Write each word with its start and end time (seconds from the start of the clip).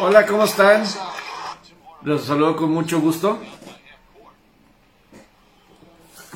Hola, 0.00 0.24
¿cómo 0.26 0.44
están? 0.44 0.84
Los 2.02 2.24
saludo 2.24 2.56
con 2.56 2.70
mucho 2.70 3.00
gusto. 3.00 3.38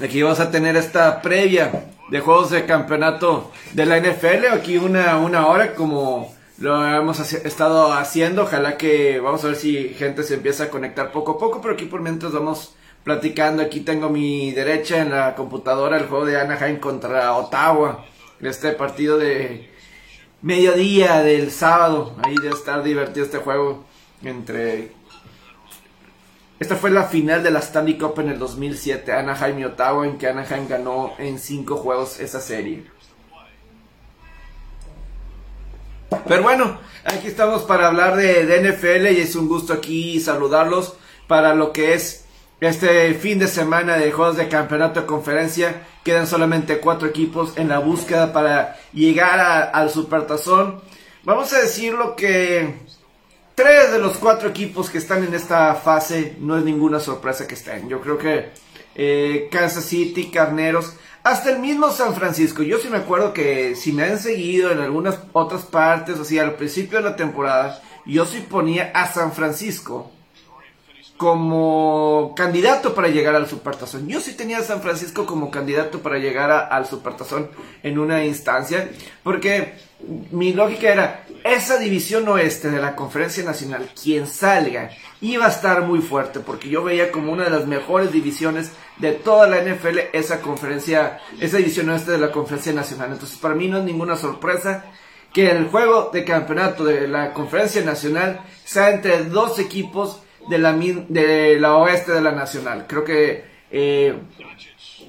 Aquí 0.02 0.22
vamos 0.22 0.40
a 0.40 0.50
tener 0.50 0.76
esta 0.76 1.22
previa 1.22 1.86
de 2.10 2.20
juegos 2.20 2.50
de 2.50 2.66
campeonato 2.66 3.50
de 3.72 3.86
la 3.86 3.98
NFL. 3.98 4.46
Aquí 4.52 4.76
una, 4.76 5.16
una 5.16 5.46
hora 5.46 5.74
como 5.74 6.34
lo 6.58 6.86
hemos 6.86 7.32
estado 7.32 7.92
haciendo. 7.94 8.42
Ojalá 8.42 8.76
que 8.76 9.20
vamos 9.20 9.42
a 9.44 9.48
ver 9.48 9.56
si 9.56 9.94
gente 9.94 10.22
se 10.22 10.34
empieza 10.34 10.64
a 10.64 10.70
conectar 10.70 11.12
poco 11.12 11.32
a 11.32 11.38
poco. 11.38 11.62
Pero 11.62 11.74
aquí 11.74 11.86
por 11.86 12.02
mientras 12.02 12.32
vamos 12.32 12.74
platicando. 13.04 13.62
Aquí 13.62 13.80
tengo 13.80 14.10
mi 14.10 14.52
derecha 14.52 14.98
en 14.98 15.12
la 15.12 15.34
computadora 15.34 15.96
el 15.96 16.08
juego 16.08 16.26
de 16.26 16.38
Anaheim 16.38 16.78
contra 16.78 17.34
Ottawa. 17.36 18.04
Este 18.40 18.72
partido 18.72 19.16
de 19.16 19.71
mediodía 20.42 21.22
del 21.22 21.50
sábado. 21.50 22.14
Ahí 22.22 22.34
de 22.36 22.50
estar 22.50 22.82
divertido 22.82 23.24
este 23.24 23.38
juego 23.38 23.84
entre... 24.22 24.92
Esta 26.58 26.76
fue 26.76 26.90
la 26.90 27.04
final 27.04 27.42
de 27.42 27.50
la 27.50 27.58
Stanley 27.58 27.98
Cup 27.98 28.20
en 28.20 28.28
el 28.28 28.38
2007, 28.38 29.12
Anaheim 29.12 29.58
y 29.58 29.64
Ottawa, 29.64 30.06
en 30.06 30.16
que 30.16 30.28
Anaheim 30.28 30.68
ganó 30.68 31.12
en 31.18 31.38
cinco 31.40 31.76
juegos 31.76 32.20
esa 32.20 32.40
serie. 32.40 32.84
Pero 36.28 36.42
bueno, 36.42 36.78
aquí 37.04 37.26
estamos 37.26 37.62
para 37.62 37.88
hablar 37.88 38.16
de, 38.16 38.46
de 38.46 38.70
NFL 38.70 39.08
y 39.12 39.20
es 39.22 39.34
un 39.34 39.48
gusto 39.48 39.72
aquí 39.72 40.20
saludarlos 40.20 40.94
para 41.26 41.54
lo 41.54 41.72
que 41.72 41.94
es 41.94 42.26
este 42.62 43.14
fin 43.14 43.40
de 43.40 43.48
semana 43.48 43.96
de 43.96 44.12
juegos 44.12 44.36
de 44.36 44.46
campeonato 44.46 45.00
de 45.00 45.06
conferencia. 45.06 45.82
Quedan 46.04 46.28
solamente 46.28 46.78
cuatro 46.78 47.08
equipos 47.08 47.56
en 47.56 47.68
la 47.68 47.80
búsqueda 47.80 48.32
para 48.32 48.76
llegar 48.92 49.70
al 49.74 49.90
Supertazón. 49.90 50.80
Vamos 51.24 51.52
a 51.52 51.58
decir 51.58 51.92
lo 51.92 52.14
que 52.14 52.76
tres 53.56 53.90
de 53.90 53.98
los 53.98 54.16
cuatro 54.16 54.48
equipos 54.48 54.90
que 54.90 54.98
están 54.98 55.24
en 55.24 55.34
esta 55.34 55.74
fase 55.74 56.36
no 56.38 56.56
es 56.56 56.64
ninguna 56.64 57.00
sorpresa 57.00 57.48
que 57.48 57.54
estén. 57.54 57.88
Yo 57.88 58.00
creo 58.00 58.16
que 58.16 58.50
eh, 58.94 59.48
Kansas 59.50 59.84
City, 59.84 60.30
Carneros, 60.30 60.94
hasta 61.24 61.50
el 61.50 61.58
mismo 61.58 61.90
San 61.90 62.14
Francisco. 62.14 62.62
Yo 62.62 62.78
sí 62.78 62.88
me 62.88 62.98
acuerdo 62.98 63.32
que 63.32 63.74
si 63.74 63.92
me 63.92 64.04
han 64.04 64.20
seguido 64.20 64.70
en 64.70 64.78
algunas 64.78 65.18
otras 65.32 65.62
partes, 65.62 66.20
así 66.20 66.38
al 66.38 66.54
principio 66.54 66.98
de 66.98 67.10
la 67.10 67.16
temporada, 67.16 67.82
yo 68.06 68.24
sí 68.24 68.46
ponía 68.48 68.92
a 68.94 69.12
San 69.12 69.32
Francisco 69.32 70.12
como 71.16 72.34
candidato 72.36 72.94
para 72.94 73.08
llegar 73.08 73.34
al 73.34 73.48
Supertazón. 73.48 74.08
Yo 74.08 74.20
sí 74.20 74.32
tenía 74.34 74.58
a 74.58 74.62
San 74.62 74.82
Francisco 74.82 75.26
como 75.26 75.50
candidato 75.50 76.00
para 76.00 76.18
llegar 76.18 76.50
al 76.50 76.86
Supertazón 76.86 77.50
en 77.82 77.98
una 77.98 78.24
instancia, 78.24 78.90
porque 79.22 79.74
mi 80.32 80.52
lógica 80.52 80.88
era, 80.88 81.24
esa 81.44 81.78
división 81.78 82.26
oeste 82.28 82.70
de 82.70 82.80
la 82.80 82.96
Conferencia 82.96 83.44
Nacional, 83.44 83.90
quien 84.00 84.26
salga, 84.26 84.90
iba 85.20 85.46
a 85.46 85.50
estar 85.50 85.82
muy 85.82 86.00
fuerte, 86.00 86.40
porque 86.40 86.68
yo 86.68 86.82
veía 86.82 87.12
como 87.12 87.32
una 87.32 87.44
de 87.44 87.50
las 87.50 87.66
mejores 87.66 88.12
divisiones 88.12 88.72
de 88.98 89.12
toda 89.12 89.46
la 89.46 89.62
NFL 89.62 89.98
esa 90.12 90.40
conferencia, 90.40 91.20
esa 91.40 91.58
división 91.58 91.88
oeste 91.88 92.12
de 92.12 92.18
la 92.18 92.32
Conferencia 92.32 92.72
Nacional. 92.72 93.12
Entonces, 93.12 93.38
para 93.38 93.54
mí 93.54 93.68
no 93.68 93.78
es 93.78 93.84
ninguna 93.84 94.16
sorpresa 94.16 94.84
que 95.32 95.50
el 95.50 95.68
juego 95.68 96.10
de 96.12 96.24
campeonato 96.24 96.84
de 96.84 97.08
la 97.08 97.32
Conferencia 97.32 97.82
Nacional 97.82 98.40
sea 98.64 98.90
entre 98.90 99.24
dos 99.24 99.58
equipos 99.58 100.22
de 100.48 100.58
la, 100.58 100.72
de 100.72 101.58
la 101.58 101.76
oeste 101.76 102.12
de 102.12 102.20
la 102.20 102.32
nacional. 102.32 102.86
Creo 102.88 103.04
que 103.04 103.44
eh, 103.70 104.14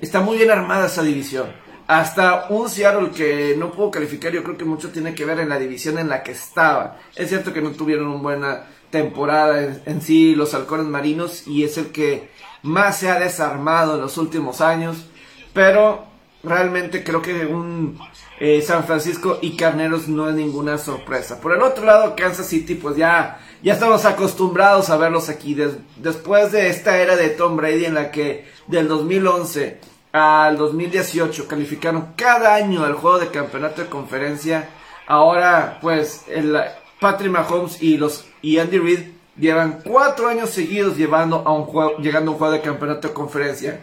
está 0.02 0.22
muy 0.22 0.38
bien 0.38 0.52
armada 0.52 0.88
esa 0.88 1.04
división. 1.04 1.48
Hasta 1.88 2.48
un 2.50 2.70
Seattle 2.70 3.10
que 3.12 3.56
no 3.58 3.72
pudo 3.72 3.92
calificar, 3.92 4.32
yo 4.32 4.44
creo 4.44 4.58
que 4.58 4.66
mucho 4.66 4.90
tiene 4.90 5.14
que 5.14 5.26
ver 5.26 5.40
en 5.40 5.50
la 5.50 5.60
división 5.60 6.00
en 6.00 6.08
la 6.08 6.24
que 6.24 6.32
estaba. 6.32 6.98
Es 7.16 7.30
cierto 7.30 7.54
que 7.54 7.62
no 7.62 7.72
tuvieron 7.72 8.08
una 8.08 8.22
buena 8.22 8.68
temporada 8.90 9.82
en, 9.86 10.02
sí 10.02 10.36
los 10.36 10.54
halcones 10.54 10.86
marinos 10.86 11.48
y 11.48 11.64
es 11.64 11.78
el 11.78 11.88
que 11.88 12.30
más 12.62 13.00
se 13.00 13.10
ha 13.10 13.20
desarmado 13.20 13.96
en 13.96 14.02
los 14.02 14.18
últimos 14.18 14.62
años. 14.62 15.08
Pero 15.54 16.06
realmente 16.44 17.04
creo 17.04 17.22
que 17.22 17.46
un 17.46 18.00
eh, 18.40 18.62
San 18.62 18.84
Francisco 18.84 19.40
y 19.42 19.56
Carneros 19.56 20.08
no 20.08 20.30
es 20.30 20.36
ninguna 20.36 20.78
sorpresa. 20.78 21.40
Por 21.40 21.54
el 21.54 21.62
otro 21.62 21.86
lado, 21.86 22.16
Kansas 22.16 22.48
City, 22.48 22.76
pues 22.76 22.98
ya 22.98 23.40
ya 23.64 23.74
estamos 23.74 24.04
acostumbrados 24.04 24.90
a 24.90 24.98
verlos 24.98 25.30
aquí. 25.30 25.56
después 25.96 26.52
de 26.52 26.68
esta 26.68 26.98
era 26.98 27.16
de 27.16 27.30
Tom 27.30 27.56
Brady 27.56 27.86
en 27.86 27.94
la 27.94 28.12
que 28.12 28.46
del 28.68 28.90
2011 28.90 29.80
al 30.12 30.58
2018 30.58 31.48
calificaron 31.48 32.14
cada 32.18 32.56
año 32.56 32.84
al 32.84 32.94
juego 32.94 33.20
de 33.20 33.30
campeonato 33.30 33.82
de 33.82 33.88
conferencia, 33.88 34.70
ahora 35.08 35.80
pues 35.82 36.26
el 36.28 36.58
Patrick 37.00 37.32
Mahomes 37.32 37.82
y 37.82 37.98
los 37.98 38.26
y 38.42 38.60
Andy 38.60 38.80
Reid 38.80 39.00
llevan 39.38 39.80
cuatro 39.82 40.28
años 40.28 40.50
seguidos 40.50 40.98
llevando 40.98 41.44
a 41.46 41.54
un 41.54 41.64
juego, 41.64 41.98
llegando 42.00 42.32
a 42.32 42.34
un 42.34 42.40
juego 42.40 42.54
de 42.54 42.62
campeonato 42.62 43.08
de 43.08 43.14
conferencia. 43.14 43.80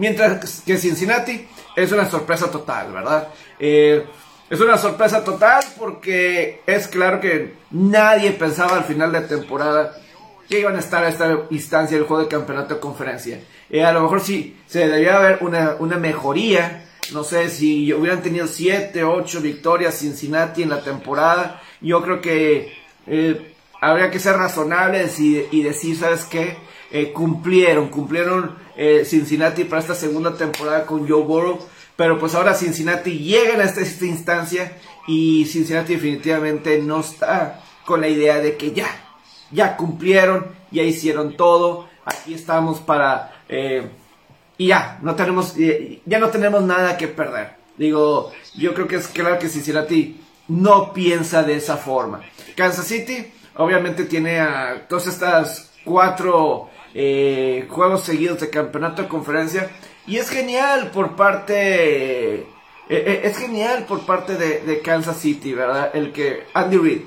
Mientras 0.00 0.62
que 0.62 0.78
Cincinnati 0.78 1.46
es 1.76 1.92
una 1.92 2.08
sorpresa 2.08 2.50
total, 2.50 2.90
¿verdad? 2.90 3.28
Eh, 3.58 4.02
es 4.48 4.58
una 4.58 4.78
sorpresa 4.78 5.22
total 5.22 5.62
porque 5.78 6.62
es 6.66 6.88
claro 6.88 7.20
que 7.20 7.56
nadie 7.70 8.30
pensaba 8.30 8.78
al 8.78 8.84
final 8.84 9.12
de 9.12 9.20
temporada 9.20 9.94
que 10.48 10.60
iban 10.60 10.74
a 10.74 10.78
estar 10.78 11.04
a 11.04 11.10
esta 11.10 11.42
instancia 11.50 11.98
del 11.98 12.06
juego 12.06 12.22
de 12.22 12.28
campeonato 12.28 12.76
de 12.76 12.80
conferencia. 12.80 13.40
Eh, 13.68 13.84
a 13.84 13.92
lo 13.92 14.00
mejor 14.00 14.22
sí 14.22 14.56
se 14.66 14.80
debería 14.80 15.18
haber 15.18 15.38
una, 15.42 15.76
una 15.78 15.98
mejoría. 15.98 16.86
No 17.12 17.22
sé 17.22 17.50
si 17.50 17.92
hubieran 17.92 18.22
tenido 18.22 18.46
7, 18.46 19.04
8 19.04 19.40
victorias 19.42 19.98
Cincinnati 19.98 20.62
en 20.62 20.70
la 20.70 20.82
temporada. 20.82 21.60
Yo 21.82 22.00
creo 22.02 22.22
que 22.22 22.72
eh, 23.06 23.54
habría 23.82 24.10
que 24.10 24.18
ser 24.18 24.36
razonables 24.36 25.20
y, 25.20 25.62
decir, 25.62 25.94
¿sabes 25.98 26.24
qué? 26.24 26.56
Eh, 26.90 27.12
cumplieron, 27.12 27.88
cumplieron 27.88 28.56
Cincinnati 29.04 29.64
para 29.64 29.82
esta 29.82 29.94
segunda 29.94 30.34
temporada 30.34 30.86
con 30.86 31.08
Joe 31.08 31.22
Burrow 31.22 31.58
pero 32.00 32.18
pues 32.18 32.34
ahora 32.34 32.54
Cincinnati 32.54 33.18
llega 33.18 33.62
a 33.62 33.66
esta, 33.66 34.06
instancia 34.06 34.72
y 35.06 35.44
Cincinnati 35.44 35.96
definitivamente 35.96 36.80
no 36.80 37.00
está 37.00 37.60
con 37.84 38.00
la 38.00 38.08
idea 38.08 38.38
de 38.38 38.56
que 38.56 38.72
ya, 38.72 38.86
ya 39.50 39.76
cumplieron, 39.76 40.46
ya 40.70 40.82
hicieron 40.82 41.36
todo, 41.36 41.90
aquí 42.06 42.32
estamos 42.32 42.80
para... 42.80 43.42
Eh, 43.50 43.86
y 44.56 44.68
ya, 44.68 44.98
no 45.02 45.14
tenemos, 45.14 45.54
eh, 45.58 46.00
ya 46.06 46.18
no 46.18 46.30
tenemos 46.30 46.62
nada 46.62 46.96
que 46.96 47.06
perder. 47.06 47.56
Digo, 47.76 48.32
yo 48.56 48.72
creo 48.72 48.88
que 48.88 48.96
es 48.96 49.08
claro 49.08 49.38
que 49.38 49.50
Cincinnati 49.50 50.22
no 50.48 50.94
piensa 50.94 51.42
de 51.42 51.56
esa 51.56 51.76
forma. 51.76 52.22
Kansas 52.56 52.86
City, 52.86 53.30
obviamente, 53.56 54.04
tiene 54.04 54.40
a 54.40 54.86
todas 54.88 55.06
estas 55.06 55.70
cuatro 55.84 56.70
eh, 56.94 57.66
juegos 57.68 58.02
seguidos 58.02 58.40
de 58.40 58.50
campeonato 58.50 59.02
de 59.02 59.08
conferencia 59.08 59.70
y 60.06 60.18
es 60.18 60.28
genial 60.28 60.90
por 60.92 61.14
parte. 61.14 62.34
Eh, 62.40 62.46
eh, 62.88 63.20
es 63.24 63.36
genial 63.36 63.84
por 63.86 64.04
parte 64.04 64.34
de, 64.34 64.80
Kansas 64.82 65.18
City, 65.18 65.52
¿verdad? 65.52 65.90
El 65.94 66.12
que. 66.12 66.44
Andy 66.54 66.78
Reid. 66.78 67.02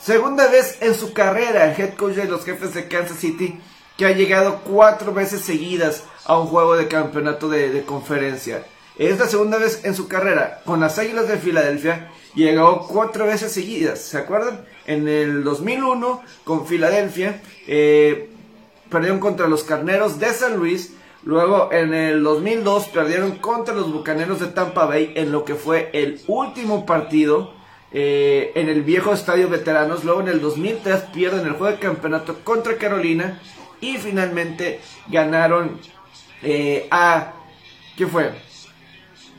Segunda 0.00 0.46
vez 0.46 0.78
en 0.80 0.94
su 0.94 1.12
carrera, 1.12 1.64
el 1.64 1.80
head 1.80 1.94
coach 1.94 2.14
de 2.14 2.26
los 2.26 2.44
jefes 2.44 2.74
de 2.74 2.86
Kansas 2.86 3.18
City, 3.18 3.58
que 3.96 4.06
ha 4.06 4.12
llegado 4.12 4.60
cuatro 4.62 5.12
veces 5.12 5.40
seguidas 5.40 6.04
a 6.24 6.38
un 6.38 6.46
juego 6.46 6.76
de 6.76 6.86
campeonato 6.86 7.48
de, 7.48 7.82
conferencia. 7.84 8.64
Es 8.96 9.18
la 9.18 9.26
segunda 9.26 9.58
vez 9.58 9.84
en 9.84 9.96
su 9.96 10.06
carrera. 10.06 10.62
Con 10.64 10.78
las 10.78 10.98
Águilas 11.00 11.26
de 11.26 11.38
Filadelfia 11.38 12.12
llegó 12.36 12.86
cuatro 12.86 13.26
veces 13.26 13.50
seguidas. 13.50 13.98
¿Se 14.00 14.18
acuerdan? 14.18 14.64
En 14.86 15.08
el 15.08 15.42
2001 15.42 16.22
con 16.44 16.66
Filadelfia 16.68 17.42
perdieron 18.90 19.20
contra 19.20 19.48
los 19.48 19.64
Carneros 19.64 20.18
de 20.18 20.32
San 20.32 20.56
Luis 20.56 20.92
Luego 21.26 21.72
en 21.72 21.92
el 21.92 22.22
2002 22.22 22.86
perdieron 22.86 23.32
contra 23.38 23.74
los 23.74 23.92
Bucaneros 23.92 24.38
de 24.38 24.46
Tampa 24.46 24.86
Bay 24.86 25.12
en 25.16 25.32
lo 25.32 25.44
que 25.44 25.56
fue 25.56 25.90
el 25.92 26.20
último 26.28 26.86
partido 26.86 27.52
eh, 27.90 28.52
en 28.54 28.68
el 28.68 28.84
viejo 28.84 29.12
estadio 29.12 29.48
veteranos. 29.48 30.04
Luego 30.04 30.20
en 30.20 30.28
el 30.28 30.40
2003 30.40 31.02
pierden 31.12 31.44
el 31.44 31.54
juego 31.54 31.74
de 31.74 31.80
campeonato 31.80 32.44
contra 32.44 32.76
Carolina 32.76 33.40
y 33.80 33.96
finalmente 33.96 34.80
ganaron 35.08 35.80
eh, 36.44 36.86
a... 36.92 37.32
¿Qué 37.96 38.06
fue? 38.06 38.30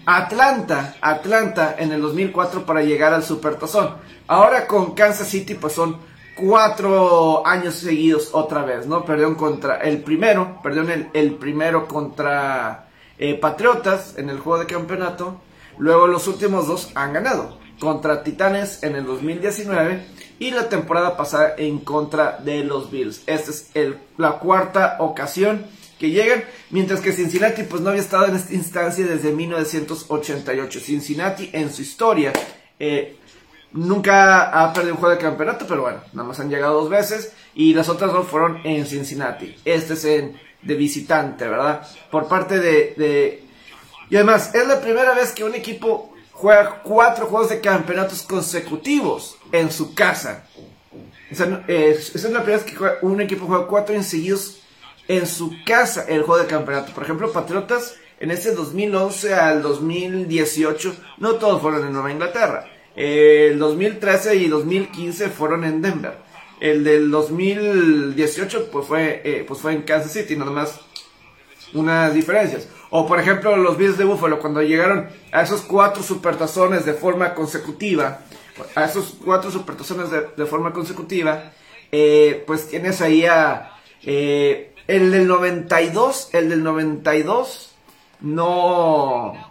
Atlanta, 0.05 0.97
Atlanta 0.99 1.73
en 1.79 1.93
el 1.93 2.01
2004 2.01 2.65
para 2.65 2.81
llegar 2.81 3.13
al 3.13 3.23
Supertazón. 3.23 3.95
Ahora 4.27 4.67
con 4.67 4.93
Kansas 4.93 5.29
City 5.29 5.53
pues 5.53 5.71
son 5.71 5.99
cuatro 6.37 7.45
años 7.45 7.75
seguidos 7.75 8.29
otra 8.33 8.63
vez, 8.63 8.85
¿no? 8.85 9.03
Perdieron 9.03 9.35
contra 9.35 9.77
el 9.77 10.03
primero, 10.03 10.59
perdieron 10.63 10.91
el, 10.91 11.09
el 11.13 11.35
primero 11.35 11.87
contra 11.87 12.87
eh, 13.17 13.35
Patriotas 13.35 14.15
en 14.17 14.29
el 14.29 14.39
juego 14.39 14.59
de 14.59 14.67
campeonato. 14.67 15.41
Luego 15.77 16.07
los 16.07 16.27
últimos 16.27 16.67
dos 16.67 16.91
han 16.95 17.13
ganado. 17.13 17.57
Contra 17.79 18.23
Titanes 18.23 18.81
en 18.83 18.95
el 18.95 19.05
2019 19.05 20.05
y 20.39 20.51
la 20.51 20.69
temporada 20.69 21.17
pasada 21.17 21.53
en 21.57 21.79
contra 21.79 22.39
de 22.39 22.63
los 22.63 22.89
Bills. 22.89 23.21
Esta 23.27 23.51
es 23.51 23.69
el, 23.73 23.97
la 24.17 24.39
cuarta 24.39 24.97
ocasión 24.99 25.65
que 25.99 26.11
llegan, 26.11 26.43
mientras 26.69 27.01
que 27.01 27.11
Cincinnati 27.11 27.63
pues 27.63 27.81
no 27.81 27.89
había 27.89 28.01
estado 28.01 28.27
en 28.27 28.35
esta 28.35 28.53
instancia 28.53 29.05
desde 29.05 29.31
1988. 29.31 30.79
Cincinnati 30.79 31.49
en 31.53 31.71
su 31.71 31.81
historia 31.81 32.33
eh, 32.79 33.16
nunca 33.73 34.63
ha 34.63 34.73
perdido 34.73 34.95
un 34.95 34.99
juego 34.99 35.15
de 35.15 35.21
campeonato, 35.21 35.65
pero 35.67 35.81
bueno, 35.81 35.99
nada 36.13 36.27
más 36.27 36.39
han 36.39 36.49
llegado 36.49 36.81
dos 36.81 36.89
veces 36.89 37.33
y 37.53 37.73
las 37.73 37.89
otras 37.89 38.11
dos 38.11 38.27
fueron 38.27 38.61
en 38.65 38.85
Cincinnati. 38.85 39.55
Este 39.65 39.93
es 39.93 40.05
en, 40.05 40.39
de 40.61 40.75
visitante, 40.75 41.47
¿verdad? 41.47 41.87
Por 42.11 42.27
parte 42.27 42.59
de. 42.59 43.43
Y 44.09 44.15
además, 44.15 44.55
es 44.55 44.67
la 44.67 44.79
primera 44.79 45.13
vez 45.13 45.31
que 45.33 45.43
un 45.43 45.53
equipo 45.53 46.13
juega 46.31 46.81
cuatro 46.83 47.25
juegos 47.25 47.49
de 47.49 47.59
campeonatos 47.59 48.21
consecutivos 48.21 49.37
en 49.51 49.71
su 49.71 49.93
casa. 49.93 50.45
Esa 51.29 51.63
es, 51.67 52.13
la 52.23 52.43
primera 52.43 52.63
vez 52.63 52.63
que 52.63 52.77
un 53.01 53.19
equipo 53.19 53.47
juega 53.47 53.67
cuatro 53.67 53.95
en 53.95 54.03
seguidos 54.03 54.61
en 55.07 55.25
su 55.27 55.51
casa 55.65 56.05
el 56.07 56.23
juego 56.23 56.41
de 56.41 56.47
campeonato. 56.47 56.93
Por 56.93 57.03
ejemplo, 57.03 57.31
Patriotas 57.31 57.95
en 58.19 58.31
ese 58.31 58.53
2011 58.53 59.33
al 59.33 59.61
2018, 59.61 60.95
no 61.17 61.35
todos 61.35 61.61
fueron 61.61 61.85
en 61.85 61.93
Nueva 61.93 62.11
Inglaterra. 62.11 62.65
El 62.97 63.59
2013 63.59 64.35
y 64.37 64.47
2015 64.47 65.29
fueron 65.29 65.63
en 65.63 65.81
Denver. 65.81 66.17
El 66.59 66.83
del 66.83 67.11
2018 67.11 68.71
pues 68.71 68.87
fue, 68.87 69.21
eh, 69.23 69.45
pues 69.47 69.61
fue 69.61 69.73
en 69.73 69.83
Kansas 69.83 70.11
City, 70.11 70.35
nada 70.35 70.51
más 70.51 70.79
unas 71.73 72.13
diferencias. 72.13 72.67
O 72.89 73.07
por 73.07 73.19
ejemplo 73.19 73.55
los 73.55 73.77
Bills 73.77 73.99
de 73.99 74.03
Buffalo 74.03 74.39
cuando 74.39 74.63
llegaron 74.63 75.07
a 75.31 75.43
esos 75.43 75.61
cuatro 75.61 76.01
supertazones 76.01 76.85
de 76.85 76.93
forma 76.93 77.35
consecutiva, 77.35 78.21
a 78.73 78.85
esos 78.85 79.15
cuatro 79.23 79.51
supertazones 79.51 80.09
de, 80.09 80.29
de 80.35 80.45
forma 80.47 80.73
consecutiva, 80.73 81.51
eh, 81.91 82.43
pues 82.47 82.67
tienes 82.67 82.99
ahí 83.01 83.25
a 83.25 83.73
eh, 84.03 84.73
el 84.87 85.11
del 85.11 85.27
92, 85.27 86.29
el 86.33 86.49
del 86.49 86.63
92 86.63 87.75
no 88.21 89.46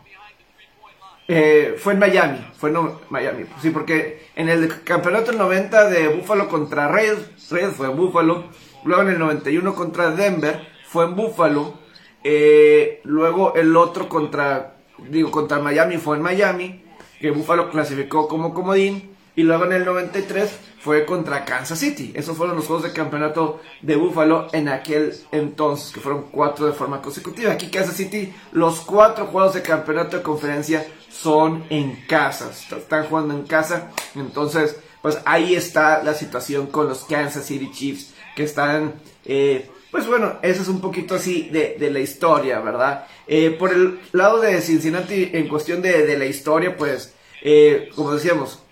eh, 1.28 1.76
fue 1.78 1.94
en 1.94 1.98
Miami, 1.98 2.38
fue 2.56 2.70
en 2.70 2.76
Miami, 3.10 3.44
sí, 3.60 3.70
porque 3.70 4.26
en 4.36 4.48
el 4.48 4.82
campeonato 4.84 5.32
90 5.32 5.90
de 5.90 6.08
Buffalo 6.08 6.48
contra 6.48 6.88
Reyes, 6.88 7.18
Reyes 7.50 7.74
fue 7.74 7.88
en 7.88 7.96
Buffalo, 7.96 8.44
luego 8.84 9.02
en 9.02 9.08
el 9.08 9.18
91 9.18 9.74
contra 9.74 10.10
Denver 10.12 10.68
fue 10.88 11.04
en 11.04 11.16
Buffalo, 11.16 11.74
eh, 12.22 13.00
luego 13.04 13.54
el 13.56 13.76
otro 13.76 14.08
contra, 14.08 14.76
digo, 15.08 15.30
contra 15.30 15.58
Miami 15.58 15.96
fue 15.96 16.16
en 16.16 16.22
Miami, 16.22 16.84
que 17.20 17.30
Buffalo 17.30 17.70
clasificó 17.70 18.28
como 18.28 18.54
comodín, 18.54 19.16
y 19.36 19.42
luego 19.42 19.66
en 19.66 19.72
el 19.72 19.84
93 19.84 20.50
fue 20.80 21.04
contra 21.04 21.44
Kansas 21.44 21.78
City. 21.78 22.12
Esos 22.14 22.36
fueron 22.36 22.56
los 22.56 22.66
juegos 22.66 22.84
de 22.84 22.92
campeonato 22.92 23.60
de 23.82 23.96
Buffalo 23.96 24.48
en 24.52 24.68
aquel 24.68 25.14
entonces, 25.30 25.92
que 25.92 26.00
fueron 26.00 26.26
cuatro 26.30 26.66
de 26.66 26.72
forma 26.72 27.02
consecutiva. 27.02 27.52
Aquí 27.52 27.70
Kansas 27.70 27.96
City, 27.96 28.32
los 28.52 28.80
cuatro 28.80 29.26
juegos 29.26 29.54
de 29.54 29.62
campeonato 29.62 30.16
de 30.16 30.22
conferencia 30.22 30.86
son 31.20 31.64
en 31.70 32.04
casa, 32.06 32.50
están 32.50 33.06
jugando 33.06 33.34
en 33.34 33.46
casa. 33.46 33.90
Entonces, 34.14 34.76
pues 35.02 35.18
ahí 35.24 35.54
está 35.54 36.02
la 36.02 36.14
situación 36.14 36.66
con 36.66 36.88
los 36.88 37.04
Kansas 37.04 37.46
City 37.46 37.70
Chiefs, 37.72 38.14
que 38.34 38.44
están... 38.44 38.94
Eh, 39.24 39.70
pues 39.90 40.06
bueno, 40.06 40.38
eso 40.42 40.62
es 40.62 40.68
un 40.68 40.80
poquito 40.80 41.14
así 41.14 41.48
de, 41.48 41.90
la 41.90 42.00
historia, 42.00 42.60
¿verdad? 42.60 43.06
Eh, 43.26 43.50
por 43.58 43.72
el 43.72 43.98
lado 44.12 44.40
de 44.40 44.60
Cincinnati, 44.60 45.30
en 45.32 45.48
cuestión 45.48 45.80
de, 45.80 46.18
la 46.18 46.26
historia, 46.26 46.76
pues, 46.76 47.14
eh, 47.40 47.88
como 47.94 48.12
decíamos, 48.12 48.62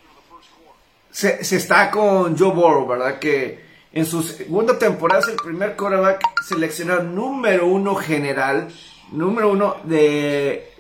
se, 1.11 1.39
está 1.41 1.91
con 1.91 2.37
Joe 2.37 2.53
Burrow, 2.53 2.87
¿verdad? 2.87 3.19
Que 3.19 3.65
en 3.93 4.05
su 4.05 4.23
segunda 4.23 4.79
temporada 4.79 5.23
es 5.23 5.29
el 5.29 5.37
primer 5.37 5.77
quarterback 5.77 6.21
seleccionado 6.43 7.05
número 7.05 7.69
uno 7.69 7.95
general, 7.95 8.69
número 9.13 9.51
uno 9.51 9.77
de, 9.85 10.75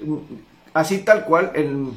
así 0.74 0.98
tal 0.98 1.24
cual, 1.24 1.52
en, 1.54 1.96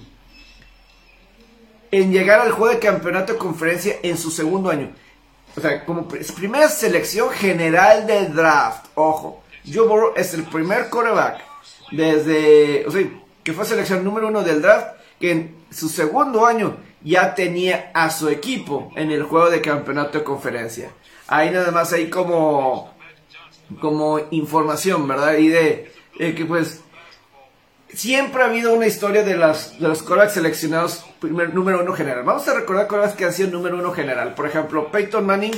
en 1.92 2.12
llegar 2.14 2.40
al 2.40 2.52
juego 2.52 2.74
de 2.74 2.80
campeonato 2.80 3.34
de 3.34 3.40
conferencia 3.40 3.98
en 4.02 4.18
su 4.18 4.32
segundo 4.32 4.70
año. 4.70 4.92
O 5.58 5.60
sea, 5.60 5.84
como 5.86 6.08
primera 6.08 6.70
selección 6.70 7.30
general 7.32 8.08
del 8.08 8.34
draft. 8.34 8.86
Ojo, 8.96 9.44
Joe 9.66 9.88
Burrow 9.88 10.14
es 10.16 10.34
el 10.34 10.44
primer 10.44 10.90
quarterback 10.90 11.42
desde, 11.92 12.86
o 12.86 12.92
sea, 12.92 13.02
que 13.44 13.54
fue 13.54 13.66
selección 13.66 14.04
número 14.04 14.28
uno 14.28 14.44
del 14.44 14.62
draft, 14.62 14.98
que 15.20 15.32
en 15.32 15.56
su 15.72 15.90
segundo 15.90 16.46
año 16.46 16.78
ya 17.02 17.34
tenía 17.34 17.92
a 17.94 18.10
su 18.10 18.30
equipo 18.30 18.92
en 18.96 19.12
el 19.12 19.24
juego 19.24 19.50
de 19.50 19.62
campeonato 19.62 20.20
de 20.20 20.24
conferencia. 20.24 20.92
Ahí 21.28 21.52
nada 21.52 21.72
más 21.72 21.94
hay 21.94 22.10
como, 22.10 22.94
como 23.80 24.20
información, 24.32 25.08
¿verdad? 25.08 25.38
Y 25.38 25.48
de, 25.48 25.92
que 26.18 26.46
pues 26.46 26.82
siempre 27.94 28.44
ha 28.44 28.46
habido 28.46 28.74
una 28.74 28.88
historia 28.88 29.24
de, 29.24 29.36
las, 29.36 29.80
de 29.80 29.88
los 29.88 30.02
quarterbacks 30.02 30.34
seleccionados 30.34 31.06
primer, 31.20 31.54
número 31.54 31.82
uno 31.82 31.94
general. 31.94 32.24
Vamos 32.24 32.48
a 32.48 32.54
recordar 32.54 32.88
quarterbacks 32.88 33.18
que 33.18 33.26
han 33.26 33.34
sido 33.34 33.50
número 33.50 33.78
uno 33.78 33.92
general. 33.92 34.34
Por 34.36 34.46
ejemplo, 34.46 34.92
Peyton 34.92 35.26
Manning. 35.26 35.54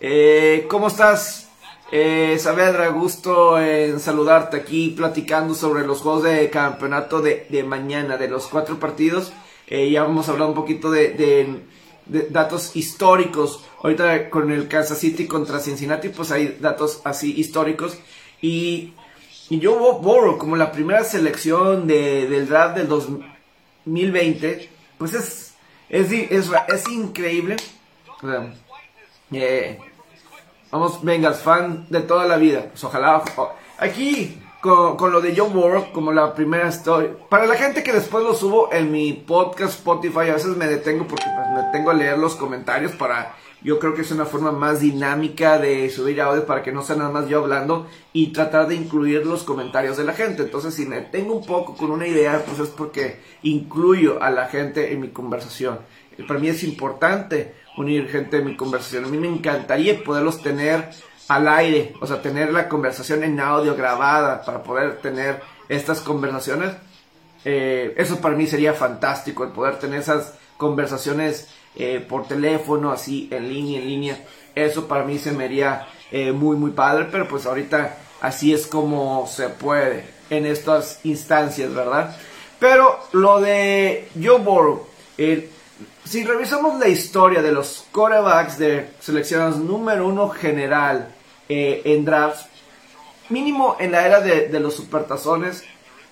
Eh, 0.00 0.66
¿Cómo 0.68 0.88
estás? 0.88 1.48
Eh, 1.90 2.38
Saavedra, 2.40 2.88
gusto 2.88 3.60
en 3.60 4.00
saludarte 4.00 4.56
aquí 4.56 4.94
platicando 4.96 5.54
sobre 5.54 5.86
los 5.86 6.00
juegos 6.00 6.22
de 6.22 6.48
campeonato 6.48 7.20
de, 7.20 7.46
de 7.50 7.62
mañana, 7.64 8.16
de 8.16 8.28
los 8.28 8.46
cuatro 8.46 8.80
partidos. 8.80 9.32
Eh, 9.74 9.90
ya 9.90 10.02
vamos 10.02 10.28
a 10.28 10.32
hablar 10.32 10.48
un 10.48 10.54
poquito 10.54 10.90
de, 10.90 11.62
datos 12.06 12.76
históricos. 12.76 13.64
Ahorita 13.82 14.28
con 14.28 14.50
el 14.52 14.68
Kansas 14.68 14.98
City 14.98 15.26
contra 15.26 15.60
Cincinnati, 15.60 16.10
pues 16.10 16.30
hay 16.30 16.58
datos 16.60 17.00
así 17.04 17.38
históricos. 17.38 17.96
Y, 18.40 18.92
y 19.52 19.60
yo 19.60 19.76
borro 19.98 20.38
como 20.38 20.56
la 20.56 20.72
primera 20.72 21.04
selección 21.04 21.86
del 21.86 22.48
draft 22.48 22.74
del 22.74 22.88
2020, 22.88 24.70
pues 24.96 25.12
es, 25.12 25.54
es, 25.90 26.10
es, 26.10 26.88
increíble. 26.88 27.56
Eh, 29.30 29.78
vamos, 30.70 31.04
vengas, 31.04 31.42
fan 31.42 31.86
de 31.90 32.00
toda 32.00 32.24
la 32.24 32.38
vida. 32.38 32.68
Pues 32.70 32.82
ojalá. 32.82 33.22
Aquí 33.76 34.42
con, 34.62 35.12
lo 35.12 35.20
de 35.20 35.34
John 35.36 35.52
Burrow 35.52 35.92
como 35.92 36.12
la 36.12 36.34
primera 36.34 36.70
historia. 36.70 37.10
Para 37.28 37.44
la 37.44 37.56
gente 37.56 37.82
que 37.82 37.92
después 37.92 38.24
lo 38.24 38.34
subo 38.34 38.72
en 38.72 38.90
mi 38.90 39.12
podcast 39.12 39.74
Spotify, 39.74 40.30
a 40.30 40.34
veces 40.34 40.56
me 40.56 40.66
detengo 40.66 41.06
porque 41.06 41.26
pues, 41.26 41.46
me 41.66 41.70
tengo 41.72 41.90
a 41.90 41.94
leer 41.94 42.16
los 42.16 42.36
comentarios 42.36 42.92
para... 42.92 43.36
Yo 43.64 43.78
creo 43.78 43.94
que 43.94 44.02
es 44.02 44.10
una 44.10 44.24
forma 44.24 44.50
más 44.50 44.80
dinámica 44.80 45.58
de 45.58 45.88
subir 45.88 46.20
audio 46.20 46.46
para 46.46 46.62
que 46.62 46.72
no 46.72 46.82
sea 46.82 46.96
nada 46.96 47.10
más 47.10 47.28
yo 47.28 47.38
hablando 47.38 47.86
y 48.12 48.32
tratar 48.32 48.66
de 48.66 48.74
incluir 48.74 49.24
los 49.24 49.44
comentarios 49.44 49.96
de 49.96 50.04
la 50.04 50.14
gente. 50.14 50.42
Entonces, 50.42 50.74
si 50.74 50.84
me 50.84 51.00
tengo 51.00 51.34
un 51.34 51.46
poco 51.46 51.76
con 51.76 51.92
una 51.92 52.06
idea, 52.06 52.44
pues 52.44 52.58
es 52.58 52.68
porque 52.70 53.20
incluyo 53.42 54.20
a 54.22 54.30
la 54.30 54.46
gente 54.46 54.92
en 54.92 55.00
mi 55.00 55.08
conversación. 55.10 55.78
Para 56.26 56.40
mí 56.40 56.48
es 56.48 56.64
importante 56.64 57.54
unir 57.76 58.08
gente 58.08 58.38
en 58.38 58.46
mi 58.46 58.56
conversación. 58.56 59.04
A 59.04 59.08
mí 59.08 59.18
me 59.18 59.28
encantaría 59.28 60.02
poderlos 60.02 60.42
tener 60.42 60.90
al 61.28 61.48
aire, 61.48 61.94
o 62.00 62.06
sea, 62.06 62.20
tener 62.20 62.52
la 62.52 62.68
conversación 62.68 63.22
en 63.22 63.40
audio 63.40 63.76
grabada 63.76 64.42
para 64.44 64.62
poder 64.62 64.98
tener 64.98 65.40
estas 65.68 66.00
conversaciones, 66.00 66.72
eh, 67.44 67.94
eso 67.96 68.20
para 68.20 68.36
mí 68.36 68.46
sería 68.46 68.72
fantástico, 68.72 69.44
el 69.44 69.50
poder 69.50 69.78
tener 69.78 70.00
esas 70.00 70.34
conversaciones 70.56 71.48
eh, 71.76 72.04
por 72.06 72.26
teléfono, 72.26 72.92
así, 72.92 73.28
en 73.30 73.48
línea, 73.48 73.80
en 73.80 73.88
línea, 73.88 74.24
eso 74.54 74.86
para 74.86 75.04
mí 75.04 75.18
se 75.18 75.32
me 75.32 75.44
haría 75.44 75.86
eh, 76.10 76.32
muy, 76.32 76.56
muy 76.56 76.70
padre, 76.70 77.08
pero 77.10 77.26
pues 77.26 77.46
ahorita 77.46 77.96
así 78.20 78.52
es 78.52 78.66
como 78.66 79.26
se 79.26 79.48
puede 79.48 80.04
en 80.30 80.46
estas 80.46 81.00
instancias, 81.04 81.74
¿verdad? 81.74 82.16
Pero 82.58 83.00
lo 83.12 83.40
de 83.40 84.08
Joe 84.22 84.38
Burrow, 84.38 84.86
si 86.04 86.24
revisamos 86.24 86.78
la 86.78 86.88
historia 86.88 87.42
de 87.42 87.50
los 87.50 87.86
corebacks 87.90 88.58
de 88.58 88.90
seleccionados 89.00 89.56
número 89.56 90.06
uno 90.06 90.28
general 90.28 91.12
en 91.48 92.04
drafts, 92.04 92.46
mínimo 93.32 93.76
en 93.80 93.92
la 93.92 94.06
era 94.06 94.20
de, 94.20 94.60
los 94.60 94.74
supertazones, 94.76 95.64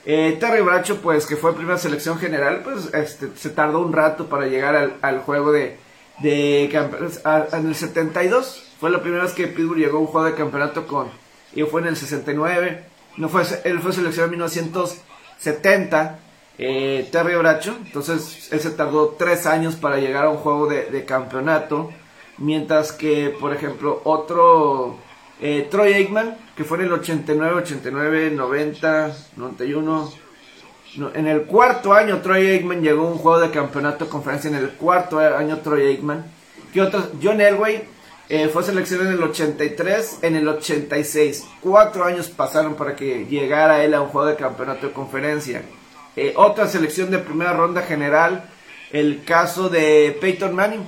eh, 0.04 0.36
Terry 0.40 0.62
Bracho, 0.62 1.00
pues 1.00 1.26
que 1.26 1.36
fue 1.36 1.54
primera 1.54 1.78
selección 1.78 2.18
general, 2.18 2.62
pues 2.64 2.92
este, 2.94 3.28
se 3.36 3.50
tardó 3.50 3.80
un 3.80 3.92
rato 3.92 4.26
para 4.26 4.46
llegar 4.46 4.94
al, 5.00 5.18
juego 5.20 5.52
de, 5.52 5.78
de 6.20 6.64
en 6.64 7.66
el 7.66 7.74
72 7.74 8.70
fue 8.80 8.90
la 8.90 9.02
primera 9.02 9.24
vez 9.24 9.34
que 9.34 9.46
Pittsburgh 9.46 9.78
llegó 9.78 9.98
a 9.98 10.00
un 10.00 10.06
juego 10.06 10.26
de 10.26 10.34
campeonato 10.34 10.86
con, 10.86 11.08
y 11.54 11.62
fue 11.64 11.82
en 11.82 11.88
el 11.88 11.96
69, 11.96 12.84
no 13.18 13.28
fue, 13.28 13.42
él 13.64 13.78
fue 13.80 13.92
seleccionado 13.92 14.32
en 14.32 14.38
1970 14.38 16.18
eh, 16.62 17.08
Terry 17.10 17.36
Bracho. 17.36 17.76
Entonces, 17.84 18.48
él 18.52 18.60
se 18.60 18.70
tardó 18.70 19.16
tres 19.18 19.46
años 19.46 19.76
para 19.76 19.96
llegar 19.96 20.26
a 20.26 20.30
un 20.30 20.36
juego 20.36 20.66
de, 20.66 21.04
campeonato. 21.06 21.90
Mientras 22.36 22.92
que, 22.92 23.34
por 23.38 23.54
ejemplo, 23.54 24.00
otro 24.04 24.98
eh, 25.40 25.68
Troy 25.70 25.94
Aikman, 25.94 26.36
que 26.56 26.64
fue 26.64 26.78
en 26.78 26.84
el 26.84 26.92
89, 26.92 27.54
89, 27.62 28.30
90, 28.30 29.16
91. 29.36 30.12
en 31.14 31.26
el 31.26 31.42
cuarto 31.42 31.94
año, 31.94 32.20
Troy 32.20 32.46
Aikman 32.46 32.82
llegó 32.82 33.06
a 33.06 33.10
un 33.12 33.18
juego 33.18 33.40
de 33.40 33.50
campeonato 33.50 34.04
de 34.04 34.10
conferencia. 34.10 34.48
En 34.48 34.56
el 34.56 34.70
cuarto 34.70 35.18
año, 35.18 35.58
Troy 35.58 35.86
Aikman. 35.86 36.24
Que 36.72 36.82
otros, 36.82 37.08
John 37.22 37.40
Elway 37.40 37.82
eh, 38.28 38.48
fue 38.48 38.62
seleccionado 38.62 39.10
en 39.10 39.16
el 39.16 39.22
83, 39.24 40.18
en 40.22 40.36
el 40.36 40.46
86. 40.46 41.44
Cuatro 41.60 42.04
años 42.04 42.28
pasaron 42.28 42.74
para 42.74 42.94
que 42.94 43.26
llegara 43.26 43.82
él 43.82 43.94
a 43.94 44.02
un 44.02 44.08
juego 44.08 44.28
de 44.28 44.36
campeonato 44.36 44.86
de 44.88 44.92
conferencia. 44.92 45.62
Eh, 46.16 46.34
otra 46.36 46.68
selección 46.68 47.10
de 47.10 47.18
primera 47.18 47.52
ronda 47.52 47.82
general 47.82 48.44
el 48.92 49.24
caso 49.24 49.68
de 49.68 50.16
Peyton 50.20 50.54
Manning. 50.54 50.86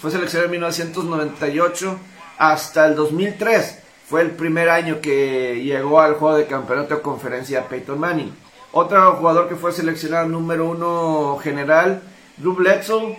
Fue 0.00 0.10
seleccionado 0.10 0.46
en 0.46 0.52
1998 0.52 1.98
hasta 2.38 2.86
el 2.86 2.94
2003. 2.94 3.83
Fue 4.06 4.20
el 4.20 4.32
primer 4.32 4.68
año 4.68 5.00
que 5.00 5.62
llegó 5.62 6.00
al 6.00 6.14
juego 6.14 6.36
de 6.36 6.46
campeonato 6.46 6.96
de 6.96 7.02
conferencia 7.02 7.68
Peyton 7.68 7.98
Manning. 7.98 8.34
Otro 8.72 9.16
jugador 9.16 9.48
que 9.48 9.56
fue 9.56 9.72
seleccionado 9.72 10.28
número 10.28 10.68
uno 10.68 11.38
general, 11.42 12.02
Drew 12.36 12.54
Bledsoe, 12.54 13.18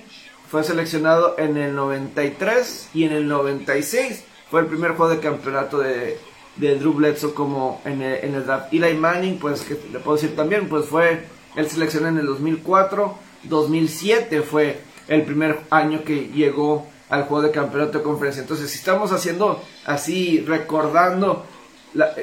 fue 0.49 0.63
seleccionado 0.63 1.35
en 1.37 1.57
el 1.57 1.75
93 1.75 2.89
y 2.93 3.05
en 3.05 3.13
el 3.13 3.27
96 3.27 4.23
fue 4.51 4.61
el 4.61 4.67
primer 4.67 4.91
juego 4.91 5.13
de 5.13 5.19
campeonato 5.19 5.79
de, 5.79 6.19
de 6.57 6.75
Drew 6.75 6.93
Bledsoe 6.93 7.33
como 7.33 7.81
en 7.85 8.01
el, 8.01 8.23
en 8.23 8.35
el. 8.35 8.43
Eli 8.71 8.97
Manning, 8.97 9.39
pues 9.39 9.61
que 9.61 9.79
le 9.91 9.99
puedo 9.99 10.17
decir 10.17 10.35
también, 10.35 10.69
pues 10.69 10.85
fue 10.85 11.25
el 11.55 11.69
seleccionado 11.69 12.13
en 12.15 12.19
el 12.19 12.27
2004, 12.27 13.17
2007 13.43 14.41
fue 14.41 14.79
el 15.07 15.23
primer 15.23 15.59
año 15.69 16.03
que 16.03 16.27
llegó 16.27 16.87
al 17.09 17.23
juego 17.23 17.43
de 17.43 17.51
campeonato 17.51 17.99
de 17.99 18.03
conferencia. 18.03 18.41
Entonces, 18.41 18.69
si 18.69 18.77
estamos 18.77 19.11
haciendo 19.11 19.61
así, 19.85 20.43
recordando 20.45 21.45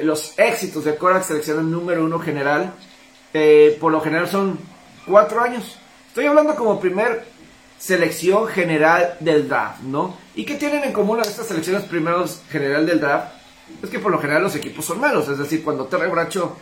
los 0.03 0.37
éxitos 0.37 0.85
de 0.85 0.95
Korak 0.95 1.23
seleccionado 1.23 1.67
número 1.67 2.05
uno 2.05 2.19
general, 2.19 2.73
eh, 3.33 3.77
por 3.79 3.91
lo 3.91 4.01
general 4.01 4.29
son 4.29 4.59
cuatro 5.05 5.41
años. 5.41 5.77
Estoy 6.07 6.25
hablando 6.25 6.55
como 6.55 6.79
primer 6.79 7.25
selección 7.79 8.47
general 8.47 9.17
del 9.19 9.49
draft, 9.49 9.81
¿no? 9.81 10.15
¿Y 10.35 10.45
qué 10.45 10.55
tienen 10.55 10.83
en 10.83 10.93
común 10.93 11.19
estas 11.19 11.47
selecciones 11.47 11.83
primeros 11.83 12.41
general 12.49 12.85
del 12.85 12.99
draft? 12.99 13.33
Es 13.81 13.89
que 13.89 13.99
por 13.99 14.11
lo 14.11 14.19
general 14.19 14.43
los 14.43 14.55
equipos 14.55 14.85
son 14.85 14.99
malos, 14.99 15.27
es 15.27 15.37
decir, 15.37 15.63
cuando 15.63 15.85
Terry 15.85 16.09
Bracho 16.09 16.55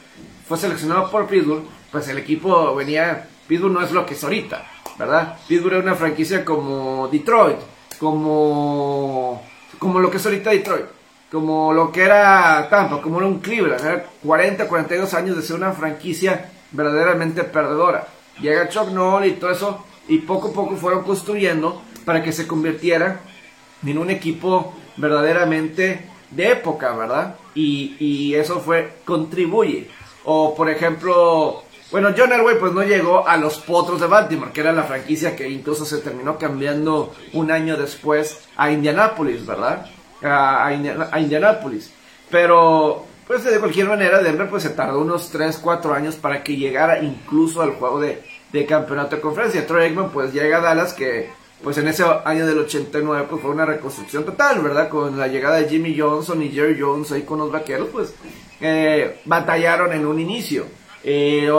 fue 0.47 0.57
seleccionado 0.57 1.11
por 1.11 1.27
Pittsburgh, 1.27 1.63
pues 1.91 2.07
el 2.07 2.17
equipo 2.17 2.73
venía, 2.75 3.27
Pittsburgh 3.47 3.73
no 3.73 3.83
es 3.83 3.91
lo 3.91 4.05
que 4.05 4.13
es 4.13 4.23
ahorita, 4.23 4.65
¿verdad? 4.97 5.37
Pittsburgh 5.47 5.75
es 5.75 5.83
una 5.83 5.95
franquicia 5.95 6.45
como 6.45 7.09
Detroit, 7.11 7.57
como, 8.01 9.43
como 9.77 9.99
lo 9.99 10.09
que 10.09 10.17
es 10.17 10.25
ahorita 10.25 10.49
Detroit, 10.49 10.87
como 11.31 11.71
lo 11.71 11.91
que 11.91 12.01
era 12.01 12.67
Tampa, 12.67 12.99
como 12.99 13.19
era 13.19 13.27
un 13.27 13.41
Cleveland, 13.41 14.01
40, 14.23 14.67
42 14.67 15.13
años 15.13 15.37
de 15.37 15.43
ser 15.43 15.55
una 15.55 15.71
franquicia 15.71 16.49
verdaderamente 16.71 17.43
perdedora. 17.43 18.07
Llega 18.41 18.69
Chuck 18.69 18.89
Noll 18.89 19.27
y 19.27 19.33
todo 19.33 19.51
eso, 19.51 19.85
y 20.07 20.17
poco 20.17 20.47
a 20.47 20.51
poco 20.51 20.75
fueron 20.77 21.03
construyendo 21.03 21.79
para 22.03 22.23
que 22.23 22.31
se 22.31 22.47
convirtiera 22.47 23.19
en 23.85 23.99
un 23.99 24.09
equipo 24.09 24.73
verdaderamente 24.97 26.09
de 26.31 26.53
época, 26.53 26.95
¿verdad? 26.95 27.35
Y, 27.53 27.97
y 27.99 28.33
eso 28.33 28.61
fue, 28.61 28.95
contribuye. 29.05 29.91
O 30.23 30.55
por 30.55 30.71
ejemplo, 30.71 31.65
bueno, 31.91 32.13
John 32.17 32.31
Elway 32.31 32.57
pues 32.57 32.71
no 32.71 32.83
llegó 32.83 33.27
a 33.27 33.35
los 33.35 33.57
Potros 33.57 33.99
de 33.99 34.07
Baltimore, 34.07 34.53
que 34.53 34.61
era 34.61 34.71
la 34.71 34.83
franquicia 34.83 35.35
que 35.35 35.49
incluso 35.49 35.85
se 35.85 35.97
terminó 35.97 36.37
cambiando 36.37 37.13
un 37.33 37.51
año 37.51 37.75
después 37.75 38.39
a 38.55 38.71
Indianapolis, 38.71 39.45
¿verdad? 39.45 39.85
A, 40.23 40.67
a, 40.67 41.19
Indianapolis. 41.19 41.91
Pero, 42.29 43.05
pues 43.27 43.43
de 43.43 43.59
cualquier 43.59 43.89
manera, 43.89 44.23
Denver 44.23 44.49
pues 44.49 44.63
se 44.63 44.69
tardó 44.69 44.99
unos 45.01 45.31
3, 45.31 45.57
4 45.61 45.93
años 45.93 46.15
para 46.15 46.43
que 46.43 46.55
llegara 46.55 47.03
incluso 47.03 47.61
al 47.61 47.71
juego 47.71 47.99
de, 47.99 48.23
campeonato 48.65 49.17
de 49.17 49.21
conferencia. 49.21 49.67
Troy 49.67 49.83
Aikman 49.83 50.11
pues 50.11 50.33
llega 50.33 50.59
a 50.59 50.61
Dallas 50.61 50.93
que 50.93 51.29
pues 51.61 51.77
en 51.77 51.89
ese 51.89 52.03
año 52.25 52.47
del 52.47 52.59
89 52.59 53.27
pues 53.29 53.41
fue 53.41 53.51
una 53.51 53.65
reconstrucción 53.65 54.23
total, 54.23 54.61
¿verdad? 54.61 54.87
Con 54.87 55.19
la 55.19 55.27
llegada 55.27 55.57
de 55.57 55.67
Jimmy 55.67 55.97
Johnson 55.97 56.41
y 56.41 56.49
Jerry 56.49 56.79
Jones 56.79 57.11
ahí 57.11 57.23
con 57.23 57.39
los 57.39 57.51
vaqueros 57.51 57.89
pues 57.91 58.13
eh, 58.61 59.19
batallaron 59.25 59.91
en 59.91 60.05
un 60.05 60.19
inicio. 60.19 60.65
Eh, 61.03 61.49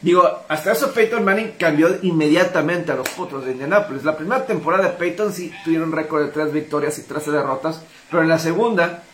digo, 0.00 0.44
hasta 0.48 0.72
eso 0.72 0.92
Peyton 0.92 1.24
Manning 1.24 1.52
cambió 1.58 1.88
inmediatamente 2.02 2.92
a 2.92 2.96
los 2.96 3.08
Potros 3.10 3.44
de 3.44 3.52
Indianapolis. 3.52 4.04
La 4.04 4.16
primera 4.16 4.44
temporada 4.46 4.84
de 4.84 4.96
Peyton 4.96 5.32
sí 5.32 5.52
tuvieron 5.64 5.92
récord 5.92 6.24
de 6.24 6.32
3 6.32 6.52
victorias 6.52 6.98
y 6.98 7.02
13 7.02 7.30
derrotas, 7.30 7.82
pero 8.10 8.22
en 8.22 8.28
la 8.28 8.38
segunda 8.38 9.04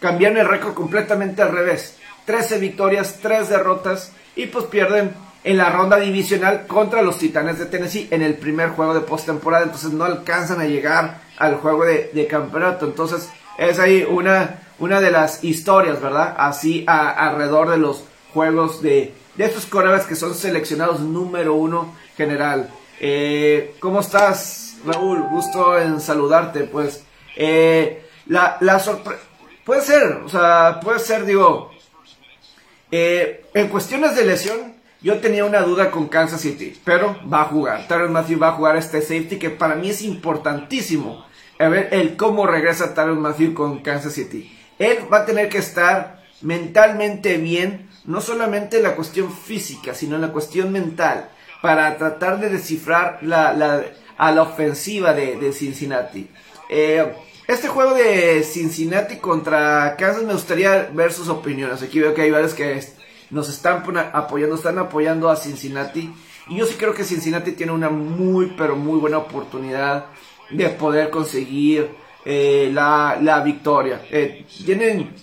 cambiaron 0.00 0.38
el 0.38 0.48
récord 0.48 0.74
completamente 0.74 1.42
al 1.42 1.52
revés. 1.52 1.96
13 2.26 2.58
victorias, 2.58 3.18
3 3.20 3.48
derrotas 3.48 4.12
y 4.36 4.46
pues 4.46 4.66
pierden 4.66 5.14
en 5.44 5.58
la 5.58 5.70
ronda 5.70 5.98
divisional 5.98 6.66
contra 6.66 7.02
los 7.02 7.18
Titanes 7.18 7.58
de 7.58 7.66
Tennessee 7.66 8.08
en 8.10 8.22
el 8.22 8.34
primer 8.34 8.70
juego 8.70 8.94
de 8.94 9.00
postemporada. 9.00 9.64
Entonces 9.64 9.92
no 9.92 10.04
alcanzan 10.04 10.60
a 10.60 10.66
llegar 10.66 11.20
al 11.36 11.56
juego 11.56 11.84
de, 11.84 12.26
campeonato. 12.28 12.86
Entonces 12.86 13.28
es 13.58 13.78
ahí 13.78 14.06
una, 14.08 14.62
una 14.78 15.00
de 15.00 15.10
las 15.10 15.44
historias, 15.44 16.00
¿verdad? 16.00 16.34
Así 16.38 16.84
alrededor 16.88 17.70
de 17.70 17.76
los 17.76 18.04
juegos 18.34 18.82
de, 18.82 19.14
de 19.36 19.44
estos 19.44 19.64
corebacks 19.64 20.04
que 20.04 20.16
son 20.16 20.34
seleccionados 20.34 21.00
número 21.00 21.54
uno 21.54 21.94
general. 22.16 22.68
Eh, 23.00 23.74
¿Cómo 23.80 24.00
estás, 24.00 24.76
Raúl? 24.84 25.22
Gusto 25.30 25.78
en 25.78 26.00
saludarte. 26.00 26.64
Pues 26.64 27.04
eh, 27.36 28.04
la, 28.26 28.58
la 28.60 28.78
sorpresa... 28.78 29.22
Puede 29.64 29.80
ser, 29.80 30.20
o 30.26 30.28
sea, 30.28 30.78
puede 30.82 30.98
ser, 30.98 31.24
digo, 31.24 31.70
eh, 32.90 33.46
en 33.54 33.68
cuestiones 33.68 34.14
de 34.14 34.26
lesión, 34.26 34.74
yo 35.00 35.20
tenía 35.20 35.46
una 35.46 35.62
duda 35.62 35.90
con 35.90 36.08
Kansas 36.08 36.42
City, 36.42 36.78
pero 36.84 37.16
va 37.32 37.40
a 37.40 37.46
jugar. 37.46 37.88
Tyron 37.88 38.12
Matthew 38.12 38.38
va 38.38 38.48
a 38.48 38.52
jugar 38.52 38.76
este 38.76 39.00
safety 39.00 39.38
que 39.38 39.48
para 39.48 39.74
mí 39.74 39.88
es 39.88 40.02
importantísimo. 40.02 41.24
A 41.58 41.68
ver 41.68 41.88
el 41.92 42.16
cómo 42.16 42.46
regresa 42.46 42.92
Tyron 42.92 43.22
Matthew 43.22 43.54
con 43.54 43.78
Kansas 43.78 44.12
City. 44.12 44.54
Él 44.78 44.98
va 45.10 45.20
a 45.20 45.24
tener 45.24 45.48
que 45.48 45.58
estar 45.58 46.22
mentalmente 46.42 47.38
bien, 47.38 47.88
no 48.04 48.20
solamente 48.20 48.78
en 48.78 48.82
la 48.82 48.96
cuestión 48.96 49.32
física, 49.32 49.94
sino 49.94 50.18
la 50.18 50.32
cuestión 50.32 50.72
mental, 50.72 51.28
para 51.62 51.96
tratar 51.96 52.40
de 52.40 52.50
descifrar 52.50 53.18
la, 53.22 53.84
a 54.18 54.32
la 54.32 54.42
ofensiva 54.42 55.14
de, 55.14 55.52
Cincinnati. 55.52 56.28
Eh, 56.68 57.14
este 57.46 57.68
juego 57.68 57.94
de 57.94 58.42
Cincinnati 58.42 59.16
contra 59.16 59.96
Kansas 59.96 60.24
me 60.24 60.32
gustaría 60.32 60.90
ver 60.92 61.12
sus 61.12 61.28
opiniones. 61.28 61.82
Aquí 61.82 62.00
veo 62.00 62.14
que 62.14 62.22
hay 62.22 62.30
varios 62.30 62.54
que 62.54 62.82
nos 63.30 63.48
están 63.48 63.82
apoyando, 64.12 64.56
están 64.56 64.78
apoyando 64.78 65.30
a 65.30 65.36
Cincinnati. 65.36 66.12
Y 66.48 66.56
yo 66.56 66.66
sí 66.66 66.74
creo 66.74 66.94
que 66.94 67.04
Cincinnati 67.04 67.52
tiene 67.52 67.72
una 67.72 67.88
muy, 67.88 68.54
pero 68.56 68.76
muy 68.76 68.98
buena 68.98 69.18
oportunidad 69.18 70.06
de 70.50 70.68
poder 70.70 71.10
conseguir 71.10 71.90
eh, 72.24 72.70
la, 72.72 73.42
victoria. 73.44 74.02
Eh, 74.10 74.44
tienen. 74.64 75.14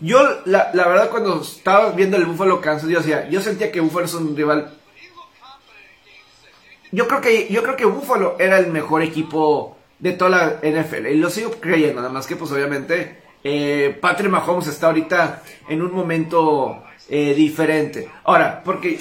Yo, 0.00 0.40
la, 0.44 0.70
verdad, 0.72 1.10
cuando 1.10 1.40
estaba 1.40 1.92
viendo 1.92 2.16
el 2.16 2.26
Buffalo 2.26 2.60
Kansas, 2.60 2.88
yo, 2.88 2.98
decía, 2.98 3.28
yo 3.28 3.40
sentía 3.40 3.72
que 3.72 3.80
Buffalo 3.80 4.06
es 4.06 4.14
un 4.14 4.36
rival. 4.36 4.72
Yo 6.92 7.08
creo 7.08 7.20
que, 7.20 7.48
yo 7.48 7.62
creo 7.62 7.76
que 7.76 7.84
Buffalo 7.84 8.36
era 8.38 8.58
el 8.58 8.68
mejor 8.68 9.02
equipo 9.02 9.76
de 9.98 10.12
toda 10.12 10.30
la 10.30 10.60
NFL. 10.62 11.06
Y 11.06 11.16
lo 11.16 11.30
sigo 11.30 11.52
creyendo, 11.60 12.00
nada 12.00 12.12
más 12.12 12.26
que, 12.26 12.36
pues, 12.36 12.52
obviamente 12.52 13.26
eh, 13.48 13.96
Patrick 14.00 14.30
Mahomes 14.30 14.66
está 14.66 14.88
ahorita 14.88 15.42
en 15.68 15.80
un 15.80 15.92
momento 15.92 16.82
eh, 17.08 17.32
diferente. 17.34 18.10
Ahora, 18.24 18.60
porque 18.64 18.98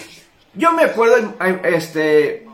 yo 0.53 0.71
me 0.71 0.83
acuerdo, 0.83 1.35
este, 1.63 2.45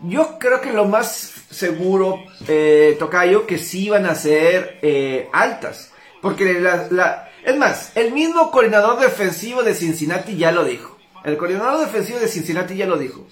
yo 0.00 0.38
creo 0.38 0.60
que 0.60 0.72
lo 0.72 0.84
más 0.84 1.32
seguro, 1.50 2.22
eh, 2.46 2.96
Tocayo, 2.98 3.46
que 3.46 3.58
sí 3.58 3.86
iban 3.86 4.06
a 4.06 4.14
ser 4.14 4.78
eh, 4.82 5.28
altas. 5.32 5.90
Porque 6.24 6.54
la, 6.54 7.28
es 7.44 7.56
más, 7.58 7.92
el 7.94 8.12
mismo 8.12 8.50
coordinador 8.50 8.98
defensivo 8.98 9.62
de 9.62 9.74
Cincinnati 9.74 10.38
ya 10.38 10.52
lo 10.52 10.64
dijo. 10.64 10.96
El 11.22 11.36
coordinador 11.36 11.80
defensivo 11.80 12.18
de 12.18 12.28
Cincinnati 12.28 12.74
ya 12.76 12.86
lo 12.86 12.96
dijo 12.96 13.26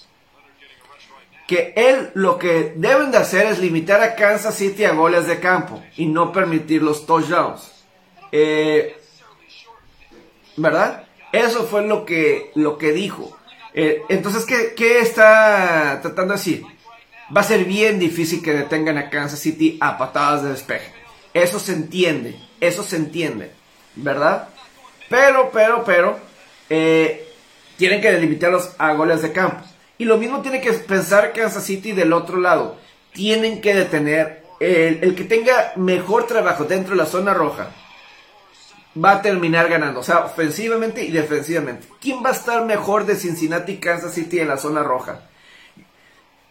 que 1.46 1.72
él 1.74 2.10
lo 2.14 2.38
que 2.38 2.74
deben 2.76 3.10
de 3.10 3.16
hacer 3.16 3.46
es 3.46 3.58
limitar 3.58 4.02
a 4.02 4.14
Kansas 4.14 4.54
City 4.54 4.84
a 4.84 4.92
goles 4.92 5.26
de 5.26 5.40
campo 5.40 5.82
y 5.96 6.06
no 6.06 6.32
permitir 6.32 6.82
los 6.82 7.06
touchdowns. 7.06 7.84
Eh, 8.30 9.00
¿Verdad? 10.58 11.04
Eso 11.32 11.64
fue 11.64 11.86
lo 11.86 12.04
que, 12.04 12.52
lo 12.54 12.76
que 12.76 12.92
dijo. 12.92 13.34
Eh, 13.72 14.02
entonces, 14.10 14.44
¿qué, 14.44 14.74
¿qué, 14.76 15.00
está 15.00 16.00
tratando 16.02 16.34
de 16.34 16.38
decir? 16.38 16.62
Va 17.34 17.40
a 17.40 17.44
ser 17.44 17.64
bien 17.64 17.98
difícil 17.98 18.42
que 18.42 18.52
detengan 18.52 18.98
a 18.98 19.08
Kansas 19.08 19.38
City 19.38 19.78
a 19.80 19.96
patadas 19.96 20.42
de 20.42 20.50
despeje. 20.50 20.92
Eso 21.32 21.58
se 21.58 21.72
entiende, 21.72 22.38
eso 22.62 22.84
se 22.84 22.96
entiende, 22.96 23.50
¿verdad? 23.96 24.48
Pero, 25.10 25.50
pero, 25.52 25.82
pero, 25.84 26.18
eh, 26.70 27.28
tienen 27.76 28.00
que 28.00 28.12
delimitarlos 28.12 28.70
a 28.78 28.92
goles 28.92 29.20
de 29.20 29.32
campo. 29.32 29.64
Y 29.98 30.04
lo 30.04 30.16
mismo 30.16 30.40
tiene 30.42 30.60
que 30.60 30.72
pensar 30.72 31.32
Kansas 31.32 31.64
City 31.64 31.92
del 31.92 32.12
otro 32.12 32.38
lado. 32.38 32.76
Tienen 33.12 33.60
que 33.60 33.74
detener 33.74 34.44
el, 34.60 35.14
que 35.16 35.24
tenga 35.24 35.72
mejor 35.74 36.26
trabajo 36.26 36.64
dentro 36.64 36.92
de 36.92 37.02
la 37.02 37.06
zona 37.06 37.34
roja. 37.34 37.70
Va 38.96 39.12
a 39.12 39.22
terminar 39.22 39.68
ganando, 39.68 40.00
o 40.00 40.02
sea, 40.04 40.24
ofensivamente 40.26 41.02
y 41.02 41.10
defensivamente. 41.10 41.88
¿Quién 42.00 42.22
va 42.24 42.28
a 42.28 42.34
estar 42.34 42.64
mejor 42.64 43.06
de 43.06 43.16
Cincinnati 43.16 43.72
y 43.72 43.78
Kansas 43.78 44.14
City 44.14 44.38
en 44.38 44.48
la 44.48 44.58
zona 44.58 44.82
roja? 44.82 45.22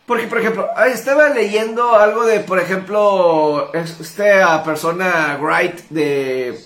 Porque, 0.05 0.27
por 0.27 0.39
ejemplo, 0.39 0.67
estaba 0.88 1.29
leyendo 1.29 1.96
algo 1.96 2.25
de, 2.25 2.39
por 2.41 2.60
ejemplo, 2.60 3.72
esta 3.74 4.63
persona 4.63 5.38
Wright 5.39 5.89
de, 5.89 6.60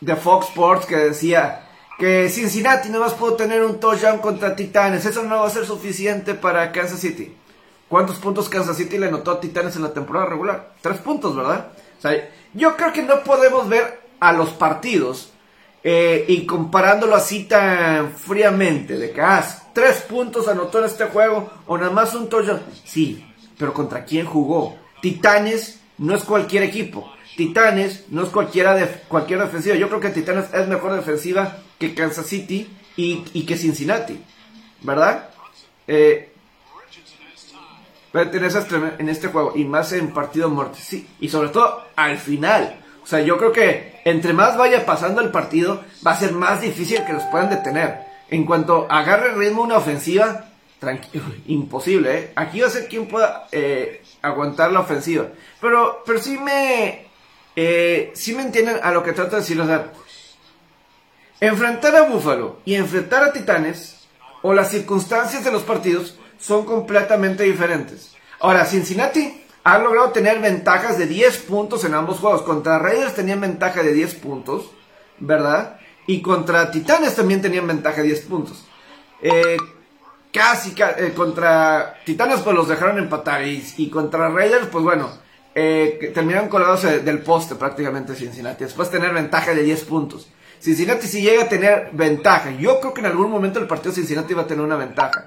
de 0.00 0.16
Fox 0.16 0.48
Sports 0.48 0.86
que 0.86 0.96
decía 0.96 1.66
que 1.98 2.28
Cincinnati 2.28 2.88
no 2.88 3.00
más 3.00 3.14
pudo 3.14 3.34
tener 3.34 3.62
un 3.62 3.78
touchdown 3.78 4.18
contra 4.18 4.56
Titanes. 4.56 5.04
Eso 5.06 5.22
no 5.22 5.40
va 5.40 5.46
a 5.46 5.50
ser 5.50 5.66
suficiente 5.66 6.34
para 6.34 6.72
Kansas 6.72 7.00
City. 7.00 7.36
¿Cuántos 7.88 8.16
puntos 8.16 8.48
Kansas 8.48 8.76
City 8.76 8.98
le 8.98 9.08
anotó 9.08 9.32
a 9.32 9.40
Titanes 9.40 9.76
en 9.76 9.82
la 9.82 9.92
temporada 9.92 10.26
regular? 10.26 10.70
Tres 10.80 10.98
puntos, 10.98 11.34
¿verdad? 11.36 11.68
O 11.98 12.00
sea, 12.00 12.30
yo 12.54 12.76
creo 12.76 12.92
que 12.92 13.02
no 13.02 13.22
podemos 13.22 13.68
ver 13.68 14.00
a 14.20 14.32
los 14.32 14.50
partidos 14.50 15.29
eh, 15.82 16.24
y 16.28 16.44
comparándolo 16.44 17.14
así 17.14 17.44
tan 17.44 18.12
fríamente, 18.12 18.98
de 18.98 19.12
que 19.12 19.20
ah, 19.20 19.44
tres 19.72 20.02
puntos 20.02 20.48
anotó 20.48 20.78
en 20.80 20.84
este 20.84 21.06
juego 21.06 21.50
o 21.66 21.78
nada 21.78 21.90
más 21.90 22.14
un 22.14 22.28
touchdown. 22.28 22.60
Sí, 22.84 23.24
pero 23.58 23.72
¿contra 23.72 24.04
quién 24.04 24.26
jugó? 24.26 24.76
Titanes 25.00 25.80
no 25.98 26.14
es 26.14 26.24
cualquier 26.24 26.64
equipo. 26.64 27.10
Titanes 27.36 28.04
no 28.10 28.24
es 28.24 28.28
cualquiera 28.28 28.74
de, 28.74 28.86
cualquier 29.08 29.40
defensiva. 29.40 29.76
Yo 29.76 29.88
creo 29.88 30.00
que 30.00 30.10
Titanes 30.10 30.52
es 30.52 30.68
mejor 30.68 30.92
defensiva 30.92 31.58
que 31.78 31.94
Kansas 31.94 32.26
City 32.26 32.68
y, 32.96 33.46
que 33.46 33.56
Cincinnati, 33.56 34.20
¿verdad? 34.82 35.30
Eh, 35.86 36.32
en 38.12 39.08
este 39.08 39.28
juego 39.28 39.52
y 39.54 39.64
más 39.64 39.92
en 39.92 40.12
partido 40.12 40.50
muerto, 40.50 40.76
sí, 40.78 41.08
y 41.20 41.28
sobre 41.28 41.48
todo 41.50 41.84
al 41.96 42.18
final. 42.18 42.80
O 43.02 43.06
sea, 43.06 43.20
yo 43.20 43.38
creo 43.38 43.52
que 43.52 43.89
entre 44.04 44.32
más 44.32 44.56
vaya 44.56 44.86
pasando 44.86 45.20
el 45.20 45.30
partido, 45.30 45.84
va 46.06 46.12
a 46.12 46.18
ser 46.18 46.32
más 46.32 46.60
difícil 46.60 47.04
que 47.04 47.12
los 47.12 47.24
puedan 47.24 47.50
detener. 47.50 48.06
En 48.30 48.44
cuanto 48.44 48.86
agarre 48.90 49.30
el 49.30 49.38
ritmo 49.38 49.62
una 49.62 49.76
ofensiva, 49.76 50.46
imposible, 51.46 52.18
¿eh? 52.18 52.32
Aquí 52.36 52.60
va 52.60 52.68
a 52.68 52.70
ser 52.70 52.88
quien 52.88 53.06
pueda 53.06 53.48
eh, 53.52 54.02
aguantar 54.22 54.72
la 54.72 54.80
ofensiva. 54.80 55.28
Pero, 55.60 56.02
pero 56.06 56.18
sí 56.20 56.38
me, 56.38 57.06
eh, 57.56 58.10
sí 58.14 58.34
me 58.34 58.42
entienden 58.42 58.78
a 58.82 58.90
lo 58.92 59.02
que 59.02 59.12
trato 59.12 59.36
de 59.36 59.42
decir. 59.42 59.60
Enfrentar 61.40 61.96
a 61.96 62.02
Buffalo 62.02 62.60
y 62.64 62.74
enfrentar 62.74 63.24
a 63.24 63.32
Titanes, 63.32 63.96
o 64.42 64.54
las 64.54 64.70
circunstancias 64.70 65.44
de 65.44 65.52
los 65.52 65.62
partidos, 65.62 66.16
son 66.38 66.64
completamente 66.64 67.44
diferentes. 67.44 68.14
Ahora, 68.40 68.64
Cincinnati 68.64 69.39
ha 69.64 69.78
logrado 69.78 70.10
tener 70.10 70.40
ventajas 70.40 70.98
de 70.98 71.06
10 71.06 71.38
puntos 71.38 71.84
en 71.84 71.94
ambos 71.94 72.18
juegos. 72.18 72.42
Contra 72.42 72.78
Raiders 72.78 73.14
tenían 73.14 73.40
ventaja 73.40 73.82
de 73.82 73.92
10 73.92 74.14
puntos, 74.16 74.70
¿verdad? 75.18 75.78
Y 76.06 76.22
contra 76.22 76.70
Titanes 76.70 77.14
también 77.14 77.42
tenían 77.42 77.66
ventaja 77.66 77.98
de 77.98 78.08
10 78.08 78.20
puntos. 78.22 78.66
Eh, 79.22 79.56
casi, 80.32 80.74
eh, 80.78 81.12
contra 81.14 81.94
Titanes 82.04 82.40
pues 82.40 82.56
los 82.56 82.68
dejaron 82.68 82.98
empatar 82.98 83.44
y, 83.46 83.90
contra 83.90 84.30
Raiders 84.30 84.68
pues 84.68 84.82
bueno, 84.82 85.10
eh, 85.54 86.10
terminaron 86.14 86.48
colgados 86.48 86.82
del 86.82 87.20
poste 87.20 87.54
prácticamente 87.54 88.14
Cincinnati. 88.14 88.64
Después 88.64 88.90
tener 88.90 89.12
ventaja 89.12 89.54
de 89.54 89.62
10 89.62 89.84
puntos. 89.84 90.28
Cincinnati 90.58 91.06
si 91.06 91.22
llega 91.22 91.44
a 91.44 91.48
tener 91.48 91.90
ventaja. 91.92 92.50
Yo 92.52 92.80
creo 92.80 92.94
que 92.94 93.00
en 93.00 93.06
algún 93.06 93.30
momento 93.30 93.58
el 93.58 93.66
partido 93.66 93.94
Cincinnati 93.94 94.34
va 94.34 94.42
a 94.42 94.46
tener 94.46 94.64
una 94.64 94.76
ventaja. 94.76 95.24